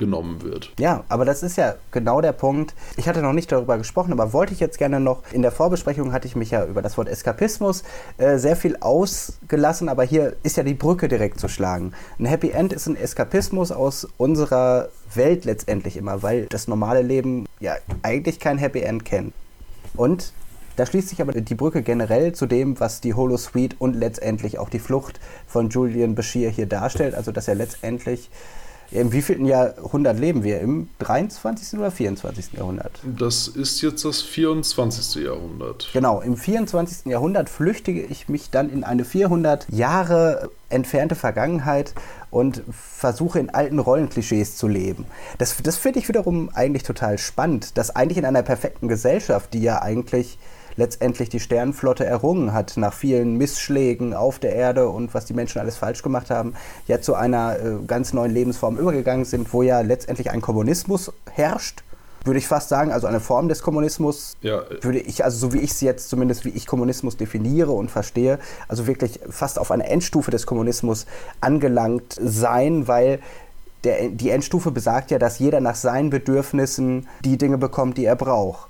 genommen 0.00 0.42
wird. 0.42 0.72
Ja, 0.80 1.04
aber 1.08 1.24
das 1.24 1.44
ist 1.44 1.56
ja 1.56 1.76
genau 1.92 2.20
der 2.20 2.32
Punkt. 2.32 2.74
Ich 2.96 3.06
hatte 3.06 3.22
noch 3.22 3.34
nicht 3.34 3.52
darüber 3.52 3.78
gesprochen, 3.78 4.12
aber 4.12 4.32
wollte 4.32 4.52
ich 4.52 4.58
jetzt 4.58 4.78
gerne 4.78 4.98
noch. 4.98 5.22
In 5.30 5.42
der 5.42 5.52
Vorbesprechung 5.52 6.12
hatte 6.12 6.26
ich 6.26 6.34
mich 6.34 6.50
ja 6.50 6.64
über 6.64 6.82
das 6.82 6.96
Wort 6.96 7.08
Eskapismus 7.08 7.84
äh, 8.16 8.38
sehr 8.38 8.56
viel 8.56 8.76
ausgelassen, 8.80 9.88
aber 9.88 10.02
hier 10.02 10.34
ist 10.42 10.56
ja 10.56 10.64
die 10.64 10.74
Brücke 10.74 11.06
direkt 11.06 11.38
zu 11.38 11.48
schlagen. 11.48 11.92
Ein 12.18 12.24
Happy 12.24 12.50
End 12.50 12.72
ist 12.72 12.86
ein 12.88 12.96
Eskapismus 12.96 13.70
aus 13.70 14.08
unserer 14.16 14.88
Welt 15.14 15.44
letztendlich 15.44 15.98
immer, 15.98 16.22
weil 16.22 16.46
das 16.46 16.66
normale 16.66 17.02
Leben 17.02 17.46
ja 17.60 17.74
eigentlich 18.02 18.40
kein 18.40 18.56
Happy 18.56 18.80
End 18.80 19.04
kennt. 19.04 19.34
Und 19.96 20.32
da 20.76 20.86
schließt 20.86 21.10
sich 21.10 21.20
aber 21.20 21.32
die 21.32 21.54
Brücke 21.54 21.82
generell 21.82 22.32
zu 22.32 22.46
dem, 22.46 22.80
was 22.80 23.02
die 23.02 23.12
Holosuite 23.12 23.76
und 23.78 23.94
letztendlich 23.94 24.58
auch 24.58 24.70
die 24.70 24.78
Flucht 24.78 25.20
von 25.46 25.68
Julian 25.68 26.14
Bashir 26.14 26.48
hier 26.48 26.64
darstellt. 26.64 27.14
Also, 27.14 27.32
dass 27.32 27.48
er 27.48 27.54
letztendlich 27.54 28.30
im 28.92 29.12
wievielten 29.12 29.46
Jahrhundert 29.46 30.18
leben 30.18 30.42
wir? 30.42 30.60
Im 30.60 30.88
23. 30.98 31.78
oder 31.78 31.90
24. 31.90 32.54
Jahrhundert? 32.54 32.92
Das 33.04 33.46
ist 33.48 33.80
jetzt 33.82 34.04
das 34.04 34.20
24. 34.22 35.24
Jahrhundert. 35.24 35.88
Genau, 35.92 36.20
im 36.20 36.36
24. 36.36 37.06
Jahrhundert 37.06 37.48
flüchtige 37.48 38.02
ich 38.02 38.28
mich 38.28 38.50
dann 38.50 38.70
in 38.70 38.82
eine 38.82 39.04
400 39.04 39.66
Jahre 39.70 40.50
entfernte 40.68 41.14
Vergangenheit 41.14 41.94
und 42.30 42.62
versuche 42.70 43.38
in 43.38 43.50
alten 43.50 43.78
Rollenklischees 43.78 44.56
zu 44.56 44.68
leben. 44.68 45.06
Das, 45.38 45.56
das 45.62 45.76
finde 45.76 45.98
ich 45.98 46.08
wiederum 46.08 46.50
eigentlich 46.54 46.82
total 46.82 47.18
spannend, 47.18 47.76
dass 47.78 47.94
eigentlich 47.94 48.18
in 48.18 48.24
einer 48.24 48.42
perfekten 48.42 48.88
Gesellschaft, 48.88 49.52
die 49.54 49.62
ja 49.62 49.82
eigentlich 49.82 50.38
letztendlich 50.76 51.28
die 51.28 51.40
Sternenflotte 51.40 52.04
errungen 52.04 52.52
hat, 52.52 52.76
nach 52.76 52.92
vielen 52.92 53.36
Missschlägen 53.36 54.14
auf 54.14 54.38
der 54.38 54.54
Erde 54.54 54.88
und 54.88 55.14
was 55.14 55.24
die 55.24 55.34
Menschen 55.34 55.60
alles 55.60 55.76
falsch 55.76 56.02
gemacht 56.02 56.30
haben, 56.30 56.54
ja 56.86 57.00
zu 57.00 57.14
einer 57.14 57.58
äh, 57.58 57.76
ganz 57.86 58.12
neuen 58.12 58.32
Lebensform 58.32 58.78
übergegangen 58.78 59.24
sind, 59.24 59.52
wo 59.52 59.62
ja 59.62 59.80
letztendlich 59.80 60.30
ein 60.30 60.40
Kommunismus 60.40 61.12
herrscht 61.30 61.82
würde 62.24 62.38
ich 62.38 62.46
fast 62.46 62.68
sagen, 62.68 62.92
also 62.92 63.06
eine 63.06 63.20
Form 63.20 63.48
des 63.48 63.62
Kommunismus, 63.62 64.36
ja. 64.42 64.62
würde 64.82 64.98
ich, 64.98 65.24
also 65.24 65.38
so 65.38 65.52
wie 65.52 65.58
ich 65.58 65.70
es 65.70 65.80
jetzt 65.80 66.08
zumindest, 66.08 66.44
wie 66.44 66.50
ich 66.50 66.66
Kommunismus 66.66 67.16
definiere 67.16 67.72
und 67.72 67.90
verstehe, 67.90 68.38
also 68.68 68.86
wirklich 68.86 69.20
fast 69.30 69.58
auf 69.58 69.70
eine 69.70 69.88
Endstufe 69.88 70.30
des 70.30 70.46
Kommunismus 70.46 71.06
angelangt 71.40 72.18
sein, 72.22 72.88
weil 72.88 73.20
der, 73.84 74.10
die 74.10 74.30
Endstufe 74.30 74.70
besagt 74.70 75.10
ja, 75.10 75.18
dass 75.18 75.38
jeder 75.38 75.60
nach 75.60 75.76
seinen 75.76 76.10
Bedürfnissen 76.10 77.08
die 77.24 77.38
Dinge 77.38 77.56
bekommt, 77.56 77.96
die 77.96 78.04
er 78.04 78.16
braucht. 78.16 78.69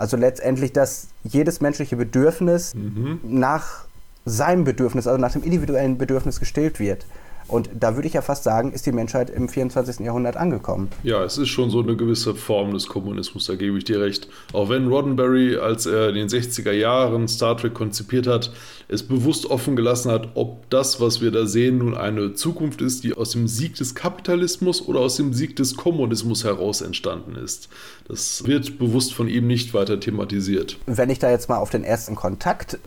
Also 0.00 0.16
letztendlich, 0.16 0.72
dass 0.72 1.08
jedes 1.24 1.60
menschliche 1.60 1.94
Bedürfnis 1.94 2.74
mhm. 2.74 3.20
nach 3.22 3.84
seinem 4.24 4.64
Bedürfnis, 4.64 5.06
also 5.06 5.20
nach 5.20 5.32
dem 5.32 5.42
individuellen 5.42 5.98
Bedürfnis 5.98 6.40
gestillt 6.40 6.80
wird. 6.80 7.04
Und 7.50 7.68
da 7.74 7.96
würde 7.96 8.06
ich 8.06 8.14
ja 8.14 8.22
fast 8.22 8.44
sagen, 8.44 8.72
ist 8.72 8.86
die 8.86 8.92
Menschheit 8.92 9.28
im 9.28 9.48
24. 9.48 10.00
Jahrhundert 10.00 10.36
angekommen. 10.36 10.88
Ja, 11.02 11.24
es 11.24 11.36
ist 11.36 11.48
schon 11.48 11.68
so 11.68 11.82
eine 11.82 11.96
gewisse 11.96 12.34
Form 12.34 12.72
des 12.72 12.86
Kommunismus, 12.86 13.46
da 13.46 13.56
gebe 13.56 13.76
ich 13.76 13.84
dir 13.84 14.00
recht. 14.00 14.28
Auch 14.52 14.68
wenn 14.68 14.86
Roddenberry, 14.86 15.56
als 15.56 15.86
er 15.86 16.10
in 16.10 16.14
den 16.14 16.28
60er 16.28 16.72
Jahren 16.72 17.26
Star 17.26 17.56
Trek 17.56 17.74
konzipiert 17.74 18.26
hat, 18.26 18.52
es 18.88 19.02
bewusst 19.02 19.46
offen 19.46 19.76
gelassen 19.76 20.10
hat, 20.10 20.28
ob 20.34 20.68
das, 20.70 21.00
was 21.00 21.20
wir 21.20 21.30
da 21.30 21.46
sehen, 21.46 21.78
nun 21.78 21.96
eine 21.96 22.34
Zukunft 22.34 22.82
ist, 22.82 23.04
die 23.04 23.14
aus 23.14 23.30
dem 23.30 23.48
Sieg 23.48 23.74
des 23.76 23.94
Kapitalismus 23.94 24.86
oder 24.86 25.00
aus 25.00 25.16
dem 25.16 25.32
Sieg 25.32 25.56
des 25.56 25.76
Kommunismus 25.76 26.44
heraus 26.44 26.80
entstanden 26.80 27.36
ist. 27.36 27.68
Das 28.06 28.46
wird 28.46 28.78
bewusst 28.78 29.12
von 29.12 29.28
ihm 29.28 29.46
nicht 29.46 29.74
weiter 29.74 29.98
thematisiert. 29.98 30.78
Wenn 30.86 31.10
ich 31.10 31.18
da 31.18 31.30
jetzt 31.30 31.48
mal 31.48 31.58
auf 31.58 31.70
den 31.70 31.84
ersten 31.84 32.14
Kontakt 32.14 32.78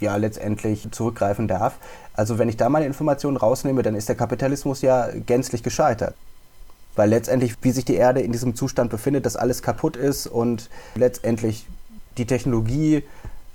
ja 0.00 0.16
letztendlich 0.16 0.88
zurückgreifen 0.90 1.48
darf. 1.48 1.76
Also 2.14 2.38
wenn 2.38 2.48
ich 2.48 2.56
da 2.56 2.68
meine 2.68 2.86
Informationen 2.86 3.36
rausnehme, 3.36 3.82
dann 3.82 3.94
ist 3.94 4.08
der 4.08 4.16
Kapitalismus 4.16 4.82
ja 4.82 5.08
gänzlich 5.26 5.62
gescheitert. 5.62 6.14
Weil 6.96 7.08
letztendlich, 7.08 7.54
wie 7.62 7.70
sich 7.70 7.84
die 7.84 7.94
Erde 7.94 8.20
in 8.20 8.32
diesem 8.32 8.54
Zustand 8.54 8.90
befindet, 8.90 9.24
dass 9.26 9.36
alles 9.36 9.62
kaputt 9.62 9.96
ist 9.96 10.26
und 10.26 10.68
letztendlich 10.96 11.66
die 12.18 12.26
Technologie 12.26 13.04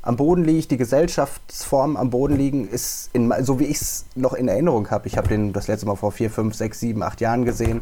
am 0.01 0.17
Boden 0.17 0.43
liegt, 0.43 0.71
die 0.71 0.77
Gesellschaftsformen 0.77 1.97
am 1.97 2.11
Boden 2.11 2.37
liegen, 2.37 2.69
ist, 2.69 3.09
in, 3.13 3.33
so 3.41 3.59
wie 3.59 3.65
ich 3.65 3.81
es 3.81 4.05
noch 4.15 4.33
in 4.33 4.47
Erinnerung 4.47 4.89
habe, 4.91 5.07
ich 5.07 5.17
habe 5.17 5.27
den 5.27 5.51
das 5.51 5.67
letzte 5.67 5.87
Mal 5.87 5.95
vor 5.95 6.11
vier, 6.11 6.29
fünf, 6.29 6.55
sechs, 6.55 6.79
sieben, 6.79 7.01
acht 7.01 7.21
Jahren 7.21 7.43
gesehen, 7.43 7.81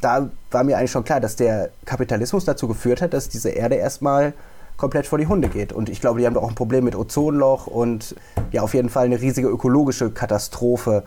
da 0.00 0.28
war 0.50 0.64
mir 0.64 0.76
eigentlich 0.76 0.90
schon 0.90 1.04
klar, 1.04 1.20
dass 1.20 1.36
der 1.36 1.70
Kapitalismus 1.84 2.44
dazu 2.44 2.66
geführt 2.66 3.00
hat, 3.00 3.14
dass 3.14 3.28
diese 3.28 3.50
Erde 3.50 3.76
erstmal 3.76 4.32
komplett 4.76 5.06
vor 5.06 5.18
die 5.18 5.26
Hunde 5.26 5.48
geht. 5.48 5.72
Und 5.72 5.88
ich 5.88 6.00
glaube, 6.00 6.20
die 6.20 6.26
haben 6.26 6.34
da 6.34 6.40
auch 6.40 6.48
ein 6.48 6.54
Problem 6.54 6.84
mit 6.84 6.94
Ozonloch 6.94 7.66
und 7.66 8.14
ja, 8.52 8.62
auf 8.62 8.74
jeden 8.74 8.88
Fall 8.88 9.06
eine 9.06 9.20
riesige 9.20 9.48
ökologische 9.48 10.10
Katastrophe 10.10 11.04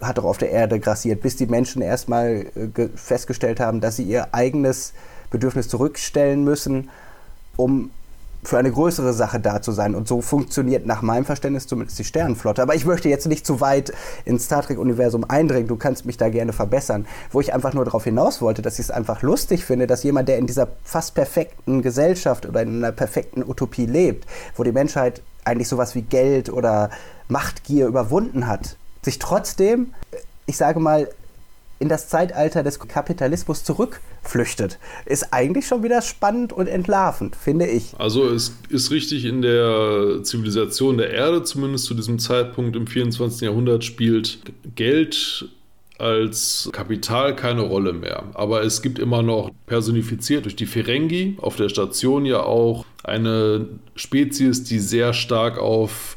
hat 0.00 0.18
doch 0.18 0.24
auf 0.24 0.38
der 0.38 0.50
Erde 0.50 0.78
grassiert, 0.78 1.22
bis 1.22 1.36
die 1.36 1.46
Menschen 1.46 1.82
erstmal 1.82 2.46
äh, 2.54 2.88
festgestellt 2.94 3.60
haben, 3.60 3.80
dass 3.80 3.96
sie 3.96 4.04
ihr 4.04 4.32
eigenes 4.32 4.92
Bedürfnis 5.30 5.68
zurückstellen 5.68 6.44
müssen, 6.44 6.90
um 7.56 7.90
für 8.42 8.58
eine 8.58 8.70
größere 8.70 9.12
Sache 9.12 9.40
da 9.40 9.60
zu 9.60 9.72
sein. 9.72 9.94
Und 9.94 10.08
so 10.08 10.20
funktioniert 10.20 10.86
nach 10.86 11.02
meinem 11.02 11.24
Verständnis 11.24 11.66
zumindest 11.66 11.98
die 11.98 12.04
Sternenflotte. 12.04 12.62
Aber 12.62 12.74
ich 12.74 12.86
möchte 12.86 13.08
jetzt 13.08 13.26
nicht 13.26 13.44
zu 13.44 13.60
weit 13.60 13.92
ins 14.24 14.44
Star 14.44 14.62
Trek-Universum 14.62 15.24
eindringen. 15.28 15.68
Du 15.68 15.76
kannst 15.76 16.06
mich 16.06 16.16
da 16.16 16.28
gerne 16.28 16.52
verbessern. 16.52 17.06
Wo 17.32 17.40
ich 17.40 17.52
einfach 17.52 17.74
nur 17.74 17.84
darauf 17.84 18.04
hinaus 18.04 18.40
wollte, 18.40 18.62
dass 18.62 18.74
ich 18.74 18.86
es 18.86 18.90
einfach 18.90 19.22
lustig 19.22 19.64
finde, 19.64 19.86
dass 19.86 20.02
jemand, 20.02 20.28
der 20.28 20.38
in 20.38 20.46
dieser 20.46 20.68
fast 20.84 21.14
perfekten 21.14 21.82
Gesellschaft 21.82 22.46
oder 22.46 22.62
in 22.62 22.76
einer 22.76 22.92
perfekten 22.92 23.42
Utopie 23.42 23.86
lebt, 23.86 24.26
wo 24.56 24.62
die 24.62 24.72
Menschheit 24.72 25.22
eigentlich 25.44 25.68
sowas 25.68 25.94
wie 25.94 26.02
Geld 26.02 26.50
oder 26.50 26.90
Machtgier 27.28 27.86
überwunden 27.86 28.46
hat, 28.46 28.76
sich 29.02 29.18
trotzdem, 29.18 29.94
ich 30.46 30.56
sage 30.56 30.80
mal, 30.80 31.08
in 31.78 31.88
das 31.88 32.08
Zeitalter 32.08 32.62
des 32.62 32.80
Kapitalismus 32.80 33.62
zurückflüchtet, 34.28 34.78
ist 35.06 35.32
eigentlich 35.32 35.66
schon 35.66 35.82
wieder 35.82 36.02
spannend 36.02 36.52
und 36.52 36.66
entlarvend, 36.66 37.36
finde 37.36 37.66
ich. 37.66 37.94
Also 37.98 38.28
es 38.28 38.56
ist 38.68 38.90
richtig, 38.90 39.24
in 39.24 39.42
der 39.42 40.22
Zivilisation 40.22 40.98
der 40.98 41.10
Erde, 41.10 41.42
zumindest 41.42 41.86
zu 41.86 41.94
diesem 41.94 42.18
Zeitpunkt 42.18 42.76
im 42.76 42.86
24. 42.86 43.42
Jahrhundert, 43.42 43.84
spielt 43.84 44.38
Geld 44.74 45.48
als 45.98 46.68
Kapital 46.72 47.34
keine 47.34 47.62
Rolle 47.62 47.92
mehr. 47.92 48.24
Aber 48.34 48.62
es 48.62 48.82
gibt 48.82 49.00
immer 49.00 49.22
noch 49.22 49.50
personifiziert 49.66 50.44
durch 50.44 50.54
die 50.54 50.66
Ferengi 50.66 51.36
auf 51.40 51.56
der 51.56 51.68
Station 51.68 52.24
ja 52.24 52.42
auch 52.42 52.84
eine 53.02 53.66
Spezies, 53.96 54.62
die 54.62 54.78
sehr 54.78 55.12
stark 55.12 55.58
auf 55.58 56.16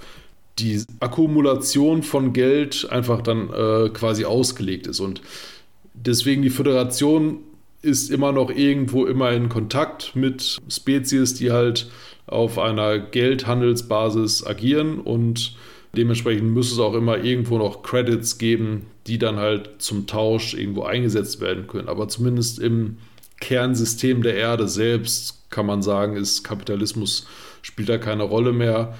die 0.60 0.84
Akkumulation 1.00 2.04
von 2.04 2.34
Geld 2.34 2.88
einfach 2.92 3.22
dann 3.24 3.50
äh, 3.50 3.90
quasi 3.90 4.26
ausgelegt 4.26 4.86
ist. 4.86 5.00
Und 5.00 5.22
deswegen 5.96 6.44
die 6.44 6.52
Föderation 6.52 7.40
ist 7.82 8.12
immer 8.12 8.32
noch 8.32 8.50
irgendwo 8.50 9.06
immer 9.06 9.32
in 9.32 9.50
Kontakt 9.50 10.16
mit 10.16 10.60
Spezies, 10.70 11.34
die 11.34 11.52
halt 11.52 11.90
auf 12.28 12.60
einer 12.60 13.00
Geldhandelsbasis 13.00 14.46
agieren 14.46 15.00
und 15.00 15.56
dementsprechend 15.96 16.52
muss 16.52 16.72
es 16.72 16.80
auch 16.80 16.94
immer 16.94 17.24
irgendwo 17.24 17.58
noch 17.58 17.84
Credits 17.84 18.38
geben, 18.38 18.88
die 19.08 19.18
dann 19.18 19.38
halt 19.38 19.70
zum 19.80 20.08
Tausch 20.08 20.54
irgendwo 20.54 20.84
eingesetzt 20.84 21.42
werden 21.42 21.68
können. 21.68 21.90
Aber 21.90 22.08
zumindest 22.08 22.60
im 22.60 22.98
Kernsystem 23.40 24.22
der 24.22 24.36
Erde 24.36 24.68
selbst 24.68 25.50
kann 25.50 25.66
man 25.66 25.82
sagen, 25.82 26.16
ist 26.16 26.44
Kapitalismus 26.44 27.28
spielt 27.62 27.90
da 27.90 27.98
keine 27.98 28.24
Rolle 28.24 28.54
mehr 28.54 28.98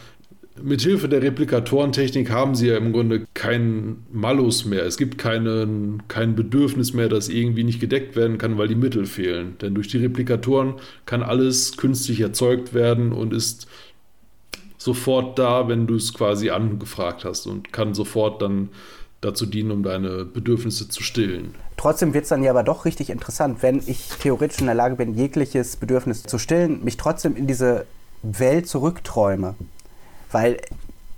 mithilfe 0.62 1.08
der 1.08 1.22
Replikatorentechnik 1.22 2.30
haben 2.30 2.56
sie 2.56 2.68
ja 2.68 2.78
im 2.78 2.92
Grunde 2.92 3.26
keinen 3.34 4.06
Malus 4.12 4.66
mehr. 4.66 4.86
Es 4.86 4.98
gibt 4.98 5.18
keinen, 5.18 6.04
kein 6.08 6.36
Bedürfnis 6.36 6.94
mehr, 6.94 7.10
das 7.10 7.30
irgendwie 7.30 7.64
nicht 7.64 7.80
gedeckt 7.80 8.16
werden 8.16 8.38
kann, 8.38 8.58
weil 8.58 8.68
die 8.68 8.76
Mittel 8.76 9.06
fehlen. 9.06 9.56
Denn 9.62 9.76
durch 9.76 9.88
die 9.88 9.98
Replikatoren 9.98 10.76
kann 11.06 11.24
alles 11.24 11.78
künstlich 11.78 12.20
erzeugt 12.20 12.74
werden 12.74 13.12
und 13.12 13.34
ist 13.34 13.68
sofort 14.78 15.38
da, 15.40 15.68
wenn 15.68 15.88
du 15.88 15.96
es 15.96 16.14
quasi 16.14 16.50
angefragt 16.50 17.24
hast 17.24 17.46
und 17.46 17.72
kann 17.72 17.94
sofort 17.94 18.42
dann 18.42 18.70
dazu 19.22 19.46
dienen, 19.46 19.72
um 19.72 19.84
deine 19.84 20.26
Bedürfnisse 20.26 20.90
zu 20.90 21.04
stillen. 21.04 21.54
Trotzdem 21.78 22.14
wird 22.14 22.24
es 22.24 22.30
dann 22.30 22.44
ja 22.44 22.50
aber 22.50 22.64
doch 22.64 22.86
richtig 22.86 23.12
interessant, 23.12 23.62
wenn 23.62 23.82
ich 23.86 24.10
theoretisch 24.20 24.60
in 24.60 24.66
der 24.66 24.76
Lage 24.76 24.96
bin, 24.96 25.16
jegliches 25.16 25.76
Bedürfnis 25.76 26.24
zu 26.24 26.40
stillen, 26.40 26.84
mich 26.84 26.98
trotzdem 26.98 27.36
in 27.36 27.46
diese 27.46 27.86
Welt 28.24 28.68
zurückträume 28.68 29.56
weil 30.32 30.58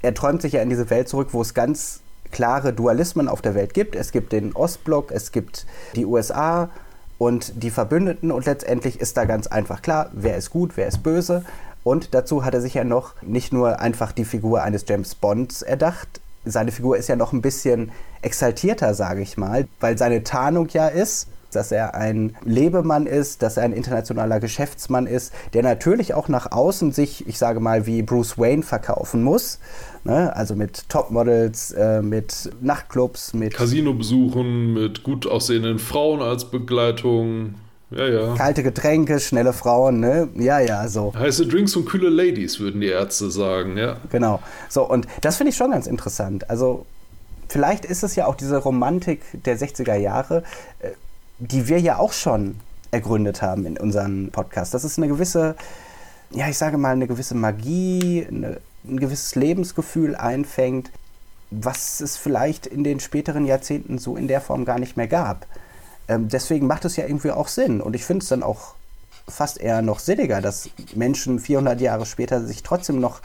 er 0.01 0.13
träumt 0.13 0.41
sich 0.41 0.53
ja 0.53 0.61
in 0.61 0.69
diese 0.69 0.89
Welt 0.89 1.07
zurück, 1.07 1.29
wo 1.31 1.41
es 1.41 1.53
ganz 1.53 2.01
klare 2.31 2.73
Dualismen 2.73 3.27
auf 3.27 3.41
der 3.41 3.55
Welt 3.55 3.73
gibt. 3.73 3.95
Es 3.95 4.11
gibt 4.11 4.31
den 4.31 4.53
Ostblock, 4.53 5.11
es 5.11 5.31
gibt 5.31 5.65
die 5.95 6.05
USA 6.05 6.69
und 7.17 7.63
die 7.63 7.69
Verbündeten 7.69 8.31
und 8.31 8.45
letztendlich 8.45 8.99
ist 8.99 9.17
da 9.17 9.25
ganz 9.25 9.47
einfach 9.47 9.81
klar, 9.81 10.09
wer 10.13 10.35
ist 10.35 10.49
gut, 10.49 10.75
wer 10.75 10.87
ist 10.87 11.03
böse. 11.03 11.45
Und 11.83 12.13
dazu 12.13 12.43
hat 12.43 12.53
er 12.53 12.61
sich 12.61 12.73
ja 12.73 12.83
noch 12.83 13.21
nicht 13.21 13.53
nur 13.53 13.79
einfach 13.79 14.11
die 14.11 14.25
Figur 14.25 14.63
eines 14.63 14.85
James 14.87 15.15
Bonds 15.15 15.61
erdacht, 15.61 16.21
seine 16.45 16.71
Figur 16.71 16.97
ist 16.97 17.07
ja 17.07 17.15
noch 17.15 17.33
ein 17.33 17.41
bisschen 17.41 17.91
exaltierter, 18.21 18.93
sage 18.93 19.21
ich 19.21 19.37
mal, 19.37 19.67
weil 19.79 19.97
seine 19.97 20.23
Tarnung 20.23 20.67
ja 20.69 20.87
ist, 20.87 21.27
dass 21.55 21.71
er 21.71 21.95
ein 21.95 22.35
Lebemann 22.43 23.05
ist, 23.05 23.41
dass 23.41 23.57
er 23.57 23.63
ein 23.63 23.73
internationaler 23.73 24.39
Geschäftsmann 24.39 25.07
ist, 25.07 25.33
der 25.53 25.63
natürlich 25.63 26.13
auch 26.13 26.27
nach 26.27 26.51
außen 26.51 26.91
sich, 26.91 27.27
ich 27.27 27.37
sage 27.37 27.59
mal, 27.59 27.85
wie 27.85 28.01
Bruce 28.01 28.37
Wayne 28.37 28.63
verkaufen 28.63 29.23
muss. 29.23 29.59
Ne? 30.03 30.35
Also 30.35 30.55
mit 30.55 30.89
Topmodels, 30.89 31.71
äh, 31.71 32.01
mit 32.01 32.51
Nachtclubs, 32.61 33.33
mit 33.33 33.53
Casino-Besuchen, 33.53 34.73
mit 34.73 35.03
gut 35.03 35.25
aussehenden 35.25 35.79
Frauen 35.79 36.21
als 36.21 36.45
Begleitung. 36.45 37.55
Ja, 37.95 38.07
ja. 38.07 38.35
Kalte 38.35 38.63
Getränke, 38.63 39.19
schnelle 39.19 39.53
Frauen, 39.53 39.99
ne? 39.99 40.27
Ja, 40.35 40.59
ja, 40.59 40.87
so. 40.87 41.13
Heiße 41.15 41.45
Drinks 41.47 41.75
und 41.75 41.85
kühle 41.85 42.09
Ladies, 42.09 42.59
würden 42.59 42.81
die 42.81 42.87
Ärzte 42.87 43.29
sagen, 43.29 43.77
ja. 43.77 43.97
Genau. 44.11 44.39
So, 44.67 44.87
und 44.89 45.07
das 45.21 45.37
finde 45.37 45.51
ich 45.51 45.57
schon 45.57 45.71
ganz 45.71 45.85
interessant. 45.85 46.49
Also, 46.49 46.85
vielleicht 47.49 47.85
ist 47.85 48.03
es 48.03 48.15
ja 48.15 48.25
auch 48.25 48.35
diese 48.35 48.57
Romantik 48.57 49.21
der 49.45 49.57
60er 49.57 49.95
Jahre, 49.95 50.43
äh, 50.79 50.89
die 51.47 51.67
wir 51.67 51.79
ja 51.79 51.97
auch 51.97 52.13
schon 52.13 52.59
ergründet 52.91 53.41
haben 53.41 53.65
in 53.65 53.77
unserem 53.77 54.29
Podcast. 54.31 54.73
Das 54.73 54.83
ist 54.83 54.97
eine 54.97 55.07
gewisse, 55.07 55.55
ja, 56.31 56.47
ich 56.47 56.57
sage 56.57 56.77
mal, 56.77 56.91
eine 56.91 57.07
gewisse 57.07 57.35
Magie, 57.35 58.25
eine, 58.27 58.59
ein 58.85 58.99
gewisses 58.99 59.35
Lebensgefühl 59.35 60.15
einfängt, 60.15 60.91
was 61.51 61.99
es 61.99 62.17
vielleicht 62.17 62.65
in 62.65 62.83
den 62.83 62.99
späteren 62.99 63.45
Jahrzehnten 63.45 63.97
so 63.97 64.15
in 64.15 64.27
der 64.27 64.41
Form 64.41 64.65
gar 64.65 64.79
nicht 64.79 64.95
mehr 64.95 65.07
gab. 65.07 65.45
Ähm, 66.07 66.29
deswegen 66.29 66.67
macht 66.67 66.85
es 66.85 66.95
ja 66.95 67.05
irgendwie 67.05 67.31
auch 67.31 67.47
Sinn. 67.47 67.81
Und 67.81 67.95
ich 67.95 68.05
finde 68.05 68.23
es 68.23 68.29
dann 68.29 68.43
auch 68.43 68.75
fast 69.27 69.59
eher 69.59 69.81
noch 69.81 69.99
sinniger, 69.99 70.41
dass 70.41 70.69
Menschen 70.95 71.39
400 71.39 71.79
Jahre 71.81 72.05
später 72.05 72.45
sich 72.45 72.63
trotzdem 72.63 72.99
noch 72.99 73.21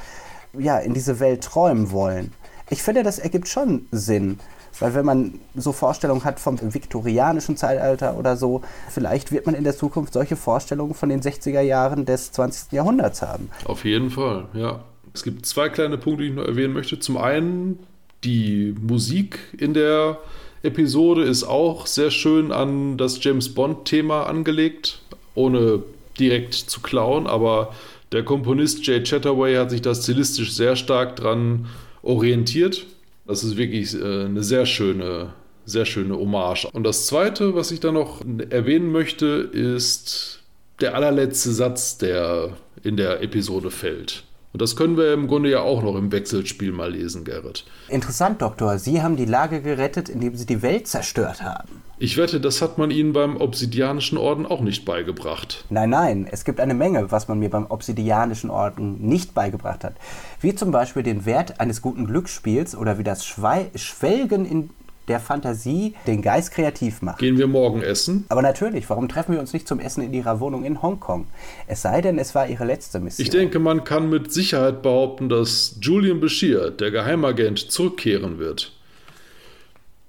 ja, 0.57 0.79
in 0.79 0.95
diese 0.95 1.21
Welt 1.21 1.45
träumen 1.45 1.91
wollen. 1.91 2.33
Ich 2.71 2.83
finde, 2.83 3.03
das 3.03 3.19
ergibt 3.19 3.49
schon 3.49 3.87
Sinn. 3.93 4.39
Weil 4.81 4.95
wenn 4.95 5.05
man 5.05 5.35
so 5.55 5.73
Vorstellungen 5.73 6.25
hat 6.25 6.41
vom 6.41 6.59
viktorianischen 6.75 7.57
Zeitalter 7.57 8.17
oder 8.17 8.37
so, 8.37 8.63
vielleicht 8.91 9.33
wird 9.33 9.47
man 9.47 9.55
in 9.55 9.65
der 9.65 9.77
Zukunft 9.77 10.13
solche 10.13 10.37
Vorstellungen 10.37 10.95
von 10.95 11.09
den 11.09 11.21
60er 11.21 11.61
Jahren 11.61 12.05
des 12.05 12.33
20. 12.33 12.73
Jahrhunderts 12.73 13.23
haben. 13.23 13.51
Auf 13.65 13.85
jeden 13.85 14.11
Fall, 14.11 14.47
ja. 14.55 14.81
Es 15.15 15.23
gibt 15.23 15.47
zwei 15.47 15.69
kleine 15.69 15.99
Punkte, 15.99 16.23
die 16.23 16.31
ich 16.31 16.35
noch 16.35 16.45
erwähnen 16.45 16.75
möchte. 16.75 17.01
Zum 17.01 17.17
einen 17.17 17.79
die 18.25 18.75
Musik 18.81 19.39
in 19.57 19.75
der 19.75 20.19
Episode 20.63 21.23
ist 21.23 21.45
auch 21.45 21.87
sehr 21.87 22.11
schön 22.11 22.53
an 22.53 22.99
das 22.99 23.23
James 23.23 23.55
Bond-Thema 23.55 24.25
angelegt, 24.25 25.03
ohne 25.35 25.83
direkt 26.19 26.55
zu 26.55 26.81
klauen, 26.81 27.27
aber 27.27 27.73
der 28.11 28.25
Komponist 28.25 28.87
Jay 28.87 29.03
Chatterway 29.03 29.57
hat 29.57 29.71
sich 29.71 29.83
da 29.83 29.95
stilistisch 29.95 30.53
sehr 30.53 30.77
stark 30.77 31.17
dran 31.17 31.67
orientiert. 32.03 32.87
Das 33.29 33.45
ist 33.45 33.59
wirklich 33.59 33.95
äh, 33.95 34.25
eine 34.25 34.43
sehr 34.43 34.65
schöne, 34.65 35.35
sehr 35.67 35.85
schöne 35.85 36.17
Hommage. 36.17 36.67
Und 36.73 36.85
das 36.85 37.07
Zweite, 37.07 37.55
was 37.55 37.71
ich 37.71 37.79
da 37.79 37.93
noch 37.93 38.23
erwähnen 38.49 38.91
möchte, 38.91 39.27
ist 39.27 40.41
der 40.81 40.95
allerletzte 40.95 41.53
Satz, 41.53 41.99
der 41.99 42.57
in 42.83 42.97
der 42.97 43.23
Episode 43.23 43.71
fällt. 43.71 44.25
Und 44.59 44.63
das 44.63 44.75
können 44.75 44.97
wir 44.97 45.13
im 45.13 45.29
Grunde 45.29 45.51
ja 45.51 45.61
auch 45.61 45.85
noch 45.85 45.95
im 45.95 46.11
Wechselspiel 46.11 46.73
mal 46.73 46.91
lesen, 46.91 47.23
Gerrit. 47.23 47.65
Interessant, 47.87 48.43
Doktor. 48.43 48.81
Sie 48.81 49.01
haben 49.01 49.15
die 49.15 49.25
Lage 49.25 49.63
gerettet, 49.63 50.09
indem 50.09 50.35
Sie 50.35 50.47
die 50.47 50.63
Welt 50.63 50.89
zerstört 50.89 51.45
haben. 51.45 51.81
Ich 52.01 52.17
wette, 52.17 52.41
das 52.41 52.61
hat 52.61 52.77
man 52.77 52.91
Ihnen 52.91 53.13
beim 53.13 53.37
Obsidianischen 53.37 54.19
Orden 54.19 54.45
auch 54.45 54.61
nicht 54.61 54.85
beigebracht. 54.85 55.65
Nein, 55.71 55.91
nein, 55.91 56.29
es 56.29 56.45
gibt 56.45 56.59
eine 56.59 56.75
Menge, 56.75 57.13
was 57.13 57.29
man 57.29 57.39
mir 57.39 57.51
beim 57.51 57.67
Obsidianischen 57.67 58.51
Orden 58.51 59.01
nicht 59.01 59.33
beigebracht 59.33 59.85
hat. 59.85 59.95
Wie 60.41 60.57
zum 60.57 60.73
Beispiel 60.73 61.05
den 61.05 61.25
Wert 61.25 61.61
eines 61.61 61.81
guten 61.81 62.07
Glücksspiels 62.07 62.75
oder 62.75 62.99
wie 62.99 63.05
das 63.05 63.25
Schwei 63.25 63.71
Schwelgen 63.77 64.45
in 64.45 64.71
der 65.09 65.21
Fantasie 65.21 65.95
den 66.07 66.23
Geist 66.23 66.53
kreativ 66.53 67.03
macht. 67.03 67.19
Gehen 67.19 67.39
wir 67.39 67.47
morgen 67.47 67.83
essen? 67.83 68.25
Aber 68.29 68.43
natürlich, 68.43 68.89
warum 68.91 69.09
treffen 69.09 69.33
wir 69.33 69.41
uns 69.41 69.53
nicht 69.53 69.67
zum 69.67 69.81
Essen 69.81 70.03
in 70.03 70.13
Ihrer 70.13 70.41
Wohnung 70.41 70.65
in 70.65 70.83
Hongkong? 70.83 71.27
Es 71.67 71.83
sei 71.83 72.01
denn, 72.01 72.19
es 72.19 72.35
war 72.35 72.49
Ihre 72.49 72.65
letzte 72.65 73.01
Mission. 73.01 73.25
Ich 73.25 73.31
denke, 73.31 73.59
man 73.59 73.85
kann 73.85 74.09
mit 74.11 74.33
Sicherheit 74.33 74.83
behaupten, 74.83 75.29
dass 75.29 75.77
Julian 75.81 76.21
Bashir, 76.21 76.71
der 76.71 76.91
Geheimagent, 76.91 77.59
zurückkehren 77.59 78.39
wird. 78.39 78.73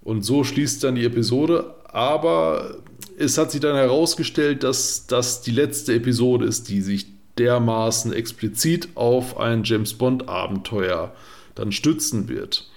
Und 0.01 0.23
so 0.23 0.43
schließt 0.43 0.83
dann 0.83 0.95
die 0.95 1.05
Episode. 1.05 1.75
Aber 1.91 2.75
es 3.17 3.37
hat 3.37 3.51
sich 3.51 3.61
dann 3.61 3.75
herausgestellt, 3.75 4.63
dass 4.63 5.07
das 5.07 5.41
die 5.41 5.51
letzte 5.51 5.95
Episode 5.95 6.45
ist, 6.45 6.69
die 6.69 6.81
sich 6.81 7.07
dermaßen 7.37 8.13
explizit 8.13 8.89
auf 8.95 9.37
ein 9.37 9.63
James 9.63 9.93
Bond-Abenteuer 9.93 11.13
dann 11.55 11.71
stützen 11.71 12.27
wird. 12.27 12.69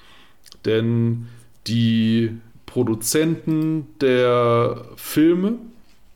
Denn 0.64 1.28
die 1.66 2.30
Produzenten 2.66 3.86
der 4.00 4.86
Filme, 4.96 5.58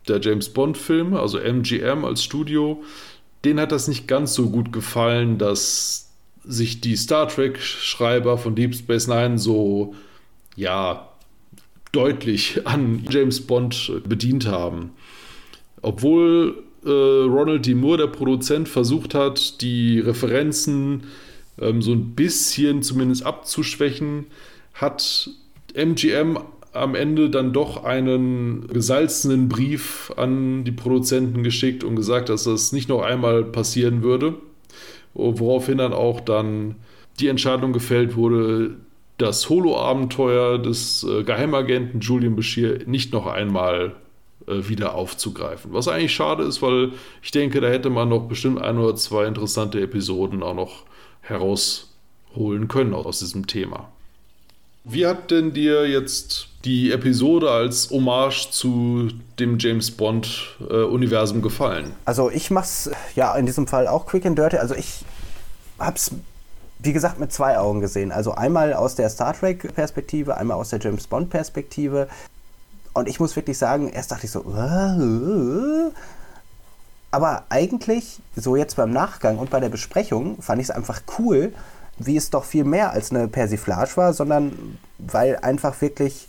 der 0.07 0.19
James 0.21 0.49
Bond-Filme, 0.49 1.19
also 1.19 1.37
MGM 1.37 2.05
als 2.05 2.23
Studio, 2.23 2.83
denen 3.45 3.59
hat 3.59 3.71
das 3.71 3.87
nicht 3.87 4.07
ganz 4.07 4.33
so 4.33 4.49
gut 4.49 4.73
gefallen, 4.73 5.37
dass 5.37 6.09
sich 6.43 6.81
die 6.81 6.95
Star 6.95 7.27
Trek-Schreiber 7.27 8.37
von 8.37 8.55
Deep 8.55 8.73
Space 8.73 9.07
Nine 9.07 9.37
so, 9.37 9.93
ja, 10.55 11.09
deutlich 11.91 12.65
an 12.65 13.05
James 13.09 13.41
Bond 13.41 13.91
bedient 14.07 14.47
haben. 14.47 14.91
Obwohl 15.81 16.63
äh, 16.85 16.89
Ronald 16.89 17.65
D. 17.65 17.75
Moore, 17.75 17.97
der 17.97 18.07
Produzent, 18.07 18.67
versucht 18.67 19.13
hat, 19.13 19.61
die 19.61 19.99
Referenzen 19.99 21.03
ähm, 21.59 21.81
so 21.81 21.91
ein 21.91 22.15
bisschen 22.15 22.81
zumindest 22.81 23.25
abzuschwächen, 23.25 24.27
hat 24.77 25.29
MGM 25.73 26.39
am 26.73 26.95
Ende 26.95 27.29
dann 27.29 27.53
doch 27.53 27.83
einen 27.83 28.67
gesalzenen 28.67 29.49
Brief 29.49 30.11
an 30.15 30.63
die 30.63 30.71
Produzenten 30.71 31.43
geschickt 31.43 31.83
und 31.83 31.95
gesagt, 31.95 32.29
dass 32.29 32.43
das 32.43 32.71
nicht 32.71 32.87
noch 32.87 33.01
einmal 33.01 33.43
passieren 33.43 34.03
würde. 34.03 34.35
Woraufhin 35.13 35.79
dann 35.79 35.93
auch 35.93 36.19
dann 36.19 36.75
die 37.19 37.27
Entscheidung 37.27 37.73
gefällt 37.73 38.15
wurde, 38.15 38.75
das 39.17 39.49
Holo-Abenteuer 39.49 40.59
des 40.59 41.03
äh, 41.03 41.23
Geheimagenten 41.23 42.01
Julian 42.01 42.35
Bashir 42.35 42.81
nicht 42.85 43.13
noch 43.13 43.25
einmal 43.25 43.95
äh, 44.45 44.69
wieder 44.69 44.93
aufzugreifen. 44.93 45.73
Was 45.73 45.87
eigentlich 45.87 46.13
schade 46.13 46.43
ist, 46.43 46.61
weil 46.61 46.91
ich 47.23 47.31
denke, 47.31 47.59
da 47.59 47.67
hätte 47.67 47.89
man 47.89 48.09
noch 48.09 48.27
bestimmt 48.27 48.61
ein 48.61 48.77
oder 48.77 48.95
zwei 48.95 49.25
interessante 49.25 49.81
Episoden 49.81 50.43
auch 50.43 50.53
noch 50.53 50.83
herausholen 51.21 52.67
können 52.67 52.93
aus 52.93 53.17
diesem 53.17 53.47
Thema. 53.47 53.89
Wie 54.89 55.05
hat 55.05 55.31
denn 55.31 55.53
dir 55.53 55.87
jetzt 55.87 56.47
die 56.63 56.91
Episode 56.91 57.51
als 57.51 57.89
Hommage 57.89 58.51
zu 58.51 59.09
dem 59.37 59.59
James 59.59 59.91
Bond-Universum 59.91 61.39
äh, 61.39 61.41
gefallen? 61.41 61.93
Also 62.05 62.31
ich 62.31 62.51
mach's 62.51 62.89
ja 63.13 63.35
in 63.35 63.45
diesem 63.45 63.67
Fall 63.67 63.87
auch 63.87 64.05
quick 64.05 64.25
and 64.25 64.37
dirty. 64.37 64.57
Also 64.57 64.75
ich 64.75 65.03
hab's 65.77 66.11
wie 66.79 66.93
gesagt, 66.93 67.19
mit 67.19 67.33
zwei 67.33 67.57
Augen 67.57 67.81
gesehen. 67.81 68.11
Also 68.11 68.33
einmal 68.33 68.73
aus 68.73 68.95
der 68.95 69.09
Star 69.09 69.33
Trek-Perspektive, 69.33 70.37
einmal 70.37 70.57
aus 70.57 70.69
der 70.69 70.79
James 70.79 71.07
Bond-Perspektive. 71.07 72.07
Und 72.93 73.07
ich 73.07 73.19
muss 73.19 73.35
wirklich 73.35 73.57
sagen, 73.57 73.89
erst 73.89 74.11
dachte 74.11 74.25
ich 74.25 74.31
so, 74.31 74.45
aber 77.09 77.43
eigentlich, 77.49 78.19
so 78.35 78.55
jetzt 78.55 78.75
beim 78.75 78.91
Nachgang 78.91 79.39
und 79.39 79.49
bei 79.49 79.59
der 79.59 79.69
Besprechung, 79.69 80.41
fand 80.41 80.61
ich 80.61 80.69
es 80.69 80.71
einfach 80.71 81.01
cool, 81.17 81.53
wie 81.99 82.17
es 82.17 82.29
doch 82.29 82.43
viel 82.43 82.63
mehr 82.63 82.91
als 82.91 83.11
eine 83.11 83.27
Persiflage 83.27 83.95
war, 83.95 84.13
sondern 84.13 84.77
weil 84.97 85.37
einfach 85.37 85.79
wirklich 85.81 86.27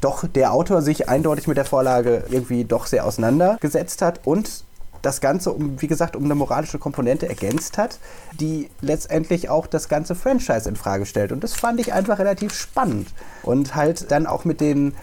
doch 0.00 0.26
der 0.28 0.52
Autor 0.52 0.82
sich 0.82 1.08
eindeutig 1.08 1.46
mit 1.48 1.56
der 1.56 1.64
Vorlage 1.64 2.24
irgendwie 2.28 2.64
doch 2.64 2.86
sehr 2.86 3.06
auseinandergesetzt 3.06 4.02
hat 4.02 4.26
und 4.26 4.64
das 5.02 5.20
Ganze, 5.20 5.52
um, 5.52 5.80
wie 5.80 5.86
gesagt, 5.86 6.16
um 6.16 6.24
eine 6.24 6.34
moralische 6.34 6.78
Komponente 6.78 7.28
ergänzt 7.28 7.78
hat, 7.78 7.98
die 8.40 8.70
letztendlich 8.80 9.48
auch 9.48 9.66
das 9.66 9.88
ganze 9.88 10.14
Franchise 10.14 10.68
in 10.68 10.74
Frage 10.74 11.06
stellt. 11.06 11.32
Und 11.32 11.44
das 11.44 11.54
fand 11.54 11.80
ich 11.80 11.92
einfach 11.92 12.18
relativ 12.18 12.52
spannend. 12.52 13.08
Und 13.42 13.74
halt 13.76 14.10
dann 14.10 14.26
auch 14.26 14.44
mit 14.44 14.60
den, 14.60 14.94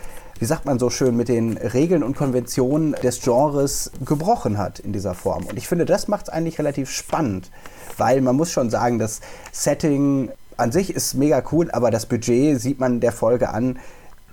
wie 0.43 0.45
sagt 0.45 0.65
man 0.65 0.77
so 0.77 0.89
schön, 0.89 1.15
mit 1.15 1.29
den 1.29 1.55
Regeln 1.57 2.03
und 2.03 2.17
Konventionen 2.17 2.93
des 3.01 3.21
Genres 3.21 3.91
gebrochen 4.05 4.57
hat 4.57 4.79
in 4.79 4.91
dieser 4.91 5.13
Form. 5.13 5.45
Und 5.45 5.57
ich 5.57 5.69
finde, 5.69 5.85
das 5.85 6.09
macht 6.09 6.27
es 6.27 6.33
eigentlich 6.33 6.59
relativ 6.59 6.89
spannend 6.89 7.49
weil 7.97 8.21
man 8.21 8.35
muss 8.35 8.51
schon 8.51 8.69
sagen, 8.69 8.99
das 8.99 9.21
Setting 9.51 10.29
an 10.57 10.71
sich 10.71 10.93
ist 10.93 11.13
mega 11.15 11.43
cool, 11.51 11.71
aber 11.71 11.91
das 11.91 12.05
Budget 12.05 12.59
sieht 12.59 12.79
man 12.79 12.99
der 12.99 13.11
Folge 13.11 13.49
an. 13.49 13.79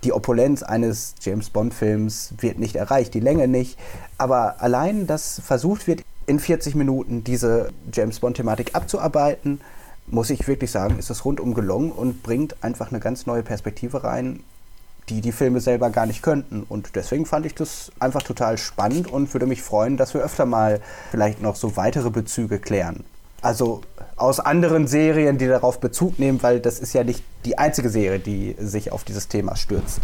Die 0.03 0.13
Opulenz 0.13 0.63
eines 0.63 1.15
James 1.21 1.49
Bond-Films 1.49 2.33
wird 2.39 2.57
nicht 2.57 2.75
erreicht, 2.75 3.13
die 3.13 3.19
Länge 3.19 3.47
nicht. 3.47 3.77
Aber 4.17 4.61
allein, 4.61 5.07
dass 5.07 5.41
versucht 5.43 5.87
wird, 5.87 6.03
in 6.27 6.39
40 6.39 6.75
Minuten 6.75 7.23
diese 7.23 7.69
James 7.91 8.19
Bond-Thematik 8.19 8.75
abzuarbeiten, 8.75 9.61
muss 10.07 10.29
ich 10.29 10.47
wirklich 10.47 10.71
sagen, 10.71 10.97
ist 10.97 11.09
es 11.09 11.23
rundum 11.25 11.53
gelungen 11.53 11.91
und 11.91 12.23
bringt 12.23 12.63
einfach 12.63 12.89
eine 12.89 12.99
ganz 12.99 13.25
neue 13.25 13.43
Perspektive 13.43 14.03
rein, 14.03 14.41
die 15.09 15.21
die 15.21 15.31
Filme 15.31 15.59
selber 15.59 15.89
gar 15.89 16.05
nicht 16.05 16.21
könnten. 16.21 16.63
Und 16.67 16.95
deswegen 16.95 17.25
fand 17.25 17.45
ich 17.45 17.55
das 17.55 17.91
einfach 17.99 18.23
total 18.23 18.57
spannend 18.57 19.11
und 19.11 19.33
würde 19.33 19.45
mich 19.45 19.61
freuen, 19.61 19.97
dass 19.97 20.13
wir 20.13 20.21
öfter 20.21 20.45
mal 20.45 20.81
vielleicht 21.11 21.41
noch 21.41 21.55
so 21.55 21.75
weitere 21.75 22.09
Bezüge 22.09 22.59
klären. 22.59 23.03
Also 23.41 23.81
aus 24.15 24.39
anderen 24.39 24.87
Serien, 24.87 25.37
die 25.37 25.47
darauf 25.47 25.79
Bezug 25.79 26.19
nehmen, 26.19 26.43
weil 26.43 26.59
das 26.59 26.79
ist 26.79 26.93
ja 26.93 27.03
nicht 27.03 27.23
die 27.43 27.57
einzige 27.57 27.89
Serie, 27.89 28.19
die 28.19 28.55
sich 28.59 28.91
auf 28.91 29.03
dieses 29.03 29.27
Thema 29.27 29.55
stürzt. 29.55 29.99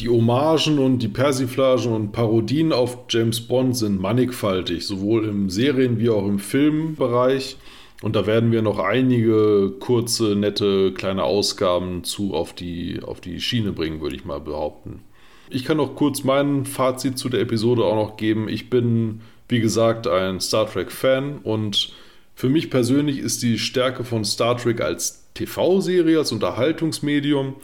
Die 0.00 0.08
Hommagen 0.10 0.78
und 0.78 0.98
die 0.98 1.08
Persiflagen 1.08 1.92
und 1.92 2.12
Parodien 2.12 2.72
auf 2.72 2.98
James 3.08 3.40
Bond 3.40 3.76
sind 3.76 3.98
mannigfaltig, 3.98 4.86
sowohl 4.86 5.26
im 5.26 5.48
Serien- 5.48 5.98
wie 5.98 6.10
auch 6.10 6.26
im 6.26 6.38
Filmbereich. 6.38 7.56
Und 8.02 8.14
da 8.14 8.26
werden 8.26 8.52
wir 8.52 8.62
noch 8.62 8.78
einige 8.78 9.72
kurze, 9.80 10.36
nette, 10.36 10.92
kleine 10.92 11.24
Ausgaben 11.24 12.04
zu 12.04 12.34
auf 12.34 12.52
die, 12.52 13.00
auf 13.02 13.20
die 13.20 13.40
Schiene 13.40 13.72
bringen, 13.72 14.00
würde 14.00 14.16
ich 14.16 14.24
mal 14.24 14.40
behaupten. 14.40 15.00
Ich 15.48 15.64
kann 15.64 15.78
noch 15.78 15.94
kurz 15.94 16.24
mein 16.24 16.66
Fazit 16.66 17.18
zu 17.18 17.28
der 17.28 17.40
Episode 17.40 17.84
auch 17.84 17.94
noch 17.94 18.16
geben. 18.16 18.48
Ich 18.48 18.68
bin, 18.68 19.20
wie 19.48 19.60
gesagt, 19.60 20.06
ein 20.06 20.40
Star 20.40 20.70
Trek-Fan 20.70 21.38
und 21.38 21.92
für 22.34 22.50
mich 22.50 22.68
persönlich 22.68 23.18
ist 23.18 23.42
die 23.42 23.58
Stärke 23.58 24.04
von 24.04 24.24
Star 24.24 24.58
Trek 24.58 24.82
als 24.82 25.24
TV-Serie, 25.32 26.18
als 26.18 26.32
Unterhaltungsmedium, 26.32 27.54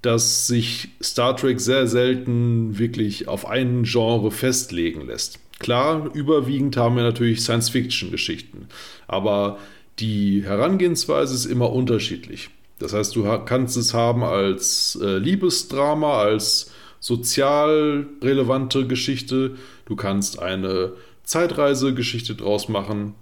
dass 0.00 0.46
sich 0.46 0.88
Star 1.02 1.36
Trek 1.36 1.60
sehr 1.60 1.86
selten 1.86 2.78
wirklich 2.78 3.28
auf 3.28 3.46
einen 3.46 3.82
Genre 3.84 4.30
festlegen 4.30 5.06
lässt. 5.06 5.38
Klar, 5.58 6.10
überwiegend 6.14 6.76
haben 6.76 6.96
wir 6.96 7.02
natürlich 7.02 7.42
Science-Fiction-Geschichten, 7.42 8.68
aber 9.06 9.58
die 9.98 10.42
Herangehensweise 10.44 11.34
ist 11.34 11.46
immer 11.46 11.72
unterschiedlich. 11.72 12.50
Das 12.78 12.92
heißt, 12.92 13.14
du 13.14 13.24
kannst 13.44 13.76
es 13.76 13.94
haben 13.94 14.24
als 14.24 14.98
äh, 15.00 15.18
Liebesdrama, 15.18 16.18
als 16.18 16.70
sozial 16.98 18.06
relevante 18.22 18.86
Geschichte, 18.86 19.56
du 19.86 19.96
kannst 19.96 20.38
eine 20.40 20.92
Zeitreisegeschichte 21.24 22.34
draus 22.34 22.68
machen, 22.68 23.14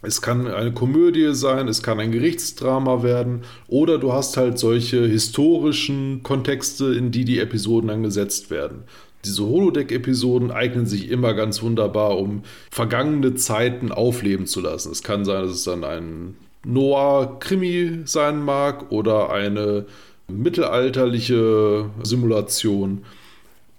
es 0.00 0.22
kann 0.22 0.46
eine 0.46 0.72
Komödie 0.72 1.34
sein, 1.34 1.66
es 1.66 1.82
kann 1.82 1.98
ein 1.98 2.12
Gerichtsdrama 2.12 3.02
werden 3.02 3.42
oder 3.66 3.98
du 3.98 4.12
hast 4.12 4.36
halt 4.36 4.58
solche 4.58 5.04
historischen 5.04 6.22
Kontexte, 6.22 6.94
in 6.94 7.10
die 7.10 7.24
die 7.24 7.40
Episoden 7.40 7.88
dann 7.88 8.04
gesetzt 8.04 8.50
werden. 8.50 8.84
Diese 9.28 9.44
Holodeck-Episoden 9.44 10.50
eignen 10.50 10.86
sich 10.86 11.10
immer 11.10 11.34
ganz 11.34 11.62
wunderbar, 11.62 12.18
um 12.18 12.44
vergangene 12.70 13.34
Zeiten 13.34 13.92
aufleben 13.92 14.46
zu 14.46 14.62
lassen. 14.62 14.90
Es 14.90 15.02
kann 15.02 15.26
sein, 15.26 15.42
dass 15.42 15.52
es 15.52 15.64
dann 15.64 15.84
ein 15.84 16.34
Noir-Krimi 16.64 18.00
sein 18.06 18.42
mag 18.42 18.90
oder 18.90 19.30
eine 19.30 19.84
mittelalterliche 20.28 21.90
Simulation 22.02 23.04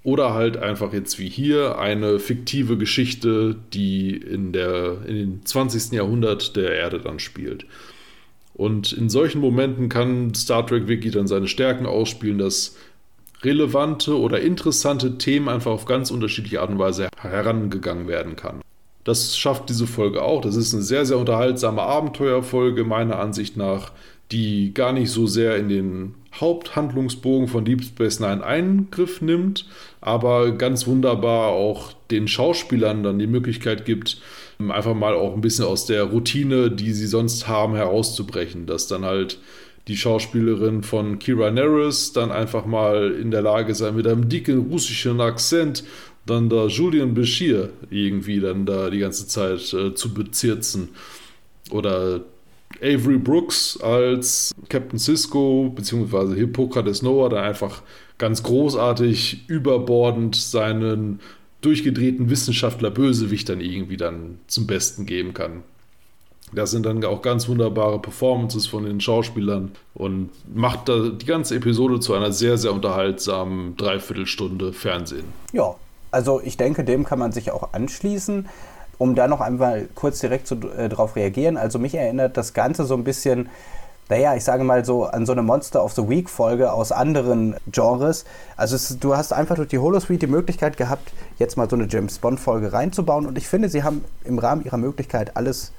oder 0.03 0.35
halt 0.35 0.57
einfach 0.57 0.93
jetzt 0.93 1.17
wie 1.17 1.29
hier 1.29 1.79
eine 1.79 2.19
fiktive 2.19 2.77
Geschichte, 2.77 3.55
die 3.73 4.15
in, 4.15 4.53
der, 4.53 4.99
in 5.07 5.15
den 5.15 5.45
20. 5.45 5.93
Jahrhundert 5.93 6.55
der 6.55 6.75
Erde 6.75 6.99
dann 6.99 7.17
spielt. 7.17 7.65
Und 8.53 8.91
in 8.91 9.09
solchen 9.09 9.41
Momenten 9.41 9.89
kann 9.89 10.35
Star 10.35 10.67
Trek 10.67 10.87
wirklich 10.87 11.13
dann 11.13 11.27
seine 11.27 11.47
Stärken 11.47 11.85
ausspielen, 11.85 12.37
dass 12.37 12.75
relevante 13.43 14.17
oder 14.17 14.41
interessante 14.41 15.17
Themen 15.17 15.49
einfach 15.49 15.71
auf 15.71 15.85
ganz 15.85 16.11
unterschiedliche 16.11 16.61
Art 16.61 16.69
und 16.69 16.79
Weise 16.79 17.09
herangegangen 17.17 18.07
werden 18.07 18.35
kann. 18.35 18.61
Das 19.03 19.37
schafft 19.37 19.69
diese 19.69 19.87
Folge 19.87 20.21
auch. 20.21 20.41
Das 20.41 20.55
ist 20.55 20.73
eine 20.73 20.83
sehr, 20.83 21.05
sehr 21.05 21.17
unterhaltsame 21.17 21.81
Abenteuerfolge, 21.81 22.83
meiner 22.83 23.17
Ansicht 23.17 23.57
nach, 23.57 23.91
die 24.31 24.73
gar 24.73 24.93
nicht 24.93 25.09
so 25.09 25.25
sehr 25.25 25.57
in 25.57 25.69
den 25.69 26.15
Haupthandlungsbogen 26.35 27.47
von 27.47 27.65
Deep 27.65 27.83
Space 27.83 28.19
Nine 28.19 28.43
Eingriff 28.43 29.21
nimmt, 29.21 29.65
aber 30.01 30.51
ganz 30.51 30.85
wunderbar 30.85 31.49
auch 31.49 31.93
den 32.11 32.27
Schauspielern 32.27 33.03
dann 33.03 33.17
die 33.17 33.27
Möglichkeit 33.27 33.85
gibt, 33.85 34.21
einfach 34.59 34.93
mal 34.93 35.15
auch 35.15 35.33
ein 35.33 35.41
bisschen 35.41 35.65
aus 35.65 35.85
der 35.85 36.03
Routine, 36.03 36.69
die 36.69 36.93
sie 36.93 37.07
sonst 37.07 37.47
haben, 37.47 37.75
herauszubrechen. 37.75 38.67
Dass 38.67 38.87
dann 38.87 39.05
halt 39.05 39.39
die 39.89 39.97
Schauspielerin 39.97 40.83
von 40.83 41.19
Kira 41.19 41.49
Nerys 41.49 42.13
dann 42.13 42.31
einfach 42.31 42.65
mal 42.65 43.11
in 43.11 43.31
der 43.31 43.41
Lage 43.41 43.73
sein, 43.73 43.95
mit 43.95 44.07
einem 44.07 44.29
dicken 44.29 44.69
russischen 44.69 45.19
Akzent 45.19 45.83
dann 46.25 46.47
da 46.47 46.67
Julian 46.67 47.15
Bashir 47.15 47.71
irgendwie 47.89 48.39
dann 48.39 48.65
da 48.65 48.91
die 48.91 48.99
ganze 48.99 49.27
Zeit 49.27 49.73
äh, 49.73 49.95
zu 49.95 50.13
bezirzen. 50.13 50.89
Oder 51.71 52.21
Avery 52.81 53.17
Brooks 53.17 53.79
als 53.81 54.53
Captain 54.69 54.99
Cisco 54.99 55.73
bzw. 55.75 56.35
Hippokrates 56.35 57.01
Noah, 57.01 57.29
der 57.29 57.41
einfach 57.41 57.81
ganz 58.19 58.43
großartig 58.43 59.49
überbordend 59.49 60.35
seinen 60.35 61.19
durchgedrehten 61.61 62.29
Wissenschaftler 62.29 62.91
Bösewicht 62.91 63.49
dann 63.49 63.59
irgendwie 63.59 63.97
dann 63.97 64.37
zum 64.47 64.67
Besten 64.67 65.07
geben 65.07 65.33
kann. 65.33 65.63
Das 66.51 66.71
sind 66.71 66.85
dann 66.85 67.03
auch 67.05 67.21
ganz 67.21 67.47
wunderbare 67.47 67.99
Performances 67.99 68.67
von 68.67 68.85
den 68.85 68.99
Schauspielern 69.01 69.71
und 69.93 70.29
macht 70.53 70.89
da 70.89 71.09
die 71.09 71.25
ganze 71.25 71.55
Episode 71.55 71.99
zu 71.99 72.13
einer 72.13 72.31
sehr, 72.31 72.57
sehr 72.57 72.73
unterhaltsamen 72.73 73.77
Dreiviertelstunde 73.77 74.73
Fernsehen. 74.73 75.25
Ja, 75.53 75.75
also 76.11 76.41
ich 76.43 76.57
denke, 76.57 76.83
dem 76.83 77.05
kann 77.05 77.19
man 77.19 77.31
sich 77.31 77.51
auch 77.51 77.73
anschließen 77.73 78.47
um 78.99 79.15
da 79.15 79.27
noch 79.27 79.41
einmal 79.41 79.87
kurz 79.95 80.19
direkt 80.19 80.45
zu, 80.45 80.55
äh, 80.77 80.89
drauf 80.89 81.15
reagieren. 81.15 81.57
Also 81.57 81.79
mich 81.79 81.95
erinnert 81.95 82.37
das 82.37 82.53
Ganze 82.53 82.85
so 82.85 82.93
ein 82.93 83.03
bisschen, 83.03 83.49
naja, 84.09 84.35
ich 84.35 84.43
sage 84.43 84.63
mal 84.63 84.85
so 84.85 85.05
an 85.05 85.25
so 85.25 85.31
eine 85.31 85.41
Monster 85.41 85.83
of 85.83 85.93
the 85.93 86.07
Week 86.07 86.29
Folge 86.29 86.71
aus 86.71 86.91
anderen 86.91 87.55
Genres. 87.71 88.25
Also 88.57 88.75
es, 88.75 88.99
du 88.99 89.15
hast 89.15 89.31
einfach 89.31 89.55
durch 89.55 89.69
die 89.69 89.79
Holosuite 89.79 90.27
die 90.27 90.31
Möglichkeit 90.31 90.75
gehabt, 90.77 91.13
jetzt 91.39 91.55
mal 91.55 91.69
so 91.69 91.77
eine 91.77 91.87
James 91.89 92.19
Bond 92.19 92.39
Folge 92.39 92.73
reinzubauen. 92.73 93.25
Und 93.25 93.37
ich 93.37 93.47
finde, 93.47 93.69
sie 93.69 93.83
haben 93.83 94.03
im 94.25 94.37
Rahmen 94.37 94.65
ihrer 94.65 94.77
Möglichkeit 94.77 95.37
alles 95.37 95.71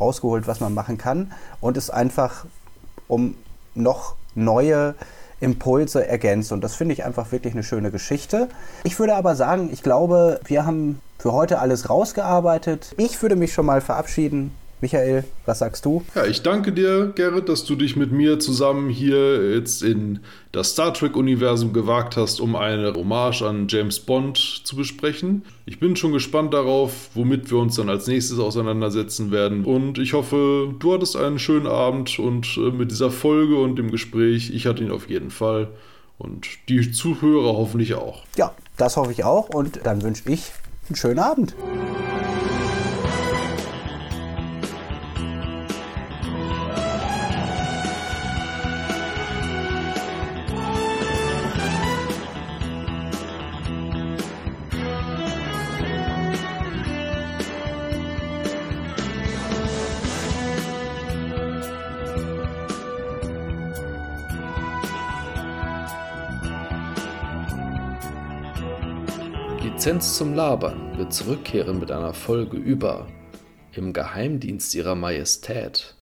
rausgeholt, 0.00 0.46
was 0.46 0.60
man 0.60 0.74
machen 0.74 0.98
kann. 0.98 1.32
Und 1.60 1.76
es 1.76 1.90
einfach 1.90 2.44
um 3.08 3.36
noch 3.74 4.14
neue 4.34 4.94
Impulse 5.40 6.06
ergänzt. 6.06 6.52
Und 6.52 6.62
das 6.62 6.74
finde 6.74 6.94
ich 6.94 7.04
einfach 7.04 7.32
wirklich 7.32 7.54
eine 7.54 7.62
schöne 7.62 7.90
Geschichte. 7.90 8.48
Ich 8.84 8.98
würde 8.98 9.14
aber 9.14 9.36
sagen, 9.36 9.68
ich 9.72 9.82
glaube, 9.82 10.40
wir 10.44 10.66
haben 10.66 11.00
für 11.18 11.32
heute 11.32 11.58
alles 11.58 11.90
rausgearbeitet. 11.90 12.94
Ich 12.96 13.20
würde 13.22 13.36
mich 13.36 13.52
schon 13.52 13.66
mal 13.66 13.80
verabschieden. 13.80 14.54
Michael, 14.84 15.24
was 15.46 15.60
sagst 15.60 15.86
du? 15.86 16.04
Ja, 16.14 16.26
ich 16.26 16.42
danke 16.42 16.70
dir, 16.70 17.10
Gerrit, 17.14 17.48
dass 17.48 17.64
du 17.64 17.74
dich 17.74 17.96
mit 17.96 18.12
mir 18.12 18.38
zusammen 18.38 18.90
hier 18.90 19.54
jetzt 19.54 19.82
in 19.82 20.18
das 20.52 20.72
Star 20.72 20.92
Trek-Universum 20.92 21.72
gewagt 21.72 22.18
hast, 22.18 22.38
um 22.38 22.54
eine 22.54 22.92
Hommage 22.92 23.40
an 23.40 23.66
James 23.66 23.98
Bond 23.98 24.36
zu 24.36 24.76
besprechen. 24.76 25.46
Ich 25.64 25.80
bin 25.80 25.96
schon 25.96 26.12
gespannt 26.12 26.52
darauf, 26.52 27.08
womit 27.14 27.50
wir 27.50 27.56
uns 27.60 27.76
dann 27.76 27.88
als 27.88 28.06
nächstes 28.08 28.38
auseinandersetzen 28.38 29.30
werden. 29.30 29.64
Und 29.64 29.96
ich 29.96 30.12
hoffe, 30.12 30.74
du 30.78 30.92
hattest 30.92 31.16
einen 31.16 31.38
schönen 31.38 31.66
Abend 31.66 32.18
und 32.18 32.58
äh, 32.58 32.70
mit 32.70 32.90
dieser 32.90 33.10
Folge 33.10 33.56
und 33.56 33.76
dem 33.76 33.90
Gespräch, 33.90 34.50
ich 34.54 34.66
hatte 34.66 34.84
ihn 34.84 34.90
auf 34.90 35.08
jeden 35.08 35.30
Fall. 35.30 35.68
Und 36.18 36.46
die 36.68 36.92
Zuhörer 36.92 37.56
hoffentlich 37.56 37.94
auch. 37.94 38.22
Ja, 38.36 38.52
das 38.76 38.98
hoffe 38.98 39.12
ich 39.12 39.24
auch. 39.24 39.48
Und 39.48 39.80
dann 39.84 40.02
wünsche 40.02 40.30
ich 40.30 40.52
einen 40.90 40.96
schönen 40.96 41.20
Abend. 41.20 41.54
Lizenz 69.94 70.16
zum 70.16 70.34
Labern 70.34 70.98
wird 70.98 71.12
zurückkehren 71.12 71.78
mit 71.78 71.92
einer 71.92 72.14
Folge 72.14 72.56
über 72.56 73.06
Im 73.70 73.92
Geheimdienst 73.92 74.74
ihrer 74.74 74.96
Majestät 74.96 75.92